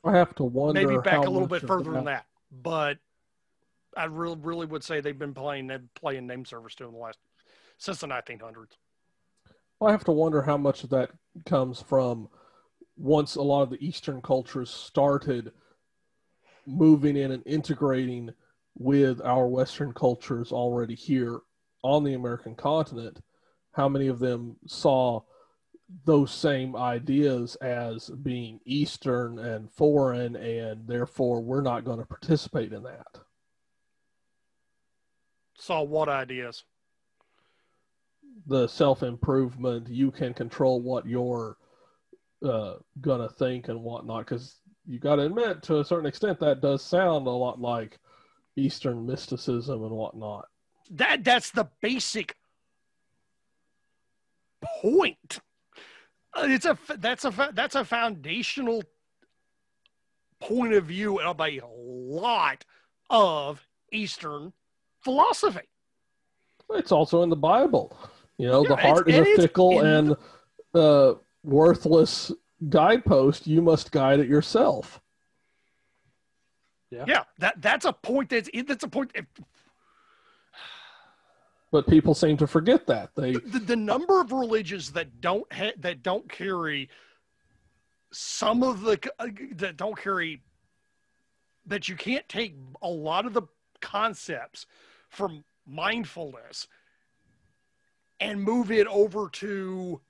I 0.04 0.12
have 0.16 0.36
to 0.36 0.44
wonder. 0.44 0.80
Maybe 0.80 0.98
back 1.02 1.26
a 1.26 1.30
little 1.30 1.48
bit 1.48 1.64
further 1.64 1.92
than 1.92 2.06
that, 2.06 2.26
but 2.52 2.98
I 3.96 4.06
really, 4.06 4.38
really 4.40 4.66
would 4.66 4.84
say 4.84 5.02
they've 5.02 5.18
been 5.18 5.34
playing 5.34 5.72
playing 5.96 6.28
name 6.28 6.46
service 6.46 6.76
to 6.76 6.86
in 6.86 6.92
the 6.92 6.98
last 6.98 7.18
since 7.78 8.00
the 8.00 8.08
1900s. 8.08 8.78
I 9.82 9.92
have 9.92 10.04
to 10.06 10.12
wonder 10.12 10.42
how 10.42 10.58
much 10.58 10.84
of 10.84 10.90
that 10.90 11.12
comes 11.46 11.82
from 11.82 12.30
once 12.96 13.36
a 13.36 13.42
lot 13.42 13.62
of 13.62 13.70
the 13.70 13.86
Eastern 13.86 14.22
cultures 14.22 14.72
started 14.72 15.52
moving 16.66 17.16
in 17.16 17.32
and 17.32 17.44
integrating 17.46 18.32
with 18.76 19.22
our 19.22 19.48
Western 19.48 19.94
cultures 19.94 20.52
already 20.52 20.96
here 20.96 21.40
on 21.84 22.04
the 22.04 22.16
American 22.16 22.56
continent. 22.56 23.22
How 23.72 23.88
many 23.88 24.08
of 24.08 24.20
them 24.20 24.58
saw 24.66 25.22
those 26.06 26.32
same 26.32 26.76
ideas 26.76 27.56
as 27.58 28.10
being 28.10 28.60
Eastern 28.66 29.40
and 29.40 29.72
foreign, 29.72 30.36
and 30.36 30.88
therefore 30.88 31.42
we're 31.42 31.62
not 31.62 31.86
going 31.86 32.00
to 32.00 32.06
participate 32.06 32.74
in 32.74 32.84
that? 32.84 33.20
Saw 35.56 35.84
what 35.84 36.10
ideas? 36.10 36.64
The 38.46 38.68
self 38.68 39.04
improvement, 39.04 39.88
you 39.90 40.12
can 40.12 40.34
control 40.34 40.82
what 40.82 41.06
you're 41.06 41.58
uh, 42.46 42.76
gonna 43.02 43.30
think 43.30 43.68
and 43.68 43.82
whatnot. 43.82 44.26
Because 44.26 44.58
you 44.86 45.00
got 45.00 45.16
to 45.18 45.24
admit, 45.24 45.64
to 45.64 45.80
a 45.80 45.86
certain 45.86 46.06
extent, 46.06 46.40
that 46.40 46.62
does 46.62 46.84
sound 46.84 47.28
a 47.28 47.32
lot 47.32 47.60
like 47.60 48.00
Eastern 48.56 49.06
mysticism 49.06 49.84
and 49.84 49.92
whatnot. 49.92 50.46
That 50.92 51.24
that's 51.24 51.52
the 51.52 51.68
basic 51.82 52.36
point. 54.82 55.40
Uh, 56.34 56.46
It's 56.48 56.66
a 56.66 56.78
that's 56.98 57.26
a 57.26 57.52
that's 57.54 57.76
a 57.76 57.84
foundational 57.86 58.84
point 60.40 60.74
of 60.74 60.86
view 60.86 61.20
of 61.20 61.42
a 61.42 61.62
lot 61.66 62.64
of 63.10 63.66
Eastern 63.92 64.54
philosophy. 65.02 65.68
It's 66.70 66.92
also 66.92 67.24
in 67.24 67.30
the 67.30 67.36
Bible. 67.36 67.98
You 68.38 68.48
know, 68.48 68.64
Yeah, 68.64 68.70
the 68.70 68.76
heart 68.76 69.10
is 69.10 69.28
a 69.40 69.42
fickle 69.42 69.80
in 69.80 69.86
and 69.86 70.16
uh, 70.74 71.16
worthless 71.44 72.32
guidepost. 72.70 73.48
You 73.48 73.62
must 73.62 73.92
guide 73.92 74.20
it 74.20 74.28
yourself. 74.28 75.02
Yeah, 76.90 77.06
yeah, 77.08 77.24
that 77.40 77.62
that's 77.62 77.86
a 77.86 77.92
point 77.92 78.30
that's 78.30 78.50
that's 78.66 78.84
a 78.84 78.88
point. 78.88 79.12
If, 79.14 79.26
But 81.72 81.88
people 81.88 82.14
seem 82.14 82.38
to 82.38 82.48
forget 82.48 82.88
that. 82.88 83.10
They 83.16 83.34
the, 83.34 83.60
the 83.60 83.76
number 83.76 84.22
of 84.22 84.32
religions 84.32 84.92
that 84.94 85.20
don't 85.20 85.52
ha- 85.52 85.74
that 85.80 86.02
don't 86.02 86.30
carry 86.32 86.90
some 88.12 88.64
of 88.64 88.82
the 88.82 89.00
uh, 89.20 89.28
that 89.56 89.76
don't 89.76 89.98
carry 90.00 90.42
that 91.66 91.90
you 91.90 91.96
can't 91.96 92.28
take 92.30 92.56
a 92.82 92.88
lot 92.88 93.26
of 93.26 93.34
the 93.34 93.44
concepts 93.82 94.66
from 95.10 95.44
mindfulness 95.66 96.68
and 98.20 98.42
move 98.42 98.72
it 98.72 98.88
over 98.88 99.30
to 99.30 100.02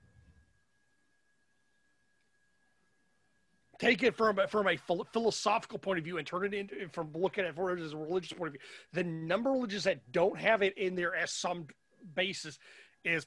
take 3.78 4.02
it 4.02 4.16
from 4.16 4.38
a- 4.38 4.48
from 4.48 4.66
a 4.66 4.76
philosophical 5.12 5.78
point 5.78 5.98
of 5.98 6.04
view 6.04 6.18
and 6.18 6.26
turn 6.26 6.44
it 6.44 6.54
into 6.54 6.88
from 6.88 7.12
looking 7.12 7.44
at 7.44 7.56
it 7.56 7.78
as 7.80 7.92
a 7.92 7.96
religious 7.96 8.32
point 8.32 8.48
of 8.48 8.52
view. 8.54 8.60
The 8.92 9.04
number 9.04 9.50
of 9.50 9.56
religions 9.56 9.84
that 9.84 10.10
don't 10.10 10.38
have 10.38 10.62
it 10.62 10.76
in 10.76 10.94
there 10.96 11.14
as 11.14 11.32
some 11.32 11.68
basis 12.14 12.58
is 13.04 13.26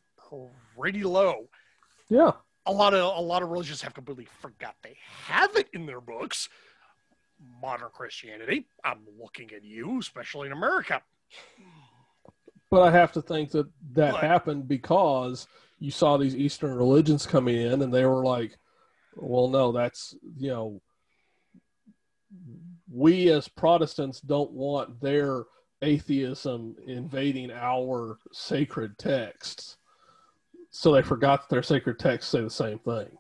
pretty 0.77 1.03
low. 1.03 1.49
yeah. 2.09 2.31
A 2.67 2.71
lot 2.71 2.93
of 2.93 3.17
a 3.17 3.21
lot 3.21 3.41
of 3.41 3.49
religions 3.49 3.81
have 3.81 3.95
completely 3.95 4.27
forgot 4.39 4.75
they 4.83 4.95
have 5.25 5.55
it 5.55 5.67
in 5.73 5.87
their 5.87 5.99
books. 6.01 6.47
Modern 7.59 7.89
Christianity, 7.91 8.67
I'm 8.83 8.99
looking 9.19 9.51
at 9.51 9.63
you, 9.63 9.97
especially 9.97 10.45
in 10.45 10.51
America. 10.51 11.01
But 12.71 12.83
I 12.83 12.91
have 12.91 13.11
to 13.11 13.21
think 13.21 13.51
that 13.51 13.67
that 13.91 14.13
But- 14.13 14.23
happened 14.23 14.67
because 14.67 15.45
you 15.79 15.91
saw 15.91 16.15
these 16.17 16.35
Eastern 16.35 16.73
religions 16.73 17.27
coming 17.27 17.57
in, 17.57 17.81
and 17.81 17.93
they 17.93 18.05
were 18.05 18.23
like, 18.23 18.57
"Well, 19.15 19.49
no, 19.49 19.73
that's 19.73 20.15
you 20.37 20.49
know, 20.49 20.81
we 22.89 23.29
as 23.29 23.49
Protestants 23.49 24.21
don't 24.21 24.51
want 24.51 25.01
their 25.01 25.43
atheism 25.81 26.77
invading 26.85 27.51
our 27.51 28.17
sacred 28.31 28.97
texts." 28.97 29.77
So 30.69 30.93
they 30.93 31.01
forgot 31.01 31.41
that 31.41 31.49
their 31.49 31.63
sacred 31.63 31.99
texts 31.99 32.31
say 32.31 32.41
the 32.41 32.49
same 32.49 32.79
thing. 32.79 33.17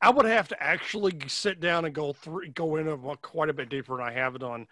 I 0.00 0.10
would 0.10 0.26
have 0.26 0.46
to 0.48 0.62
actually 0.62 1.18
sit 1.26 1.58
down 1.58 1.84
and 1.84 1.94
go 1.94 2.12
through, 2.12 2.50
go 2.50 2.76
into 2.76 2.96
quite 3.16 3.48
a 3.48 3.52
bit 3.52 3.68
deeper 3.68 3.96
than 3.96 4.06
I 4.06 4.12
have 4.12 4.36
it 4.36 4.42
on 4.44 4.68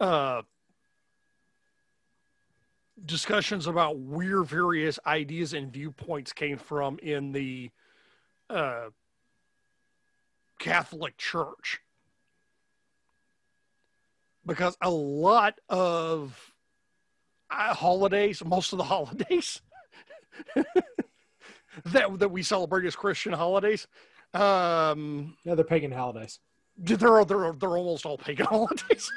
uh, 0.00 0.42
discussions 3.04 3.66
about 3.66 3.98
where 3.98 4.42
various 4.42 4.98
ideas 5.06 5.52
and 5.54 5.72
viewpoints 5.72 6.32
came 6.32 6.56
from 6.58 6.98
in 7.02 7.32
the 7.32 7.70
uh, 8.50 8.86
Catholic 10.58 11.16
Church. 11.18 11.80
Because 14.44 14.76
a 14.80 14.90
lot 14.90 15.54
of 15.68 16.52
uh, 17.50 17.74
holidays, 17.74 18.44
most 18.44 18.72
of 18.72 18.78
the 18.78 18.84
holidays 18.94 19.60
that, 21.86 22.18
that 22.18 22.30
we 22.30 22.42
celebrate 22.42 22.84
as 22.86 22.96
Christian 22.96 23.32
holidays, 23.32 23.86
um, 24.34 25.36
Yeah, 25.44 25.54
they're 25.54 25.64
pagan 25.64 25.92
holidays. 25.92 26.40
they're, 26.76 27.24
they're, 27.24 27.52
they're 27.52 27.76
almost 27.76 28.04
all 28.06 28.18
pagan 28.18 28.46
holidays. 28.50 29.10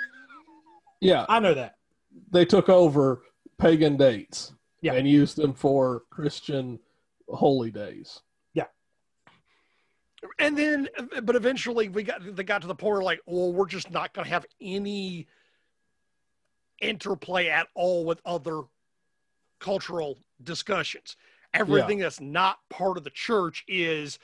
Yeah, 1.02 1.26
I 1.28 1.40
know 1.40 1.54
that. 1.54 1.76
they 2.32 2.46
took 2.46 2.70
over 2.70 3.22
pagan 3.58 3.98
dates 3.98 4.54
Yeah. 4.82 4.94
and 4.94 5.08
used 5.08 5.38
them 5.38 5.54
for 5.54 6.04
Christian 6.10 6.80
holy 7.30 7.72
days. 7.72 8.22
Yeah. 8.54 8.68
And 10.40 10.58
then 10.58 10.90
but 11.24 11.36
eventually 11.36 11.90
we 11.90 12.04
got 12.04 12.36
they 12.36 12.44
got 12.44 12.62
to 12.62 12.68
the 12.68 12.76
point 12.76 12.94
where 12.94 13.04
like 13.04 13.22
well 13.26 13.54
we're 13.54 13.68
just 13.68 13.92
not 13.92 14.14
going 14.14 14.26
to 14.26 14.32
have 14.32 14.46
any 14.62 15.28
interplay 16.82 17.48
at 17.48 17.68
all 17.74 18.06
with 18.06 18.22
other 18.26 18.64
cultural 19.60 20.18
discussions 20.44 21.16
everything 21.54 21.98
that's 22.00 22.20
not 22.20 22.60
part 22.70 22.98
of 22.98 23.06
the 23.06 23.10
church 23.10 23.64
is 23.66 24.20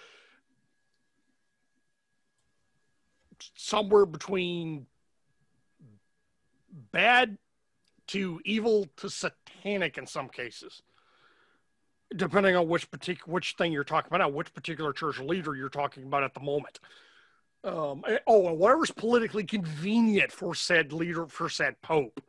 somewhere 3.55 4.05
between 4.05 4.85
bad 6.91 7.37
to 8.11 8.41
evil 8.45 8.87
to 8.97 9.09
satanic 9.09 9.97
in 9.97 10.07
some 10.07 10.29
cases 10.29 10.81
depending 12.15 12.55
on 12.55 12.67
which 12.67 12.89
particular 12.91 13.33
which 13.33 13.55
thing 13.57 13.71
you're 13.71 13.83
talking 13.83 14.13
about, 14.13 14.33
which 14.33 14.53
particular 14.53 14.93
church 14.93 15.19
leader 15.19 15.55
you're 15.55 15.69
talking 15.69 16.03
about 16.03 16.23
at 16.23 16.33
the 16.33 16.39
moment. 16.39 16.79
Um, 17.63 18.03
eh, 18.07 18.17
oh, 18.27 18.47
and 18.47 18.57
whatever's 18.57 18.91
politically 18.91 19.43
convenient 19.43 20.31
for 20.31 20.55
said 20.55 20.91
leader, 20.91 21.27
for 21.27 21.47
said 21.47 21.81
pope, 21.81 22.21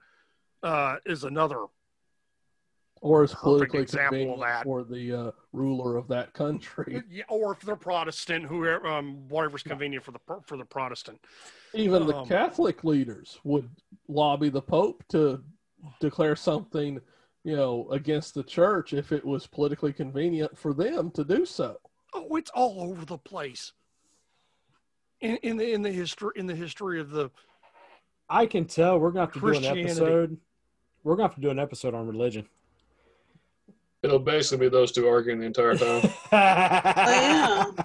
uh, 0.62 0.96
is 1.06 1.24
another. 1.24 1.64
Or 3.00 3.24
is 3.24 3.34
politically 3.34 3.80
example 3.80 4.04
of 4.04 4.10
convenient 4.10 4.40
that. 4.40 4.64
for 4.64 4.84
the 4.84 5.12
uh, 5.12 5.30
ruler 5.52 5.96
of 5.96 6.06
that 6.08 6.32
country. 6.34 7.02
Yeah, 7.10 7.24
or 7.28 7.52
if 7.52 7.60
they're 7.60 7.74
Protestant, 7.74 8.44
whoever, 8.44 8.86
um, 8.86 9.28
whatever's 9.28 9.64
convenient 9.64 10.04
for 10.04 10.12
the 10.12 10.20
for 10.44 10.56
the 10.56 10.64
Protestant. 10.64 11.18
Even 11.74 12.06
the 12.06 12.14
Um, 12.14 12.28
Catholic 12.28 12.84
leaders 12.84 13.40
would 13.42 13.68
lobby 14.06 14.50
the 14.50 14.62
Pope 14.62 15.02
to 15.08 15.42
declare 16.00 16.36
something, 16.36 17.00
you 17.44 17.56
know, 17.56 17.88
against 17.90 18.34
the 18.34 18.42
church 18.42 18.92
if 18.92 19.12
it 19.12 19.24
was 19.24 19.46
politically 19.46 19.92
convenient 19.92 20.56
for 20.56 20.72
them 20.72 21.10
to 21.12 21.24
do 21.24 21.44
so. 21.44 21.76
Oh, 22.14 22.36
it's 22.36 22.50
all 22.50 22.82
over 22.82 23.04
the 23.04 23.18
place. 23.18 23.72
In, 25.20 25.36
in 25.38 25.56
the 25.56 25.72
in 25.72 25.82
the 25.82 25.92
history 25.92 26.32
in 26.34 26.46
the 26.46 26.54
history 26.54 27.00
of 27.00 27.10
the 27.10 27.30
I 28.28 28.46
can 28.46 28.64
tell 28.64 28.98
we're 28.98 29.10
gonna 29.10 29.26
have 29.26 29.34
to 29.34 29.40
do 29.40 29.52
an 29.52 29.64
episode. 29.64 30.36
We're 31.04 31.16
gonna 31.16 31.28
have 31.28 31.34
to 31.36 31.40
do 31.40 31.50
an 31.50 31.58
episode 31.58 31.94
on 31.94 32.06
religion. 32.06 32.46
It'll 34.02 34.18
basically 34.18 34.66
be 34.66 34.70
those 34.70 34.90
two 34.90 35.06
arguing 35.06 35.38
the 35.40 35.46
entire 35.46 35.76
time. 35.76 36.02
Oh, 36.32 37.74
yeah. 37.74 37.84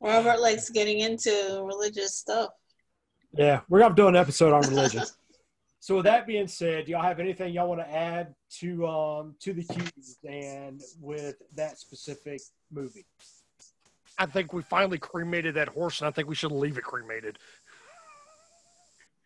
Robert 0.00 0.40
likes 0.40 0.70
getting 0.70 1.00
into 1.00 1.64
religious 1.64 2.14
stuff. 2.14 2.50
Yeah, 3.36 3.60
we're 3.68 3.78
gonna 3.78 3.88
have 3.88 3.96
to 3.96 4.02
do 4.02 4.08
an 4.08 4.16
episode 4.16 4.52
on 4.52 4.62
religion. 4.62 5.04
so 5.80 5.96
with 5.96 6.04
that 6.04 6.26
being 6.26 6.48
said, 6.48 6.86
do 6.86 6.92
y'all 6.92 7.02
have 7.02 7.20
anything 7.20 7.54
y'all 7.54 7.68
want 7.68 7.80
to 7.80 7.90
add 7.90 8.34
to 8.58 8.86
um 8.86 9.34
to 9.40 9.52
the 9.52 9.62
cues 9.62 10.18
and 10.28 10.80
with 11.00 11.36
that 11.54 11.78
specific 11.78 12.40
movie? 12.70 13.06
I 14.18 14.26
think 14.26 14.52
we 14.52 14.62
finally 14.62 14.98
cremated 14.98 15.54
that 15.54 15.68
horse, 15.68 16.00
and 16.00 16.08
I 16.08 16.10
think 16.10 16.28
we 16.28 16.34
should 16.34 16.50
leave 16.50 16.76
it 16.76 16.84
cremated. 16.84 17.38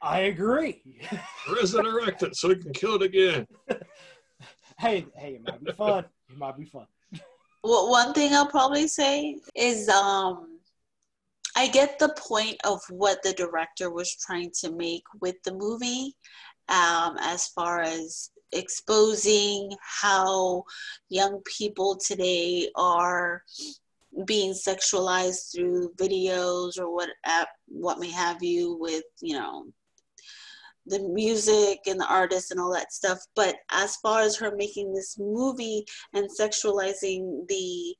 I 0.03 0.21
agree. 0.21 0.83
Resurrect 1.51 2.23
it 2.25 2.37
so 2.37 2.49
we 2.49 2.57
can 2.57 2.73
kill 2.73 2.97
it 2.97 3.03
again. 3.03 3.47
hey, 4.79 5.07
hey, 5.15 5.35
it 5.35 5.43
might 5.47 5.65
be 5.65 5.73
fun. 5.73 6.05
It 6.29 6.37
might 6.37 6.59
be 6.59 6.65
fun. 6.65 6.87
Well, 7.65 7.89
one 7.89 8.13
thing 8.13 8.35
I'll 8.35 8.49
probably 8.49 8.89
say 8.89 9.39
is 9.55 9.89
um, 9.89 10.52
I 11.57 11.69
get 11.69 11.99
the 11.99 12.15
point 12.19 12.57
of 12.65 12.81
what 12.89 13.23
the 13.23 13.33
director 13.35 13.91
was 13.91 14.17
trying 14.17 14.51
to 14.61 14.73
make 14.73 15.05
with 15.21 15.37
the 15.45 15.55
movie, 15.55 16.17
um, 16.69 17.17
as 17.21 17.49
far 17.49 17.83
as 17.83 18.31
exposing 18.53 19.71
how 19.81 20.65
young 21.09 21.41
people 21.59 21.97
today 21.97 22.69
are 22.77 23.43
being 24.27 24.53
sexualized 24.53 25.55
through 25.55 25.93
videos 25.95 26.79
or 26.79 26.95
what 26.95 27.09
what 27.67 27.99
may 27.99 28.11
have 28.11 28.43
you 28.43 28.77
with 28.79 29.05
you 29.23 29.35
know 29.35 29.67
the 30.87 30.99
music 31.01 31.79
and 31.87 32.01
the 32.01 32.07
artists 32.07 32.51
and 32.51 32.61
all 32.61 32.73
that 32.73 32.93
stuff. 32.93 33.19
But 33.37 33.57
as 33.71 33.97
far 33.97 34.21
as 34.21 34.37
her 34.37 34.55
making 34.57 34.93
this 34.93 35.17
movie 35.19 35.85
and 36.13 36.29
sexualizing 36.29 37.47
the 37.49 37.95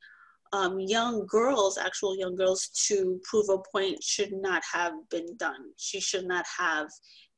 um, 0.53 0.79
young 0.81 1.27
girls, 1.27 1.79
actual 1.79 2.17
young 2.17 2.37
girls, 2.37 2.69
to 2.89 3.21
prove 3.25 3.49
a 3.49 3.59
point 3.73 4.03
should 4.03 4.33
not 4.33 4.63
have 4.71 4.93
been 5.11 5.37
done. 5.37 5.73
She 5.77 6.01
should 6.01 6.27
not 6.27 6.45
have, 6.59 6.89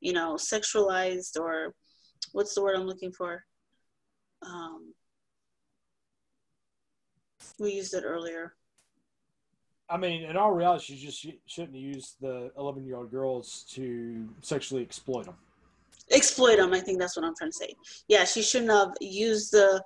you 0.01 0.13
know, 0.13 0.35
sexualized 0.35 1.39
or 1.39 1.73
what's 2.33 2.53
the 2.53 2.61
word 2.61 2.75
I'm 2.75 2.87
looking 2.87 3.13
for? 3.13 3.43
Um, 4.45 4.93
we 7.59 7.71
used 7.71 7.93
it 7.93 8.03
earlier. 8.05 8.53
I 9.89 9.97
mean, 9.97 10.23
in 10.23 10.35
all 10.35 10.51
reality, 10.51 10.95
she 10.95 11.05
just 11.05 11.25
shouldn't 11.45 11.75
use 11.75 12.15
the 12.19 12.51
11 12.57 12.85
year 12.85 12.97
old 12.97 13.11
girls 13.11 13.65
to 13.71 14.27
sexually 14.41 14.81
exploit 14.81 15.25
them. 15.25 15.35
Exploit 16.11 16.57
them, 16.57 16.73
I 16.73 16.79
think 16.79 16.99
that's 16.99 17.15
what 17.15 17.25
I'm 17.25 17.35
trying 17.35 17.51
to 17.51 17.57
say. 17.57 17.75
Yeah, 18.07 18.25
she 18.25 18.41
shouldn't 18.41 18.71
have 18.71 18.93
used 18.99 19.51
the 19.51 19.83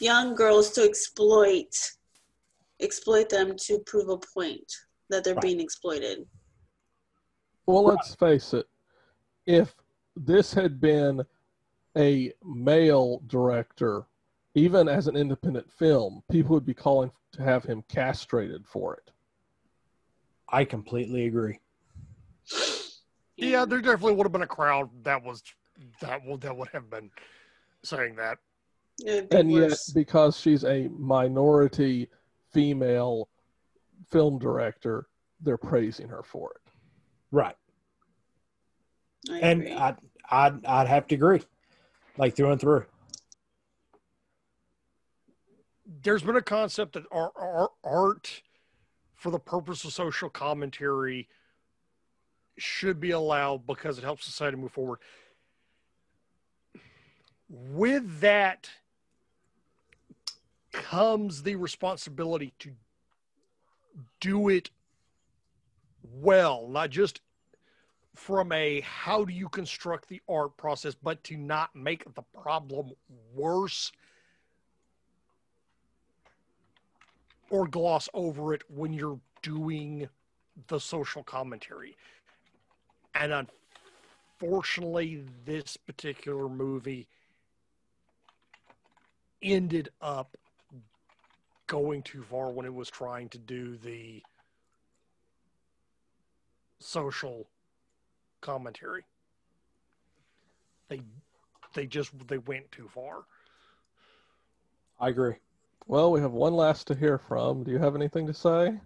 young 0.00 0.34
girls 0.34 0.70
to 0.72 0.82
exploit 0.82 1.74
exploit 2.80 3.28
them 3.28 3.54
to 3.66 3.78
prove 3.86 4.08
a 4.08 4.18
point 4.34 4.72
that 5.10 5.24
they're 5.24 5.34
right. 5.34 5.42
being 5.42 5.60
exploited. 5.60 6.26
Well, 7.66 7.84
let's 7.84 8.14
face 8.14 8.54
it. 8.54 8.66
If 9.46 9.74
this 10.16 10.52
had 10.52 10.80
been 10.80 11.22
a 11.96 12.32
male 12.44 13.22
director, 13.26 14.06
even 14.54 14.88
as 14.88 15.06
an 15.06 15.16
independent 15.16 15.70
film, 15.70 16.22
people 16.30 16.54
would 16.54 16.66
be 16.66 16.74
calling 16.74 17.10
to 17.32 17.42
have 17.42 17.64
him 17.64 17.82
castrated 17.88 18.66
for 18.66 18.94
it. 18.94 19.10
I 20.50 20.64
completely 20.64 21.26
agree. 21.26 21.58
Yeah, 23.36 23.64
there 23.64 23.80
definitely 23.80 24.14
would 24.14 24.24
have 24.24 24.32
been 24.32 24.42
a 24.42 24.46
crowd 24.46 24.88
that 25.04 25.22
was 25.22 25.42
that 26.00 26.24
would 26.24 26.40
that 26.40 26.56
would 26.56 26.68
have 26.72 26.90
been 26.90 27.10
saying 27.84 28.16
that. 28.16 28.38
And 29.30 29.52
yet, 29.52 29.78
because 29.94 30.40
she's 30.40 30.64
a 30.64 30.88
minority 30.88 32.08
female 32.52 33.28
film 34.10 34.38
director, 34.38 35.06
they're 35.40 35.56
praising 35.56 36.08
her 36.08 36.22
for 36.22 36.52
it. 36.52 36.72
Right. 37.30 37.56
I 39.30 39.38
and 39.38 39.68
I 39.68 39.94
I'd 40.30 40.64
I'd 40.64 40.86
have 40.88 41.06
to 41.08 41.14
agree, 41.14 41.42
like 42.16 42.36
through 42.36 42.52
and 42.52 42.60
through. 42.60 42.86
There's 46.02 46.22
been 46.22 46.36
a 46.36 46.42
concept 46.42 46.92
that 46.94 47.04
our 47.10 47.70
art 47.82 48.42
for 49.14 49.30
the 49.30 49.38
purpose 49.38 49.84
of 49.84 49.92
social 49.92 50.30
commentary 50.30 51.28
should 52.56 53.00
be 53.00 53.10
allowed 53.10 53.66
because 53.66 53.98
it 53.98 54.04
helps 54.04 54.24
society 54.24 54.56
move 54.56 54.72
forward. 54.72 55.00
With 57.48 58.20
that 58.20 58.70
comes 60.72 61.42
the 61.42 61.56
responsibility 61.56 62.52
to 62.58 62.72
do 64.20 64.48
it 64.48 64.70
well, 66.02 66.68
not 66.68 66.90
just 66.90 67.20
from 68.14 68.50
a 68.52 68.80
how 68.80 69.24
do 69.24 69.32
you 69.32 69.48
construct 69.48 70.08
the 70.08 70.20
art 70.28 70.56
process, 70.56 70.94
but 70.94 71.22
to 71.24 71.36
not 71.36 71.74
make 71.74 72.04
the 72.14 72.22
problem 72.42 72.90
worse 73.34 73.92
or 77.50 77.66
gloss 77.66 78.08
over 78.14 78.52
it 78.54 78.62
when 78.68 78.92
you're 78.92 79.20
doing 79.42 80.08
the 80.66 80.80
social 80.80 81.22
commentary. 81.22 81.96
And 83.14 83.46
unfortunately, 84.40 85.24
this 85.44 85.76
particular 85.76 86.48
movie 86.48 87.06
ended 89.42 89.88
up 90.00 90.36
going 91.68 92.02
too 92.02 92.22
far 92.22 92.50
when 92.50 92.66
it 92.66 92.74
was 92.74 92.90
trying 92.90 93.28
to 93.28 93.38
do 93.38 93.76
the 93.76 94.20
social 96.80 97.48
commentary. 98.40 99.04
They 100.88 101.02
they 101.74 101.86
just 101.86 102.10
they 102.26 102.38
went 102.38 102.72
too 102.72 102.88
far. 102.88 103.24
I 104.98 105.10
agree. 105.10 105.34
Well, 105.86 106.10
we 106.10 106.20
have 106.20 106.32
one 106.32 106.54
last 106.54 106.86
to 106.88 106.94
hear 106.94 107.18
from. 107.18 107.62
Do 107.62 107.70
you 107.70 107.78
have 107.78 107.94
anything 107.94 108.26
to 108.26 108.34
say? 108.34 108.78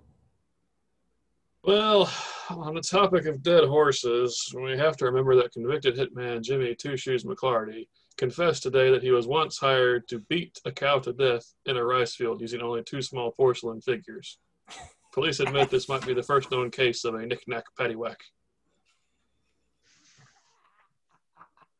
Well, 1.64 2.12
on 2.50 2.74
the 2.74 2.80
topic 2.80 3.26
of 3.26 3.42
dead 3.42 3.64
horses, 3.64 4.52
we 4.54 4.76
have 4.76 4.96
to 4.98 5.04
remember 5.04 5.36
that 5.36 5.52
convicted 5.52 5.96
hitman 5.96 6.42
Jimmy 6.42 6.74
Two 6.74 6.96
Shoes 6.96 7.24
McClarty 7.24 7.86
confessed 8.16 8.62
today 8.62 8.90
that 8.90 9.02
he 9.02 9.10
was 9.10 9.26
once 9.26 9.58
hired 9.58 10.08
to 10.08 10.20
beat 10.20 10.60
a 10.64 10.72
cow 10.72 10.98
to 11.00 11.12
death 11.12 11.44
in 11.66 11.76
a 11.76 11.84
rice 11.84 12.14
field 12.14 12.40
using 12.40 12.60
only 12.60 12.82
two 12.82 13.02
small 13.02 13.32
porcelain 13.32 13.80
figures. 13.80 14.38
Police 15.12 15.40
admit 15.40 15.70
this 15.70 15.88
might 15.88 16.06
be 16.06 16.14
the 16.14 16.22
first 16.22 16.50
known 16.50 16.70
case 16.70 17.04
of 17.04 17.14
a 17.14 17.26
knick-knack 17.26 17.64
paddywhack. 17.78 18.16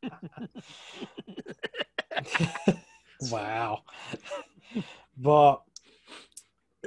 wow. 3.31 3.81
But 5.17 5.61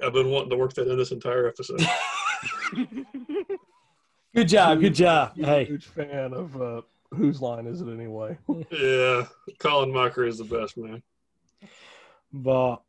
I've 0.02 0.12
been 0.12 0.30
wanting 0.30 0.50
to 0.50 0.56
work 0.56 0.74
that 0.74 0.88
in 0.88 0.96
this 0.96 1.10
entire 1.10 1.48
episode. 1.48 1.80
good 4.34 4.48
job, 4.48 4.80
good 4.80 4.94
job. 4.94 5.36
Hey, 5.36 5.64
huge 5.64 5.86
fan 5.86 6.32
of 6.32 6.60
uh, 6.60 6.82
whose 7.16 7.40
line 7.40 7.66
is 7.66 7.80
it 7.80 7.88
anyway? 7.88 8.38
yeah, 8.70 9.26
Colin 9.58 9.90
Mochrie 9.90 10.28
is 10.28 10.38
the 10.38 10.44
best 10.44 10.76
man. 10.76 11.02
But, 12.32 12.82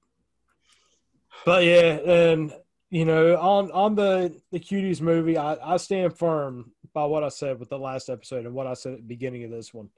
but 1.45 1.63
yeah, 1.63 1.99
and 2.05 2.53
you 2.89 3.05
know, 3.05 3.37
on 3.37 3.71
on 3.71 3.95
the 3.95 4.39
the 4.51 4.59
cuties 4.59 5.01
movie, 5.01 5.37
I 5.37 5.57
I 5.73 5.77
stand 5.77 6.17
firm 6.17 6.71
by 6.93 7.05
what 7.05 7.23
I 7.23 7.29
said 7.29 7.59
with 7.59 7.69
the 7.69 7.79
last 7.79 8.09
episode 8.09 8.45
and 8.45 8.53
what 8.53 8.67
I 8.67 8.73
said 8.73 8.93
at 8.93 8.99
the 8.99 9.05
beginning 9.05 9.43
of 9.43 9.51
this 9.51 9.73
one. 9.73 9.89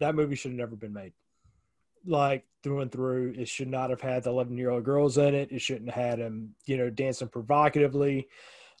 That 0.00 0.14
movie 0.14 0.34
should 0.34 0.52
have 0.52 0.58
never 0.58 0.76
been 0.76 0.92
made 0.92 1.12
like 2.06 2.44
through 2.62 2.80
and 2.80 2.92
through. 2.92 3.34
It 3.36 3.48
should 3.48 3.68
not 3.68 3.90
have 3.90 4.00
had 4.00 4.24
the 4.24 4.30
11 4.30 4.56
year 4.56 4.70
old 4.70 4.84
girls 4.84 5.18
in 5.18 5.34
it. 5.34 5.52
It 5.52 5.60
shouldn't 5.60 5.90
have 5.90 6.04
had 6.04 6.18
him, 6.18 6.54
you 6.66 6.76
know, 6.76 6.90
dancing 6.90 7.28
provocatively. 7.28 8.28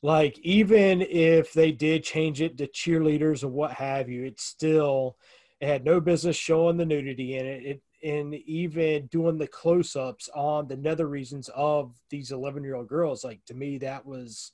Like, 0.02 0.38
even 0.40 1.00
if 1.00 1.52
they 1.52 1.70
did 1.70 2.02
change 2.02 2.40
it 2.40 2.58
to 2.58 2.66
cheerleaders 2.66 3.44
or 3.44 3.48
what 3.48 3.72
have 3.74 4.08
you, 4.08 4.24
it's 4.24 4.44
still, 4.44 5.16
it 5.60 5.68
had 5.68 5.84
no 5.84 6.00
business 6.00 6.36
showing 6.36 6.76
the 6.76 6.84
nudity 6.84 7.36
in 7.36 7.46
it. 7.46 7.64
it 7.64 7.82
and 8.04 8.34
even 8.34 9.06
doing 9.06 9.38
the 9.38 9.46
close 9.46 9.94
ups 9.94 10.28
on 10.34 10.66
the 10.66 10.76
nether 10.76 11.06
regions 11.06 11.48
of 11.54 11.94
these 12.10 12.32
11 12.32 12.64
year 12.64 12.74
old 12.74 12.88
girls, 12.88 13.22
like, 13.22 13.44
to 13.46 13.54
me, 13.54 13.78
that 13.78 14.04
was 14.04 14.50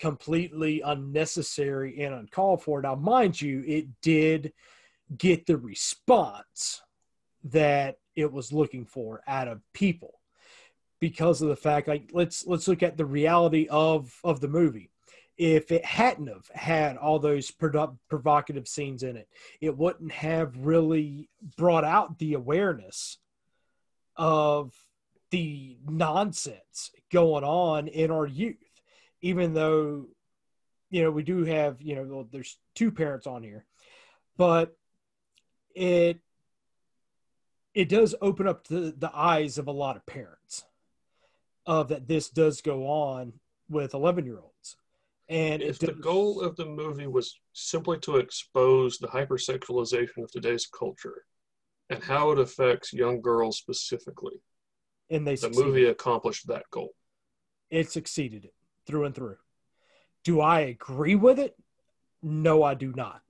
completely 0.00 0.80
unnecessary 0.80 2.02
and 2.02 2.14
uncalled 2.14 2.62
for. 2.64 2.82
Now, 2.82 2.96
mind 2.96 3.40
you, 3.40 3.62
it 3.64 3.86
did 4.02 4.52
get 5.16 5.46
the 5.46 5.56
response 5.56 6.82
that 7.44 7.98
it 8.16 8.32
was 8.32 8.52
looking 8.52 8.84
for 8.84 9.22
out 9.28 9.46
of 9.46 9.60
people 9.72 10.19
because 11.00 11.40
of 11.42 11.48
the 11.48 11.56
fact 11.56 11.88
like 11.88 12.10
let's 12.12 12.46
let's 12.46 12.68
look 12.68 12.82
at 12.82 12.96
the 12.96 13.04
reality 13.04 13.66
of 13.70 14.18
of 14.22 14.40
the 14.40 14.48
movie. 14.48 14.90
If 15.36 15.72
it 15.72 15.84
hadn't 15.84 16.26
have 16.26 16.48
had 16.52 16.98
all 16.98 17.18
those 17.18 17.50
produ- 17.50 17.96
provocative 18.10 18.68
scenes 18.68 19.02
in 19.02 19.16
it 19.16 19.28
it 19.60 19.76
wouldn't 19.76 20.12
have 20.12 20.56
really 20.58 21.30
brought 21.56 21.84
out 21.84 22.18
the 22.18 22.34
awareness 22.34 23.18
of 24.16 24.74
the 25.30 25.78
nonsense 25.88 26.90
going 27.10 27.44
on 27.44 27.88
in 27.88 28.10
our 28.10 28.26
youth. 28.26 28.56
Even 29.22 29.54
though 29.54 30.06
you 30.90 31.02
know 31.02 31.10
we 31.10 31.22
do 31.22 31.44
have 31.44 31.80
you 31.80 31.94
know 31.94 32.04
well, 32.04 32.28
there's 32.30 32.58
two 32.74 32.90
parents 32.90 33.26
on 33.26 33.42
here 33.42 33.64
but 34.36 34.74
it 35.74 36.18
it 37.74 37.88
does 37.88 38.14
open 38.20 38.48
up 38.48 38.66
the, 38.66 38.94
the 38.96 39.10
eyes 39.14 39.58
of 39.58 39.68
a 39.68 39.72
lot 39.72 39.96
of 39.96 40.04
parents 40.06 40.39
of 41.66 41.88
that 41.88 42.08
this 42.08 42.28
does 42.30 42.60
go 42.60 42.86
on 42.86 43.32
with 43.68 43.94
11 43.94 44.24
year 44.24 44.38
olds 44.40 44.76
And 45.28 45.62
If 45.62 45.78
the 45.78 45.92
goal 45.92 46.40
of 46.40 46.56
the 46.56 46.66
movie 46.66 47.06
was 47.06 47.38
simply 47.52 47.98
to 48.00 48.16
expose 48.16 48.98
the 48.98 49.06
hypersexualization 49.08 50.22
of 50.24 50.30
today's 50.32 50.66
culture 50.66 51.24
and 51.88 52.02
how 52.02 52.30
it 52.32 52.38
affects 52.38 52.92
young 52.92 53.20
girls 53.20 53.58
specifically, 53.58 54.40
and 55.10 55.26
they 55.26 55.32
the 55.32 55.38
succeeded. 55.38 55.66
movie 55.66 55.84
accomplished 55.86 56.46
that 56.48 56.64
goal. 56.70 56.90
it 57.70 57.90
succeeded 57.90 58.44
it 58.44 58.54
through 58.86 59.04
and 59.04 59.14
through. 59.14 59.36
Do 60.24 60.40
I 60.40 60.60
agree 60.60 61.14
with 61.14 61.38
it? 61.38 61.56
No, 62.22 62.62
I 62.62 62.74
do 62.74 62.92
not. 62.94 63.22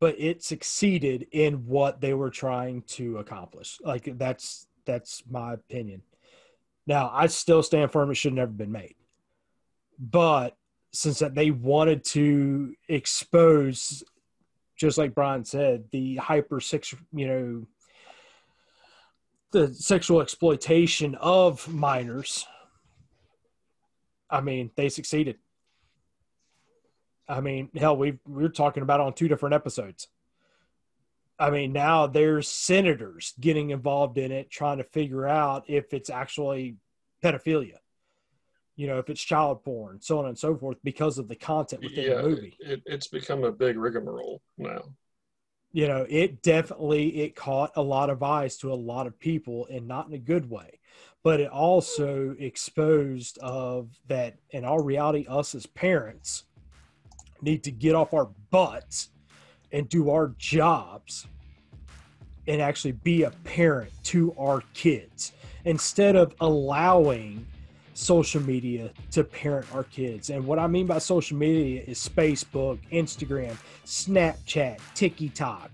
But 0.00 0.16
it 0.18 0.42
succeeded 0.42 1.26
in 1.32 1.66
what 1.66 2.00
they 2.00 2.14
were 2.14 2.30
trying 2.30 2.82
to 2.96 3.18
accomplish. 3.18 3.78
Like 3.82 4.18
that's 4.18 4.66
that's 4.86 5.22
my 5.30 5.52
opinion. 5.54 6.02
Now, 6.90 7.10
I 7.14 7.28
still 7.28 7.62
stand 7.62 7.92
firm 7.92 8.10
it 8.10 8.16
should 8.16 8.34
never 8.34 8.50
been 8.50 8.72
made. 8.72 8.96
But 9.98 10.56
since 10.92 11.20
that 11.20 11.34
they 11.34 11.50
wanted 11.50 12.04
to 12.06 12.74
expose 12.88 14.02
just 14.76 14.98
like 14.98 15.14
Bryan 15.14 15.44
said, 15.44 15.84
the 15.92 16.16
hyper 16.16 16.58
sex, 16.58 16.94
you 17.12 17.28
know, 17.28 17.66
the 19.52 19.72
sexual 19.74 20.20
exploitation 20.20 21.14
of 21.16 21.68
minors 21.68 22.46
I 24.30 24.40
mean, 24.40 24.70
they 24.76 24.88
succeeded. 24.88 25.38
I 27.28 27.40
mean, 27.40 27.68
hell, 27.76 27.96
we 27.96 28.18
we 28.26 28.42
were 28.42 28.48
talking 28.48 28.82
about 28.82 29.00
on 29.00 29.12
two 29.12 29.28
different 29.28 29.54
episodes. 29.54 30.08
I 31.40 31.50
mean, 31.50 31.72
now 31.72 32.06
there's 32.06 32.46
senators 32.48 33.32
getting 33.40 33.70
involved 33.70 34.18
in 34.18 34.30
it, 34.30 34.50
trying 34.50 34.76
to 34.78 34.84
figure 34.84 35.26
out 35.26 35.64
if 35.68 35.94
it's 35.94 36.10
actually 36.10 36.76
pedophilia. 37.24 37.78
You 38.76 38.86
know, 38.86 38.98
if 38.98 39.08
it's 39.08 39.22
child 39.22 39.64
porn, 39.64 40.00
so 40.00 40.18
on 40.18 40.26
and 40.26 40.38
so 40.38 40.54
forth, 40.56 40.76
because 40.84 41.18
of 41.18 41.28
the 41.28 41.36
content 41.36 41.82
within 41.82 42.04
yeah, 42.04 42.16
the 42.16 42.28
movie. 42.28 42.56
It, 42.60 42.82
it's 42.84 43.08
become 43.08 43.44
a 43.44 43.52
big 43.52 43.78
rigmarole 43.78 44.42
now. 44.58 44.82
you 45.72 45.86
know 45.86 46.04
it 46.08 46.42
definitely 46.42 47.20
it 47.20 47.36
caught 47.36 47.70
a 47.76 47.82
lot 47.82 48.10
of 48.10 48.22
eyes 48.22 48.56
to 48.58 48.72
a 48.72 48.74
lot 48.74 49.06
of 49.06 49.18
people 49.18 49.66
and 49.70 49.86
not 49.86 50.08
in 50.08 50.14
a 50.14 50.18
good 50.18 50.50
way 50.50 50.80
but 51.22 51.40
it 51.40 51.50
also 51.50 52.34
exposed 52.38 53.38
of 53.38 53.88
that 54.08 54.36
in 54.50 54.64
our 54.64 54.82
reality 54.82 55.26
us 55.28 55.54
as 55.54 55.66
parents 55.66 56.44
need 57.42 57.62
to 57.62 57.70
get 57.70 57.94
off 57.94 58.12
our 58.12 58.30
butts 58.50 59.10
and 59.72 59.88
do 59.88 60.10
our 60.10 60.32
jobs 60.38 61.26
and 62.46 62.60
actually 62.60 62.92
be 62.92 63.22
a 63.22 63.30
parent 63.44 63.90
to 64.04 64.34
our 64.38 64.62
kids 64.74 65.32
instead 65.64 66.16
of 66.16 66.34
allowing 66.40 67.46
social 67.94 68.40
media 68.42 68.90
to 69.10 69.22
parent 69.22 69.66
our 69.74 69.84
kids. 69.84 70.30
And 70.30 70.46
what 70.46 70.58
I 70.58 70.66
mean 70.66 70.86
by 70.86 70.98
social 70.98 71.36
media 71.36 71.82
is 71.86 72.08
Facebook, 72.08 72.78
Instagram, 72.90 73.56
Snapchat, 73.84 74.78
TikTok, 74.94 75.70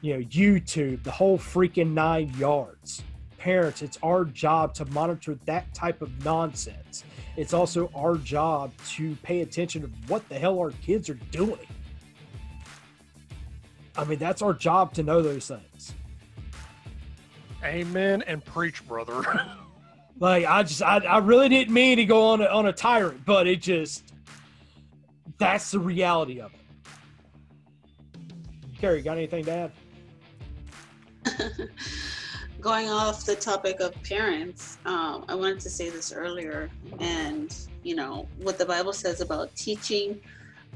you 0.00 0.14
know, 0.14 0.24
YouTube, 0.24 1.02
the 1.02 1.10
whole 1.10 1.38
freaking 1.38 1.92
nine 1.92 2.32
yards. 2.38 3.02
Parents, 3.36 3.82
it's 3.82 3.98
our 4.02 4.24
job 4.24 4.74
to 4.74 4.84
monitor 4.86 5.38
that 5.44 5.72
type 5.74 6.02
of 6.02 6.24
nonsense. 6.24 7.04
It's 7.36 7.52
also 7.52 7.90
our 7.94 8.16
job 8.16 8.72
to 8.90 9.14
pay 9.22 9.42
attention 9.42 9.82
to 9.82 9.88
what 10.08 10.28
the 10.28 10.38
hell 10.38 10.58
our 10.58 10.72
kids 10.82 11.08
are 11.08 11.18
doing. 11.30 11.58
I 13.98 14.04
mean, 14.04 14.18
that's 14.20 14.42
our 14.42 14.54
job 14.54 14.94
to 14.94 15.02
know 15.02 15.20
those 15.20 15.48
things. 15.48 15.92
Amen 17.64 18.22
and 18.22 18.44
preach, 18.44 18.86
brother. 18.86 19.22
Like 20.20 20.46
I 20.46 20.64
just 20.64 20.82
I, 20.82 20.96
I 20.98 21.18
really 21.18 21.48
didn't 21.48 21.72
mean 21.72 21.98
to 21.98 22.04
go 22.04 22.30
on 22.30 22.40
a, 22.40 22.46
on 22.46 22.66
a 22.66 22.72
tyrant, 22.72 23.24
but 23.24 23.46
it 23.46 23.62
just 23.62 24.12
that's 25.38 25.70
the 25.70 25.78
reality 25.78 26.40
of 26.40 26.52
it. 26.54 26.60
Kerry, 28.80 29.00
got 29.00 29.16
anything 29.16 29.44
to 29.44 29.70
add? 31.26 31.38
Going 32.60 32.88
off 32.88 33.24
the 33.24 33.36
topic 33.36 33.78
of 33.78 33.94
parents, 34.02 34.78
um, 34.84 35.24
I 35.28 35.36
wanted 35.36 35.60
to 35.60 35.70
say 35.70 35.88
this 35.88 36.12
earlier, 36.12 36.68
and 36.98 37.56
you 37.84 37.94
know 37.94 38.26
what 38.38 38.58
the 38.58 38.66
Bible 38.66 38.92
says 38.92 39.20
about 39.20 39.54
teaching 39.54 40.20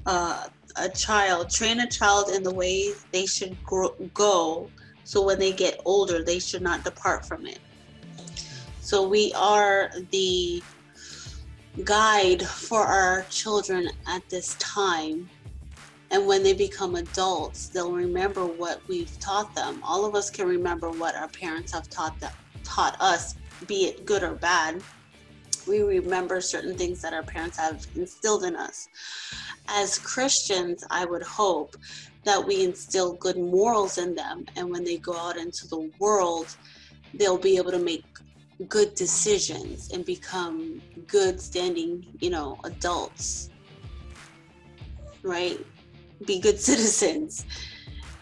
uh, 0.07 0.47
a 0.77 0.89
child, 0.89 1.51
train 1.51 1.81
a 1.81 1.89
child 1.89 2.31
in 2.31 2.43
the 2.43 2.53
way 2.53 2.93
they 3.13 3.27
should 3.27 3.57
grow, 3.65 3.91
go, 4.15 4.71
so 5.05 5.23
when 5.23 5.39
they 5.39 5.53
get 5.53 5.81
older, 5.85 6.23
they 6.23 6.39
should 6.39 6.63
not 6.63 6.85
depart 6.85 7.27
from 7.27 7.47
it. 7.47 7.59
So 8.81 9.07
we 9.07 9.33
are 9.35 9.91
the 10.11 10.63
guide 11.85 12.43
for 12.43 12.81
our 12.81 13.23
children 13.31 13.89
at 14.07 14.29
this 14.29 14.55
time. 14.55 15.29
And 16.11 16.27
when 16.27 16.43
they 16.43 16.53
become 16.53 16.97
adults, 16.97 17.69
they'll 17.69 17.93
remember 17.93 18.45
what 18.45 18.83
we've 18.87 19.19
taught 19.19 19.55
them. 19.55 19.81
All 19.83 20.05
of 20.05 20.15
us 20.15 20.31
can 20.31 20.47
remember 20.47 20.91
what 20.91 21.15
our 21.15 21.29
parents 21.29 21.73
have 21.73 21.89
taught 21.89 22.19
them, 22.21 22.33
taught 22.65 23.01
us, 23.01 23.37
be 23.67 23.87
it 23.87 24.05
good 24.05 24.23
or 24.23 24.35
bad. 24.35 24.83
We 25.67 25.83
remember 25.83 26.41
certain 26.41 26.77
things 26.77 27.01
that 27.03 27.13
our 27.13 27.23
parents 27.23 27.57
have 27.57 27.87
instilled 27.95 28.45
in 28.45 28.57
us. 28.57 28.89
As 29.69 29.99
Christians, 29.99 30.85
I 30.91 31.05
would 31.05 31.23
hope 31.23 31.77
that 32.25 32.45
we 32.45 32.65
instill 32.65 33.15
good 33.15 33.37
morals 33.37 33.99
in 33.99 34.15
them. 34.15 34.47
And 34.57 34.71
when 34.71 34.85
they 34.85 34.99
go 34.99 35.17
out 35.17 35.37
into 35.37 35.67
the 35.69 35.91
world, 35.99 36.55
they'll 37.15 37.39
be 37.39 37.57
able 37.57 37.73
to 37.73 37.79
make 37.79 38.05
good 38.69 38.95
decisions 38.95 39.91
and 39.93 40.05
become 40.05 40.81
good 41.07 41.41
standing 41.41 42.07
you 42.21 42.31
know 42.31 42.59
adults 42.65 43.51
right 45.23 45.59
be 46.27 46.39
good 46.39 46.61
citizens 46.71 47.45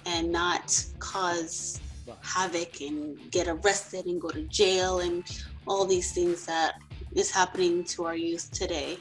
and 0.07 0.31
not 0.31 0.85
cause 0.99 1.81
havoc 2.23 2.81
and 2.81 3.19
get 3.31 3.49
arrested 3.49 4.07
and 4.07 4.21
go 4.21 4.31
to 4.31 4.43
jail 4.45 5.01
and 5.01 5.43
all 5.67 5.85
these 5.85 6.13
things 6.13 6.47
that 6.47 6.75
is 7.15 7.33
happening 7.33 7.85
to 7.85 8.05
our 8.05 8.17
youth 8.17 8.51
today 8.53 8.99